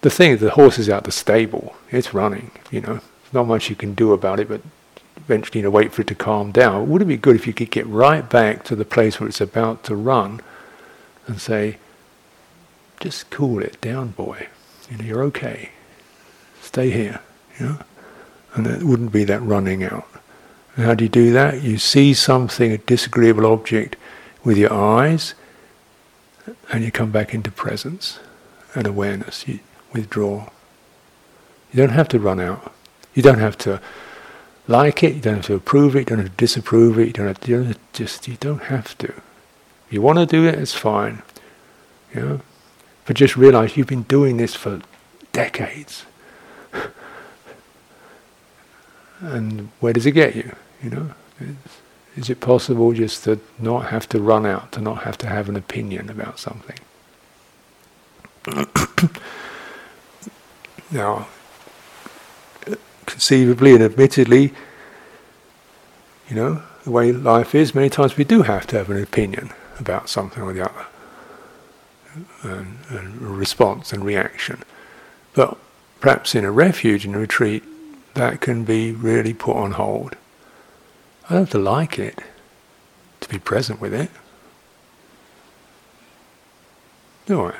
the 0.00 0.10
thing 0.10 0.32
is, 0.32 0.40
the 0.40 0.50
horse 0.50 0.78
is 0.78 0.88
out 0.88 1.04
the 1.04 1.12
stable. 1.12 1.76
It's 1.90 2.14
running, 2.14 2.50
you 2.70 2.80
know. 2.80 3.00
Not 3.32 3.46
much 3.46 3.68
you 3.68 3.76
can 3.76 3.94
do 3.94 4.12
about 4.12 4.40
it, 4.40 4.48
but 4.48 4.62
eventually, 5.16 5.60
you 5.60 5.64
know, 5.64 5.70
wait 5.70 5.92
for 5.92 6.02
it 6.02 6.08
to 6.08 6.14
calm 6.14 6.52
down. 6.52 6.88
Would 6.88 7.02
it 7.02 7.06
be 7.06 7.16
good 7.16 7.36
if 7.36 7.46
you 7.46 7.52
could 7.52 7.70
get 7.70 7.86
right 7.86 8.28
back 8.28 8.64
to 8.64 8.76
the 8.76 8.84
place 8.84 9.18
where 9.18 9.28
it's 9.28 9.40
about 9.40 9.82
to 9.84 9.96
run 9.96 10.40
and 11.26 11.40
say, 11.40 11.78
just 13.00 13.30
cool 13.30 13.62
it 13.62 13.80
down, 13.80 14.08
boy. 14.08 14.48
You 14.90 14.98
know, 14.98 15.04
you're 15.04 15.22
okay. 15.24 15.70
Stay 16.62 16.90
here. 16.90 17.20
You 17.58 17.66
know? 17.66 17.78
And 18.54 18.66
it 18.66 18.82
wouldn't 18.82 19.12
be 19.12 19.24
that 19.24 19.42
running 19.42 19.82
out. 19.82 20.06
How 20.76 20.94
do 20.94 21.04
you 21.04 21.08
do 21.08 21.32
that? 21.32 21.62
You 21.62 21.78
see 21.78 22.14
something, 22.14 22.72
a 22.72 22.78
disagreeable 22.78 23.46
object, 23.46 23.96
with 24.42 24.58
your 24.58 24.72
eyes, 24.72 25.34
and 26.70 26.84
you 26.84 26.90
come 26.90 27.10
back 27.10 27.32
into 27.32 27.50
presence 27.50 28.18
and 28.74 28.86
awareness. 28.86 29.46
You 29.46 29.60
withdraw. 29.92 30.50
You 31.72 31.78
don't 31.78 31.90
have 31.90 32.08
to 32.08 32.18
run 32.18 32.40
out. 32.40 32.72
You 33.14 33.22
don't 33.22 33.38
have 33.38 33.56
to 33.58 33.80
like 34.66 35.02
it. 35.02 35.14
You 35.14 35.20
don't 35.20 35.36
have 35.36 35.46
to 35.46 35.54
approve 35.54 35.94
it. 35.94 36.00
You 36.00 36.04
don't 36.04 36.18
have 36.18 36.30
to 36.30 36.36
disapprove 36.36 36.98
it. 36.98 37.06
You 37.06 37.12
don't 37.12 37.26
have 37.28 37.40
to, 37.40 37.50
you 37.50 37.64
don't 37.64 37.92
just. 37.92 38.26
You 38.26 38.36
don't 38.40 38.64
have 38.64 38.96
to. 38.98 39.08
If 39.08 39.92
you 39.92 40.02
want 40.02 40.18
to 40.18 40.26
do 40.26 40.46
it, 40.46 40.56
it's 40.56 40.74
fine. 40.74 41.22
You 42.14 42.20
know, 42.20 42.40
but 43.06 43.16
just 43.16 43.36
realize 43.36 43.76
you've 43.76 43.86
been 43.86 44.02
doing 44.02 44.36
this 44.36 44.54
for 44.54 44.80
decades. 45.32 46.04
And 49.24 49.70
where 49.80 49.92
does 49.92 50.06
it 50.06 50.12
get 50.12 50.36
you? 50.36 50.54
You 50.82 50.90
know, 50.90 51.10
is, 52.16 52.30
it 52.30 52.40
possible 52.40 52.92
just 52.92 53.24
to 53.24 53.40
not 53.58 53.86
have 53.86 54.08
to 54.10 54.20
run 54.20 54.46
out, 54.46 54.72
to 54.72 54.80
not 54.80 55.02
have 55.04 55.18
to 55.18 55.26
have 55.26 55.48
an 55.48 55.56
opinion 55.56 56.10
about 56.10 56.38
something? 56.38 56.78
now, 60.90 61.26
conceivably 63.06 63.74
and 63.74 63.82
admittedly, 63.82 64.52
you 66.28 66.36
know, 66.36 66.62
the 66.84 66.90
way 66.90 67.12
life 67.12 67.54
is, 67.54 67.74
many 67.74 67.88
times 67.88 68.16
we 68.16 68.24
do 68.24 68.42
have 68.42 68.66
to 68.68 68.76
have 68.76 68.90
an 68.90 69.02
opinion 69.02 69.50
about 69.78 70.08
something 70.08 70.42
or 70.42 70.52
the 70.52 70.68
other, 70.68 70.86
and, 72.42 72.78
and 72.90 73.20
response 73.20 73.92
and 73.92 74.04
reaction. 74.04 74.62
But 75.32 75.56
perhaps 76.00 76.34
in 76.34 76.44
a 76.44 76.50
refuge, 76.50 77.06
in 77.06 77.14
a 77.14 77.18
retreat, 77.18 77.64
that 78.14 78.40
can 78.40 78.64
be 78.64 78.92
really 78.92 79.34
put 79.34 79.56
on 79.56 79.72
hold. 79.72 80.16
I 81.24 81.34
don't 81.34 81.40
have 81.40 81.50
to 81.50 81.58
like 81.58 81.98
it 81.98 82.20
to 83.20 83.28
be 83.28 83.38
present 83.38 83.80
with 83.80 83.94
it. 83.94 84.10
Do 87.26 87.46
I? 87.46 87.54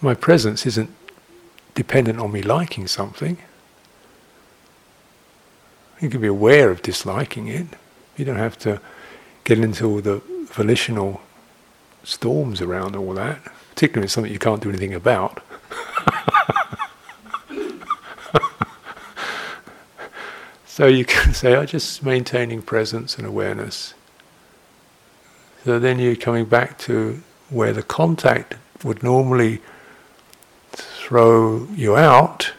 My 0.00 0.14
presence 0.14 0.64
isn't 0.64 0.90
dependent 1.74 2.18
on 2.18 2.32
me 2.32 2.42
liking 2.42 2.86
something. 2.86 3.36
You 6.00 6.08
can 6.08 6.22
be 6.22 6.26
aware 6.26 6.70
of 6.70 6.80
disliking 6.80 7.48
it. 7.48 7.66
You 8.16 8.24
don't 8.24 8.36
have 8.36 8.58
to 8.60 8.80
get 9.44 9.58
into 9.58 9.86
all 9.86 10.00
the 10.00 10.22
volitional 10.46 11.20
storms 12.04 12.60
around 12.60 12.96
all 12.96 13.14
that, 13.14 13.42
particularly 13.70 14.04
it's 14.06 14.12
something 14.14 14.32
you 14.32 14.38
can't 14.38 14.62
do 14.62 14.68
anything 14.68 14.94
about. 14.94 15.42
so 20.66 20.86
you 20.86 21.04
can 21.04 21.34
say, 21.34 21.54
I'm 21.54 21.66
just 21.66 22.02
maintaining 22.04 22.62
presence 22.62 23.16
and 23.16 23.26
awareness. 23.26 23.94
So 25.64 25.78
then 25.78 25.98
you're 25.98 26.16
coming 26.16 26.46
back 26.46 26.78
to 26.80 27.22
where 27.50 27.72
the 27.72 27.82
contact 27.82 28.54
would 28.82 29.02
normally 29.02 29.60
throw 30.72 31.66
you 31.74 31.96
out 31.96 32.52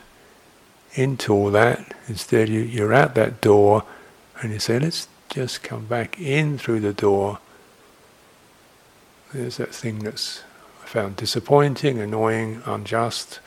into 0.93 1.33
all 1.33 1.49
that. 1.51 1.95
Instead, 2.07 2.49
you, 2.49 2.59
you're 2.59 2.93
at 2.93 3.15
that 3.15 3.41
door 3.41 3.83
and 4.41 4.51
you 4.51 4.59
say, 4.59 4.77
let's 4.77 5.07
just 5.29 5.63
come 5.63 5.85
back 5.85 6.19
in 6.19 6.57
through 6.57 6.81
the 6.81 6.93
door. 6.93 7.39
There's 9.33 9.57
that 9.57 9.73
thing 9.73 9.99
that's 9.99 10.43
found 10.83 11.15
disappointing, 11.15 11.99
annoying, 11.99 12.61
unjust, 12.65 13.39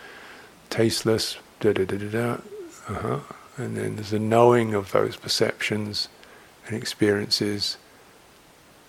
tasteless, 0.70 1.36
da 1.60 1.72
da 1.72 1.84
da 1.84 1.98
da 1.98 2.08
da. 2.08 2.32
Uh-huh. 2.88 3.20
And 3.56 3.76
then 3.76 3.96
there's 3.96 4.12
a 4.12 4.18
knowing 4.18 4.74
of 4.74 4.92
those 4.92 5.16
perceptions 5.16 6.08
and 6.66 6.76
experiences, 6.76 7.76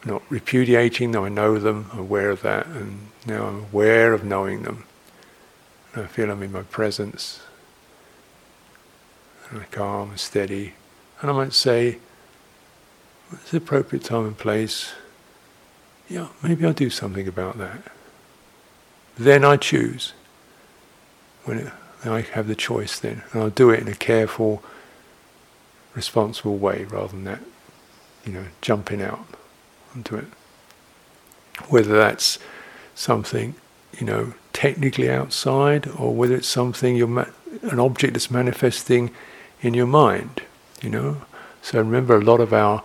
not 0.06 0.22
repudiating 0.30 1.12
them, 1.12 1.24
I 1.24 1.30
know 1.30 1.60
them, 1.60 1.90
aware 1.94 2.30
of 2.30 2.42
that, 2.44 2.66
and 2.68 3.10
now 3.26 3.48
I'm 3.48 3.66
aware 3.66 4.14
of 4.14 4.24
knowing 4.24 4.64
them. 4.64 4.86
I 5.96 6.06
feel 6.06 6.32
I'm 6.32 6.44
in 6.44 6.52
my 6.52 6.64
presence. 6.64 7.42
And 9.50 9.60
I'm 9.60 9.66
calm 9.72 10.12
and 10.12 10.20
steady. 10.20 10.74
And 11.22 11.30
I 11.30 11.34
might 11.34 11.54
say, 11.54 12.00
what's 13.30 13.52
the 13.52 13.58
appropriate 13.58 14.04
time 14.04 14.26
and 14.26 14.38
place? 14.38 14.94
Yeah, 16.08 16.28
maybe 16.44 16.66
I'll 16.66 16.74
do 16.74 16.90
something 16.90 17.28
about 17.28 17.58
that. 17.58 17.80
Then 19.18 19.44
I 19.44 19.58
choose. 19.58 20.14
When 21.46 21.60
it, 21.60 21.74
I 22.04 22.22
have 22.22 22.48
the 22.48 22.56
choice 22.56 23.00
then. 23.00 23.24
And 23.32 23.42
I'll 23.42 23.50
do 23.50 23.72
it 23.72 23.80
in 23.80 23.88
a 23.88 23.96
careful, 23.96 24.64
responsible 25.96 26.58
way 26.58 26.86
rather 26.86 27.08
than 27.08 27.24
that, 27.24 27.40
you 28.26 28.34
know, 28.34 28.46
jumping 28.62 29.02
out 29.02 29.26
onto 29.96 30.16
it. 30.16 30.28
Whether 31.70 31.96
that's 31.96 32.38
something, 32.94 33.56
you 33.98 34.06
know, 34.06 34.34
technically 34.56 35.10
outside 35.10 35.86
or 36.00 36.16
whether 36.16 36.34
it's 36.34 36.48
something 36.48 36.96
you're 36.96 37.08
ma- 37.08 37.26
an 37.64 37.78
object 37.78 38.14
that's 38.14 38.32
manifesting 38.32 39.12
in 39.62 39.74
your 39.74 39.86
mind 39.86 40.44
you 40.82 40.90
know 40.90 41.22
so 41.62 41.78
remember 41.78 42.16
a 42.16 42.24
lot 42.24 42.40
of 42.40 42.54
our 42.54 42.82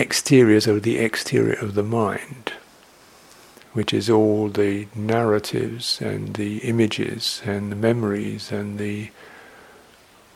exteriors 0.00 0.66
are 0.66 0.80
the 0.80 0.98
exterior 0.98 1.58
of 1.60 1.74
the 1.74 1.82
mind 1.82 2.52
which 3.72 3.92
is 3.94 4.10
all 4.10 4.48
the 4.48 4.88
narratives 4.96 6.00
and 6.00 6.34
the 6.34 6.58
images 6.58 7.40
and 7.44 7.70
the 7.70 7.76
memories 7.76 8.50
and 8.50 8.78
the 8.78 9.10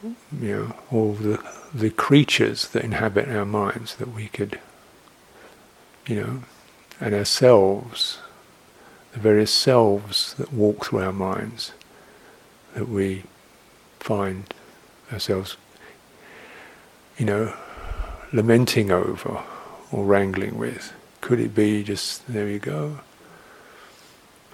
you 0.03 0.57
know 0.57 0.75
all 0.91 1.15
the 1.15 1.43
the 1.73 1.91
creatures 1.91 2.69
that 2.69 2.85
inhabit 2.85 3.29
our 3.29 3.45
minds 3.45 3.97
that 3.97 4.13
we 4.15 4.29
could 4.29 4.61
you 6.07 6.17
know 6.17 6.43
and 7.01 7.15
ourselves 7.15 8.19
the 9.15 9.21
various 9.21 9.53
selves 9.53 10.35
that 10.35 10.53
walk 10.53 10.87
through 10.87 11.01
our 11.01 11.13
minds 11.13 11.73
that 12.75 12.89
we 12.89 13.23
find 14.01 14.53
ourselves, 15.13 15.57
you 17.17 17.25
know, 17.25 17.55
lamenting 18.33 18.91
over 18.91 19.43
or 19.95 20.05
wrangling 20.05 20.59
with. 20.59 20.93
Could 21.21 21.39
it 21.39 21.55
be 21.55 21.85
just 21.85 22.27
there 22.27 22.49
you 22.49 22.59
go? 22.59 22.99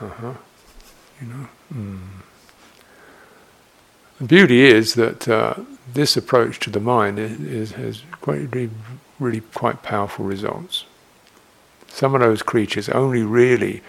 Uh 0.00 0.08
huh. 0.08 0.34
You 1.20 1.26
know. 1.26 1.48
Mm. 1.74 2.00
The 4.18 4.24
beauty 4.26 4.66
is 4.66 4.94
that 4.94 5.26
uh, 5.26 5.54
this 5.94 6.16
approach 6.16 6.60
to 6.60 6.70
the 6.70 6.80
mind 6.80 7.18
is, 7.18 7.40
is, 7.40 7.72
has 7.72 8.02
quite 8.20 8.54
really, 8.54 8.70
really 9.18 9.40
quite 9.40 9.82
powerful 9.82 10.26
results. 10.26 10.84
Some 11.88 12.14
of 12.14 12.20
those 12.20 12.42
creatures 12.42 12.90
only 12.90 13.22
really 13.22 13.82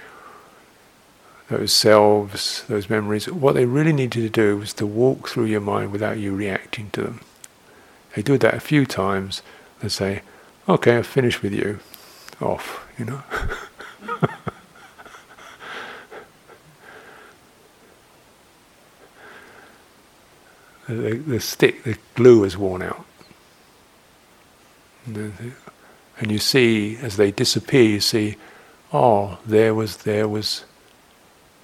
those 1.50 1.74
selves, 1.74 2.64
those 2.70 2.90
memories, 2.90 3.30
what 3.30 3.56
they 3.56 3.66
really 3.66 3.92
needed 3.92 4.22
to 4.22 4.30
do 4.30 4.58
was 4.58 4.74
to 4.76 4.86
walk 4.86 5.28
through 5.28 5.46
your 5.46 5.60
mind 5.60 5.92
without 5.92 6.18
you 6.18 6.34
reacting 6.34 6.90
to 6.92 7.02
them. 7.02 7.20
They 8.16 8.22
do 8.22 8.38
that 8.38 8.54
a 8.54 8.62
few 8.62 8.86
times 8.86 9.42
and 9.82 9.92
say, 9.92 10.22
okay, 10.68 10.98
I've 10.98 11.08
finished 11.08 11.42
with 11.42 11.54
you. 11.54 11.80
Off, 12.40 12.88
you 12.98 13.06
know. 13.06 13.24
the, 20.88 21.16
the 21.16 21.40
stick, 21.40 21.84
the 21.84 21.98
glue 22.16 22.44
is 22.44 22.58
worn 22.58 22.82
out. 22.82 23.06
And 25.06 25.54
you 26.30 26.40
see, 26.40 26.98
as 26.98 27.18
they 27.18 27.32
disappear, 27.32 27.84
you 27.84 28.00
see, 28.00 28.38
oh, 28.94 29.40
there 29.46 29.74
was, 29.76 29.98
there 29.98 30.28
was 30.28 30.66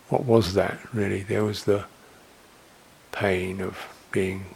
what 0.10 0.26
was 0.26 0.54
that 0.54 0.80
really? 0.94 1.24
There 1.24 1.44
was 1.44 1.66
the 1.66 1.86
pain 3.12 3.62
of 3.62 3.78
being 4.12 4.56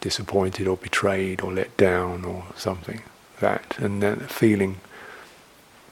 disappointed 0.00 0.66
or 0.66 0.76
betrayed 0.76 1.40
or 1.40 1.52
let 1.52 1.76
down 1.76 2.24
or 2.24 2.44
something. 2.56 3.02
That 3.40 3.76
and 3.78 4.02
that 4.02 4.30
feeling 4.30 4.80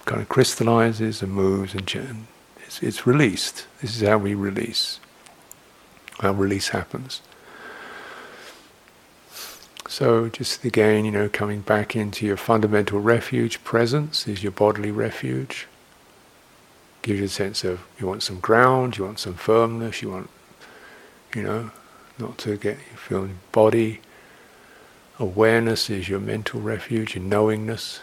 kind 0.05 0.21
of 0.21 0.29
crystallizes 0.29 1.23
and 1.23 1.33
moves 1.33 1.75
and 1.75 2.27
it's, 2.65 2.83
it's 2.83 3.07
released. 3.07 3.67
This 3.81 4.01
is 4.01 4.09
how 4.09 4.19
we 4.19 4.35
release. 4.35 5.01
How 6.21 6.33
release 6.33 6.69
happens. 6.69 7.23
So 9.89 10.29
just 10.29 10.65
again, 10.65 11.05
you 11.05 11.11
know, 11.11 11.29
coming 11.29 11.61
back 11.61 11.95
into 11.95 12.27
your 12.27 12.37
fundamental 12.37 13.01
refuge, 13.01 13.63
presence 13.65 14.27
is 14.27 14.43
your 14.43 14.53
bodily 14.53 14.91
refuge 14.91 15.67
gives 17.07 17.21
you 17.21 17.27
a 17.27 17.29
sense 17.29 17.63
of 17.63 17.81
you 18.01 18.07
want 18.07 18.23
some 18.23 18.41
ground, 18.41 18.99
you 18.99 19.05
want 19.05 19.21
some 19.21 19.35
firmness, 19.35 20.03
you 20.03 20.11
want, 20.11 20.29
you 21.37 21.43
know, 21.43 21.71
not 22.19 22.37
to 22.37 22.57
get 22.57 22.77
you 22.77 22.97
feeling 22.97 23.39
body. 23.53 24.01
Awareness 25.19 25.89
is 25.89 26.09
your 26.09 26.21
mental 26.21 26.61
refuge, 26.61 27.14
your 27.14 27.25
knowingness. 27.25 28.01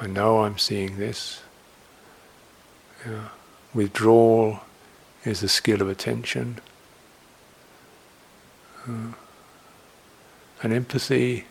I 0.00 0.06
know 0.06 0.44
I'm 0.44 0.58
seeing 0.58 0.98
this. 0.98 1.42
Yeah. 3.06 3.28
Withdrawal 3.72 4.60
is 5.24 5.40
the 5.40 5.48
skill 5.48 5.80
of 5.80 5.88
attention. 5.88 6.58
Uh, 8.86 9.12
and 10.62 10.72
empathy, 10.74 11.46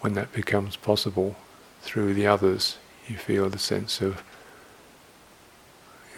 when 0.00 0.14
that 0.14 0.32
becomes 0.32 0.76
possible 0.76 1.36
through 1.82 2.14
the 2.14 2.26
others, 2.26 2.78
you 3.06 3.16
feel 3.16 3.50
the 3.50 3.58
sense 3.58 4.00
of 4.00 4.22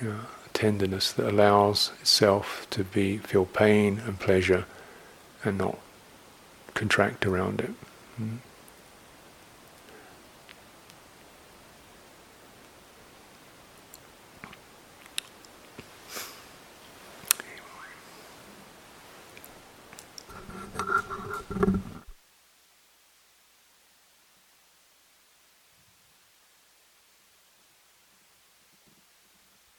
you 0.00 0.08
know, 0.10 0.20
tenderness 0.52 1.10
that 1.12 1.28
allows 1.28 1.90
itself 2.00 2.68
to 2.70 2.84
be 2.84 3.18
feel 3.18 3.46
pain 3.46 4.00
and 4.06 4.20
pleasure 4.20 4.64
and 5.44 5.58
not 5.58 5.78
contract 6.76 7.26
around 7.26 7.60
it. 7.60 7.70
Mm. 8.20 8.38